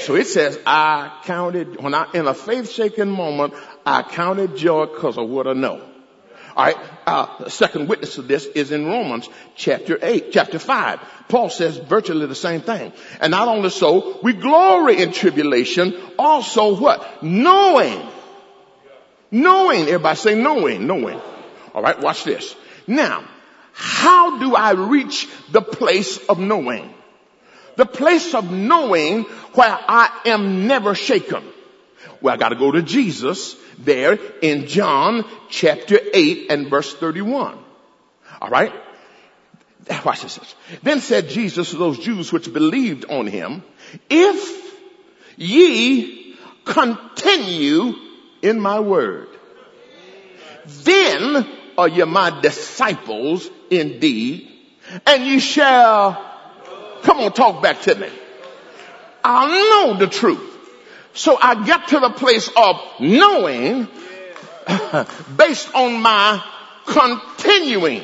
So 0.00 0.14
it 0.14 0.26
says, 0.26 0.58
I 0.66 1.20
counted, 1.24 1.80
when 1.82 1.94
I, 1.94 2.08
in 2.12 2.26
a 2.26 2.34
faith 2.34 2.70
shaking 2.70 3.10
moment, 3.10 3.54
I 3.84 4.02
counted 4.02 4.56
joy 4.56 4.86
because 4.86 5.16
of 5.16 5.28
what 5.28 5.46
I 5.46 5.54
know. 5.54 5.82
All 6.56 6.64
right. 6.64 6.76
Uh, 7.06 7.44
the 7.44 7.50
second 7.50 7.86
witness 7.86 8.16
of 8.16 8.26
this 8.28 8.46
is 8.46 8.72
in 8.72 8.86
Romans 8.86 9.28
chapter 9.56 9.98
eight, 10.00 10.32
chapter 10.32 10.58
five. 10.58 11.00
Paul 11.28 11.50
says 11.50 11.76
virtually 11.76 12.26
the 12.26 12.34
same 12.34 12.62
thing. 12.62 12.92
And 13.20 13.30
not 13.30 13.46
only 13.46 13.68
so, 13.68 14.18
we 14.22 14.32
glory 14.32 15.02
in 15.02 15.12
tribulation. 15.12 15.94
Also 16.18 16.80
what? 16.80 17.22
Knowing. 17.22 18.00
Knowing. 19.30 19.82
Everybody 19.82 20.16
say 20.16 20.34
knowing, 20.34 20.86
knowing. 20.86 21.20
All 21.74 21.82
right. 21.82 22.00
Watch 22.00 22.24
this. 22.24 22.56
Now, 22.86 23.24
how 23.72 24.38
do 24.38 24.54
I 24.54 24.72
reach 24.72 25.28
the 25.52 25.60
place 25.60 26.16
of 26.26 26.38
knowing? 26.38 26.94
The 27.76 27.84
place 27.84 28.34
of 28.34 28.50
knowing 28.50 29.24
where 29.52 29.78
I 29.86 30.10
am 30.24 30.66
never 30.66 30.94
shaken. 30.94 31.44
Well, 32.22 32.32
I 32.32 32.38
got 32.38 32.48
to 32.48 32.56
go 32.56 32.72
to 32.72 32.80
Jesus 32.80 33.56
there 33.78 34.18
in 34.42 34.66
John 34.66 35.24
chapter 35.48 35.98
8 36.12 36.46
and 36.50 36.68
verse 36.68 36.94
31. 36.94 37.58
All 38.40 38.48
right? 38.48 38.72
Watch 40.04 40.22
this. 40.22 40.54
Then 40.82 41.00
said 41.00 41.28
Jesus 41.28 41.70
to 41.70 41.76
those 41.76 41.98
Jews 41.98 42.32
which 42.32 42.52
believed 42.52 43.04
on 43.06 43.26
him, 43.26 43.62
if 44.10 44.76
ye 45.36 46.36
continue 46.64 47.94
in 48.42 48.60
my 48.60 48.80
word, 48.80 49.28
then 50.66 51.46
are 51.78 51.88
ye 51.88 52.04
my 52.04 52.40
disciples 52.40 53.48
indeed, 53.70 54.50
and 55.06 55.24
ye 55.24 55.38
shall, 55.38 56.14
come 57.02 57.18
on, 57.18 57.32
talk 57.32 57.62
back 57.62 57.82
to 57.82 57.94
me. 57.94 58.08
I'll 59.22 59.92
know 59.92 59.98
the 59.98 60.06
truth 60.06 60.55
so 61.16 61.38
I 61.40 61.64
get 61.64 61.88
to 61.88 62.00
the 62.00 62.10
place 62.10 62.48
of 62.56 62.76
knowing 63.00 63.88
based 65.36 65.74
on 65.74 66.00
my 66.00 66.44
continuing. 66.86 68.02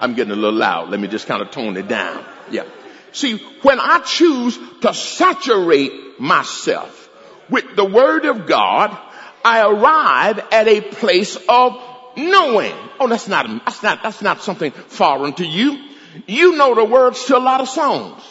I'm 0.00 0.14
getting 0.14 0.32
a 0.32 0.36
little 0.36 0.58
loud. 0.58 0.90
Let 0.90 1.00
me 1.00 1.08
just 1.08 1.26
kind 1.26 1.42
of 1.42 1.50
tone 1.50 1.76
it 1.76 1.88
down. 1.88 2.24
Yeah. 2.50 2.64
See, 3.12 3.38
when 3.62 3.80
I 3.80 4.00
choose 4.00 4.58
to 4.82 4.92
saturate 4.92 6.20
myself 6.20 7.08
with 7.48 7.74
the 7.74 7.84
word 7.84 8.26
of 8.26 8.46
God, 8.46 8.96
I 9.44 9.66
arrive 9.66 10.40
at 10.52 10.68
a 10.68 10.82
place 10.82 11.36
of 11.48 11.80
knowing. 12.16 12.74
Oh, 13.00 13.08
that's 13.08 13.28
not, 13.28 13.46
that's 13.64 13.82
not, 13.82 14.02
that's 14.02 14.20
not 14.20 14.42
something 14.42 14.72
foreign 14.72 15.32
to 15.34 15.46
you. 15.46 15.88
You 16.26 16.56
know 16.56 16.74
the 16.74 16.84
words 16.84 17.24
to 17.26 17.36
a 17.36 17.40
lot 17.40 17.60
of 17.60 17.68
songs. 17.68 18.22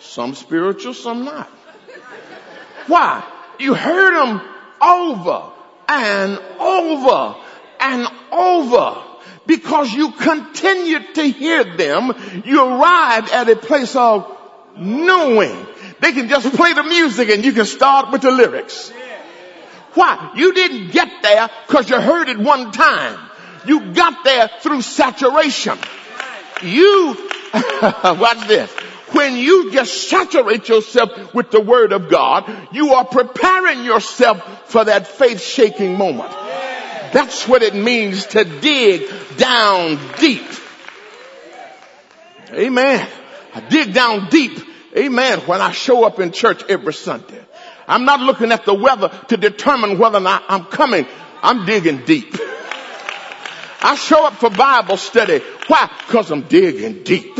Some 0.00 0.34
spiritual, 0.34 0.94
some 0.94 1.24
not. 1.24 1.48
Why? 2.86 3.24
You 3.58 3.74
heard 3.74 4.14
them 4.14 4.40
over 4.80 5.52
and 5.88 6.38
over 6.58 7.36
and 7.78 8.08
over. 8.32 9.02
Because 9.46 9.92
you 9.92 10.12
continued 10.12 11.14
to 11.16 11.22
hear 11.22 11.64
them, 11.64 12.42
you 12.44 12.64
arrive 12.64 13.30
at 13.30 13.48
a 13.48 13.56
place 13.56 13.94
of 13.96 14.36
knowing. 14.76 15.66
They 16.00 16.12
can 16.12 16.28
just 16.28 16.54
play 16.54 16.72
the 16.72 16.82
music 16.82 17.28
and 17.28 17.44
you 17.44 17.52
can 17.52 17.66
start 17.66 18.10
with 18.12 18.22
the 18.22 18.30
lyrics. 18.30 18.90
Why? 19.94 20.32
You 20.36 20.54
didn't 20.54 20.92
get 20.92 21.08
there 21.22 21.48
because 21.66 21.90
you 21.90 22.00
heard 22.00 22.28
it 22.28 22.38
one 22.38 22.70
time. 22.72 23.18
You 23.66 23.92
got 23.92 24.24
there 24.24 24.48
through 24.60 24.82
saturation. 24.82 25.76
You, 26.62 27.16
watch 28.02 28.46
this. 28.46 28.74
When 29.12 29.36
you 29.36 29.72
just 29.72 30.08
saturate 30.08 30.68
yourself 30.68 31.34
with 31.34 31.50
the 31.50 31.60
word 31.60 31.92
of 31.92 32.08
God, 32.08 32.68
you 32.72 32.94
are 32.94 33.04
preparing 33.04 33.84
yourself 33.84 34.70
for 34.70 34.84
that 34.84 35.06
faith 35.06 35.40
shaking 35.40 35.96
moment. 35.96 36.30
That's 37.12 37.48
what 37.48 37.62
it 37.62 37.74
means 37.74 38.26
to 38.26 38.44
dig 38.44 39.10
down 39.36 39.98
deep. 40.18 40.46
Amen. 42.52 43.08
I 43.54 43.60
dig 43.60 43.92
down 43.92 44.28
deep. 44.28 44.58
Amen. 44.96 45.40
When 45.40 45.60
I 45.60 45.72
show 45.72 46.04
up 46.04 46.20
in 46.20 46.32
church 46.32 46.62
every 46.68 46.92
Sunday. 46.92 47.40
I'm 47.86 48.04
not 48.04 48.20
looking 48.20 48.52
at 48.52 48.64
the 48.64 48.74
weather 48.74 49.08
to 49.28 49.36
determine 49.36 49.98
whether 49.98 50.18
or 50.18 50.22
not 50.22 50.44
I'm 50.48 50.64
coming. 50.64 51.06
I'm 51.42 51.66
digging 51.66 52.04
deep. 52.04 52.36
I 53.82 53.96
show 53.96 54.26
up 54.26 54.34
for 54.34 54.50
Bible 54.50 54.96
study. 54.96 55.38
Why? 55.66 55.90
Because 56.06 56.30
I'm 56.30 56.42
digging 56.42 57.02
deep. 57.02 57.38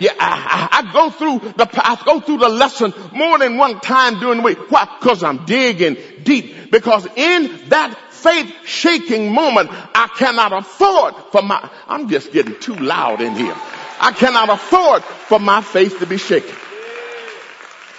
Yeah, 0.00 0.14
I, 0.18 0.68
I, 0.72 0.78
I, 0.78 0.92
go 0.92 1.10
through 1.10 1.52
the 1.52 1.68
I 1.74 2.02
go 2.06 2.20
through 2.20 2.38
the 2.38 2.48
lesson 2.48 2.94
more 3.12 3.38
than 3.38 3.58
one 3.58 3.80
time 3.80 4.18
during 4.18 4.38
the 4.38 4.44
week. 4.44 4.70
Why? 4.70 4.88
Because 4.98 5.22
I'm 5.22 5.44
digging 5.44 5.98
deep. 6.22 6.70
Because 6.70 7.06
in 7.16 7.68
that 7.68 7.94
faith 8.10 8.50
shaking 8.64 9.32
moment, 9.32 9.68
I 9.70 10.08
cannot 10.16 10.54
afford 10.54 11.14
for 11.32 11.42
my. 11.42 11.68
I'm 11.86 12.08
just 12.08 12.32
getting 12.32 12.58
too 12.58 12.76
loud 12.76 13.20
in 13.20 13.36
here. 13.36 13.54
I 14.00 14.12
cannot 14.12 14.48
afford 14.48 15.04
for 15.04 15.38
my 15.38 15.60
faith 15.60 15.98
to 15.98 16.06
be 16.06 16.16
shaken. 16.16 16.56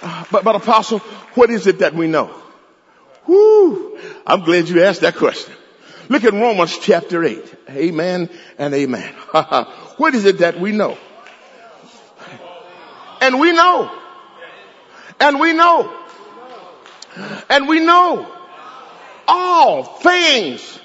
Uh, 0.02 0.24
but, 0.32 0.42
but 0.42 0.56
apostle, 0.56 0.98
what 1.34 1.50
is 1.50 1.68
it 1.68 1.78
that 1.78 1.94
we 1.94 2.08
know? 2.08 2.34
Whoo! 3.26 3.96
I'm 4.26 4.40
glad 4.40 4.68
you 4.68 4.82
asked 4.82 5.02
that 5.02 5.14
question. 5.14 5.54
Look 6.08 6.24
at 6.24 6.32
Romans 6.32 6.76
chapter 6.78 7.22
8. 7.22 7.54
Amen 7.70 8.28
and 8.58 8.74
amen. 8.74 9.14
what 9.96 10.16
is 10.16 10.24
it 10.24 10.38
that 10.38 10.58
we 10.58 10.72
know? 10.72 10.98
And 13.22 13.38
we 13.38 13.52
know. 13.52 13.88
And 15.20 15.38
we 15.38 15.52
know. 15.52 15.96
And 17.48 17.68
we 17.68 17.78
know 17.78 18.26
all 19.28 19.84
things 19.84 20.80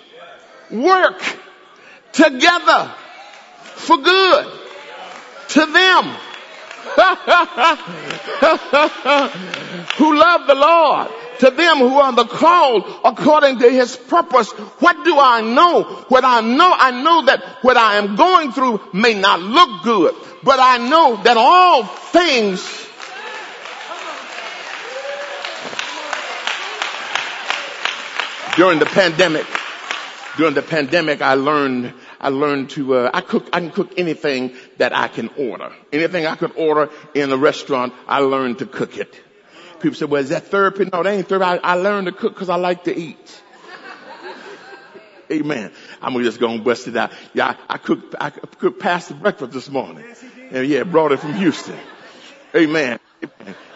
work 0.70 1.20
together 2.14 2.94
for 3.62 3.98
good 3.98 4.46
to 5.50 5.66
them 5.66 6.04
who 9.98 10.18
love 10.18 10.48
the 10.48 10.56
Lord 10.56 11.10
to 11.40 11.52
them 11.52 11.78
who 11.78 12.00
are 12.00 12.14
the 12.14 12.26
called 12.26 12.84
according 13.04 13.60
to 13.60 13.70
his 13.70 13.96
purpose. 13.96 14.52
What 14.52 15.06
do 15.06 15.20
I 15.20 15.42
know? 15.42 15.84
What 16.10 16.24
I 16.24 16.42
know, 16.42 16.74
I 16.76 16.92
know 16.92 17.26
that 17.26 17.44
what 17.62 17.78
I 17.78 17.96
am 17.96 18.16
going 18.16 18.52
through 18.52 18.82
may 18.94 19.14
not 19.14 19.40
look 19.40 19.84
good, 19.84 20.16
but 20.48 20.62
I 20.62 20.78
know 20.78 21.22
that 21.24 21.36
all 21.36 21.84
things 21.84 22.62
during 28.56 28.80
the 28.80 28.86
pandemic, 28.86 29.46
during 30.38 30.54
the 30.54 30.62
pandemic, 30.62 31.22
I 31.22 31.34
learned, 31.34 31.94
I 32.22 32.30
learned 32.30 32.70
to, 32.72 32.96
uh, 32.96 33.12
I 33.14 33.20
cook, 33.20 33.50
I 33.52 33.60
can 33.60 33.72
cook 33.72 33.92
anything 33.98 34.56
that 34.78 34.96
I 34.96 35.10
can 35.10 35.28
order. 35.38 35.74
Anything 35.92 36.26
I 36.26 36.38
could 36.38 36.54
order 36.56 36.92
in 37.14 37.30
a 37.34 37.38
restaurant, 37.38 37.92
I 38.08 38.20
learned 38.20 38.60
to 38.60 38.68
cook 38.68 38.98
it. 38.98 39.14
People 39.82 39.96
say, 39.96 40.06
well, 40.06 40.22
is 40.22 40.30
that 40.30 40.46
therapy? 40.46 40.90
No, 40.94 41.04
that 41.04 41.14
ain't 41.14 41.28
therapy. 41.28 41.44
I, 41.44 41.58
I 41.58 41.74
learned 41.74 42.08
to 42.08 42.14
cook 42.14 42.34
because 42.36 42.48
I 42.48 42.56
like 42.56 42.86
to 42.86 42.98
eat. 42.98 43.42
Amen. 45.30 45.74
I'm 46.02 46.14
just 46.24 46.40
gonna 46.40 46.62
bust 46.62 46.88
it 46.88 46.96
out. 46.96 47.12
Yeah, 47.34 47.48
I, 47.70 47.74
I 47.74 47.78
cooked, 47.78 48.16
I 48.18 48.30
cooked 48.30 48.80
pasta 48.80 49.14
breakfast 49.14 49.52
this 49.52 49.70
morning. 49.70 50.06
And 50.52 50.68
yeah, 50.68 50.84
brought 50.84 51.12
it 51.12 51.20
from 51.20 51.34
Houston. 51.34 51.78
Amen. 52.56 53.00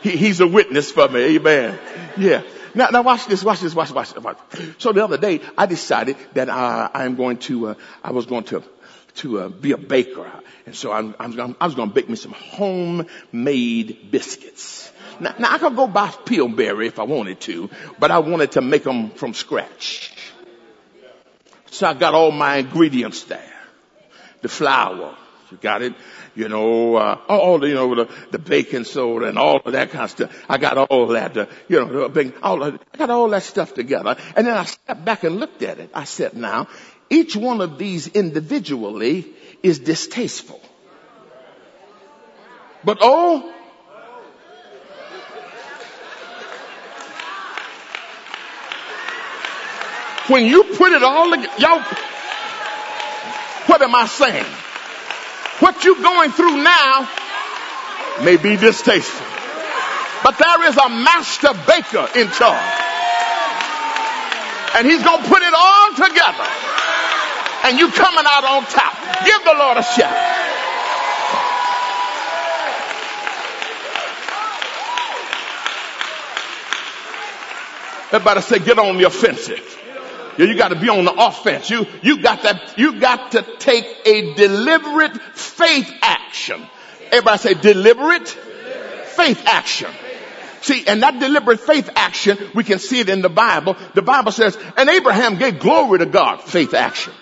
He, 0.01 0.11
he's 0.11 0.39
a 0.39 0.47
witness 0.47 0.91
for 0.91 1.07
me. 1.07 1.36
Amen. 1.36 1.78
Yeah. 2.17 2.43
Now, 2.74 2.88
now 2.89 3.01
watch 3.01 3.28
this, 3.28 3.43
watch 3.43 3.59
this, 3.59 3.76
watch, 3.76 3.91
watch, 3.91 4.15
watch. 4.15 4.38
So 4.78 4.93
the 4.93 5.03
other 5.03 5.17
day, 5.17 5.41
I 5.57 5.65
decided 5.65 6.15
that 6.34 6.49
uh, 6.49 6.89
I'm 6.93 7.15
going 7.15 7.38
to, 7.39 7.69
uh, 7.69 7.74
I 8.03 8.11
was 8.11 8.26
going 8.26 8.45
to, 8.45 8.63
to 9.15 9.39
uh, 9.39 9.49
be 9.49 9.74
a 9.74 9.78
baker, 9.78 10.32
and 10.65 10.74
so 10.74 10.91
I'm, 10.91 11.13
I'm, 11.19 11.55
I 11.59 11.65
was 11.65 11.76
going 11.76 11.89
to 11.89 11.93
bake 11.95 12.07
me 12.07 12.15
some 12.15 12.32
homemade 12.32 14.09
biscuits. 14.09 14.89
Now, 15.19 15.36
now 15.38 15.53
I 15.53 15.57
could 15.57 15.76
go 15.76 15.88
buy 15.88 16.11
Pillsbury 16.26 16.88
if 16.88 16.97
I 16.97 17.03
wanted 17.03 17.41
to, 17.41 17.69
but 17.99 18.09
I 18.09 18.19
wanted 18.19 18.53
to 18.53 18.61
make 18.61 18.84
them 18.84 19.09
from 19.11 19.34
scratch. 19.34 20.13
So 21.72 21.88
I 21.88 21.93
got 21.93 22.13
all 22.13 22.32
my 22.32 22.57
ingredients 22.57 23.24
there. 23.26 23.53
The 24.41 24.49
flour, 24.49 25.15
you 25.51 25.57
got 25.57 25.81
it? 25.81 25.93
You 26.35 26.49
know, 26.49 26.95
uh, 26.95 27.19
all 27.27 27.59
the, 27.59 27.67
you 27.67 27.75
know, 27.75 27.93
the, 27.93 28.09
the 28.31 28.39
baking 28.39 28.85
soda 28.85 29.27
and 29.27 29.37
all 29.37 29.57
of 29.57 29.73
that 29.73 29.91
kind 29.91 30.05
of 30.05 30.11
stuff. 30.11 30.45
I 30.47 30.57
got 30.57 30.77
all 30.77 31.07
that, 31.07 31.37
uh, 31.37 31.45
you 31.67 31.83
know, 31.83 32.05
all 32.41 32.63
of, 32.63 32.79
I 32.93 32.97
got 32.97 33.09
all 33.09 33.29
that 33.29 33.43
stuff 33.43 33.73
together. 33.73 34.15
And 34.35 34.47
then 34.47 34.55
I 34.55 34.65
stepped 34.65 35.03
back 35.03 35.23
and 35.23 35.37
looked 35.37 35.61
at 35.63 35.79
it. 35.79 35.89
I 35.93 36.05
said, 36.05 36.35
now, 36.35 36.67
each 37.09 37.35
one 37.35 37.61
of 37.61 37.77
these 37.77 38.07
individually 38.07 39.27
is 39.61 39.79
distasteful. 39.79 40.61
But 42.83 42.99
oh, 43.01 43.53
When 50.27 50.45
you 50.45 50.63
put 50.63 50.93
it 50.93 51.03
all 51.03 51.29
together, 51.29 51.51
y'all, 51.57 51.81
what 53.65 53.81
am 53.81 53.93
I 53.93 54.05
saying? 54.05 54.45
What 55.62 55.84
you're 55.86 56.01
going 56.01 56.32
through 56.32 56.57
now 56.64 57.07
may 58.24 58.36
be 58.38 58.57
distasteful. 58.57 59.28
But 60.24 60.38
there 60.38 60.68
is 60.68 60.76
a 60.76 60.89
master 60.89 61.53
baker 61.66 62.09
in 62.18 62.28
charge. 62.32 62.82
And 64.74 64.88
he's 64.88 65.03
going 65.03 65.22
to 65.22 65.30
put 65.30 65.41
it 65.43 65.53
all 65.55 65.89
together. 65.93 66.47
And 67.64 67.78
you 67.78 67.91
coming 67.91 68.26
out 68.26 68.43
on 68.43 68.66
top. 68.66 68.93
Give 69.24 69.43
the 69.45 69.53
Lord 69.53 69.78
a 69.78 69.84
shout. 69.84 70.18
Everybody 78.14 78.41
say, 78.41 78.59
get 78.59 78.80
on 78.80 78.97
the 78.97 79.03
offensive. 79.03 79.80
You 80.49 80.57
got 80.57 80.69
to 80.69 80.79
be 80.79 80.89
on 80.89 81.05
the 81.05 81.13
offense. 81.13 81.69
You, 81.69 81.85
you 82.01 82.21
got 82.21 82.43
that, 82.43 82.77
you 82.77 82.99
got 82.99 83.33
to 83.33 83.45
take 83.59 83.85
a 84.05 84.33
deliberate 84.33 85.15
faith 85.35 85.91
action. 86.01 86.65
Everybody 87.11 87.37
say 87.37 87.53
deliberate 87.53 88.27
faith 88.27 89.43
action. 89.45 89.91
See, 90.61 90.85
and 90.87 91.01
that 91.03 91.19
deliberate 91.19 91.59
faith 91.59 91.89
action, 91.95 92.37
we 92.53 92.63
can 92.63 92.79
see 92.79 92.99
it 92.99 93.09
in 93.09 93.21
the 93.21 93.29
Bible. 93.29 93.75
The 93.93 94.01
Bible 94.01 94.31
says, 94.31 94.57
and 94.77 94.89
Abraham 94.89 95.37
gave 95.37 95.59
glory 95.59 95.99
to 95.99 96.05
God, 96.05 96.41
faith 96.41 96.73
action. 96.73 97.13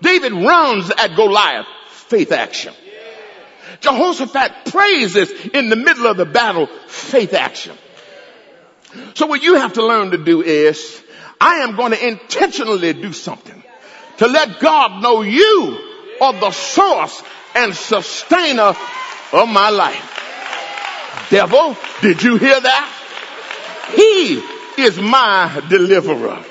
David 0.00 0.32
runs 0.32 0.90
at 0.90 1.14
Goliath, 1.14 1.66
faith 1.90 2.32
action. 2.32 2.74
Jehoshaphat 3.80 4.66
praises 4.66 5.30
in 5.30 5.68
the 5.68 5.76
middle 5.76 6.06
of 6.06 6.16
the 6.16 6.24
battle, 6.24 6.66
faith 6.86 7.34
action. 7.34 7.76
So 9.14 9.26
what 9.26 9.42
you 9.42 9.56
have 9.56 9.74
to 9.74 9.86
learn 9.86 10.12
to 10.12 10.18
do 10.18 10.42
is 10.42 11.02
I 11.40 11.56
am 11.56 11.76
going 11.76 11.92
to 11.92 12.08
intentionally 12.08 12.92
do 12.92 13.12
something 13.12 13.62
to 14.18 14.26
let 14.26 14.60
God 14.60 15.02
know 15.02 15.22
you 15.22 15.78
are 16.20 16.32
the 16.32 16.50
source 16.50 17.22
and 17.54 17.74
sustainer 17.74 18.74
of 19.32 19.48
my 19.48 19.70
life. 19.70 21.28
Devil, 21.30 21.76
did 22.00 22.22
you 22.22 22.36
hear 22.36 22.60
that? 22.60 22.92
He 23.94 24.42
is 24.82 24.98
my 24.98 25.62
deliverer. 25.68 26.42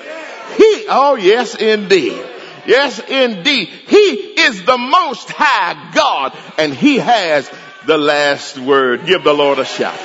He, 0.57 0.86
oh 0.89 1.15
yes 1.15 1.55
indeed. 1.55 2.23
Yes 2.65 2.99
indeed. 2.99 3.67
He 3.67 3.99
is 4.41 4.63
the 4.63 4.77
most 4.77 5.29
high 5.29 5.91
God 5.93 6.38
and 6.57 6.73
he 6.73 6.97
has 6.97 7.49
the 7.86 7.97
last 7.97 8.57
word. 8.57 9.05
Give 9.05 9.23
the 9.23 9.33
Lord 9.33 9.59
a 9.59 9.65
shout. 9.65 9.99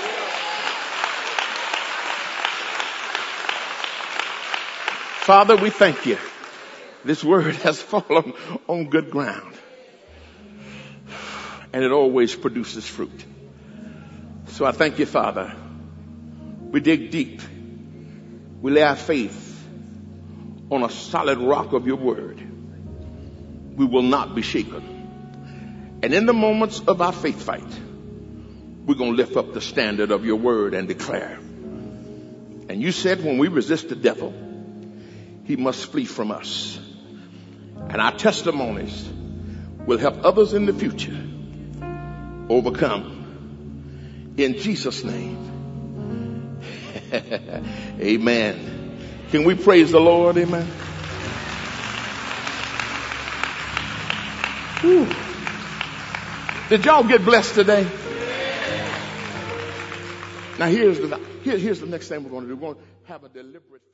Father, 5.31 5.55
we 5.55 5.71
thank 5.71 6.07
you. 6.07 6.19
This 7.05 7.23
word 7.23 7.55
has 7.67 7.81
fallen 7.81 8.33
on 8.67 8.91
good 8.91 9.13
ground. 9.13 9.55
And 11.73 11.85
it 11.85 11.93
always 11.93 12.35
produces 12.35 12.85
fruit. 12.85 13.25
So 14.49 14.65
I 14.65 14.73
thank 14.73 14.99
you, 14.99 15.07
Father. 15.07 15.55
We 16.73 16.81
dig 16.81 17.13
deep. 17.13 17.43
We 18.61 18.73
lay 18.73 18.83
our 18.83 18.97
faith 18.97 19.65
on 20.69 20.83
a 20.83 20.91
solid 20.91 21.39
rock 21.39 21.75
of 21.75 21.87
your 21.87 21.99
word. 21.99 22.41
We 23.77 23.85
will 23.85 24.03
not 24.03 24.35
be 24.35 24.43
shaken. 24.43 26.01
And 26.03 26.13
in 26.13 26.27
the 26.27 26.33
moments 26.33 26.81
of 26.81 27.01
our 27.01 27.13
faith 27.13 27.41
fight, 27.41 27.73
we're 28.85 28.97
going 28.97 29.13
to 29.13 29.17
lift 29.17 29.37
up 29.37 29.55
the 29.55 29.61
standard 29.61 30.11
of 30.11 30.25
your 30.25 30.39
word 30.39 30.75
and 30.75 30.89
declare 30.89 31.39
And 32.69 32.83
you 32.83 32.91
said 32.91 33.25
when 33.25 33.39
we 33.39 33.47
resist 33.47 33.91
the 33.91 33.95
devil, 33.95 34.50
he 35.51 35.57
must 35.57 35.87
flee 35.87 36.05
from 36.05 36.31
us. 36.31 36.79
And 37.77 38.01
our 38.01 38.17
testimonies 38.17 39.11
will 39.85 39.99
help 39.99 40.25
others 40.25 40.55
in 40.55 40.65
the 40.65 40.73
future 40.73 41.21
overcome. 42.49 44.35
In 44.37 44.59
Jesus' 44.59 45.03
name. 45.03 46.61
Amen. 47.13 48.97
Can 49.33 49.43
we 49.43 49.57
praise 49.57 49.91
the 49.91 49.99
Lord? 49.99 50.39
Amen. 50.39 50.67
Whew. 54.83 55.09
Did 56.69 56.85
y'all 56.85 57.03
get 57.03 57.25
blessed 57.25 57.57
today? 57.57 57.83
Now 60.61 60.67
here's 60.67 61.01
the, 61.01 61.21
here, 61.43 61.59
here's 61.59 61.81
the 61.81 61.87
next 61.87 62.07
thing 62.07 62.23
we're 62.23 62.31
going 62.31 62.45
to 62.45 62.51
do. 62.51 62.55
We're 62.55 62.75
going 62.75 62.77
to 62.77 63.13
have 63.13 63.25
a 63.25 63.29
deliberate. 63.29 63.90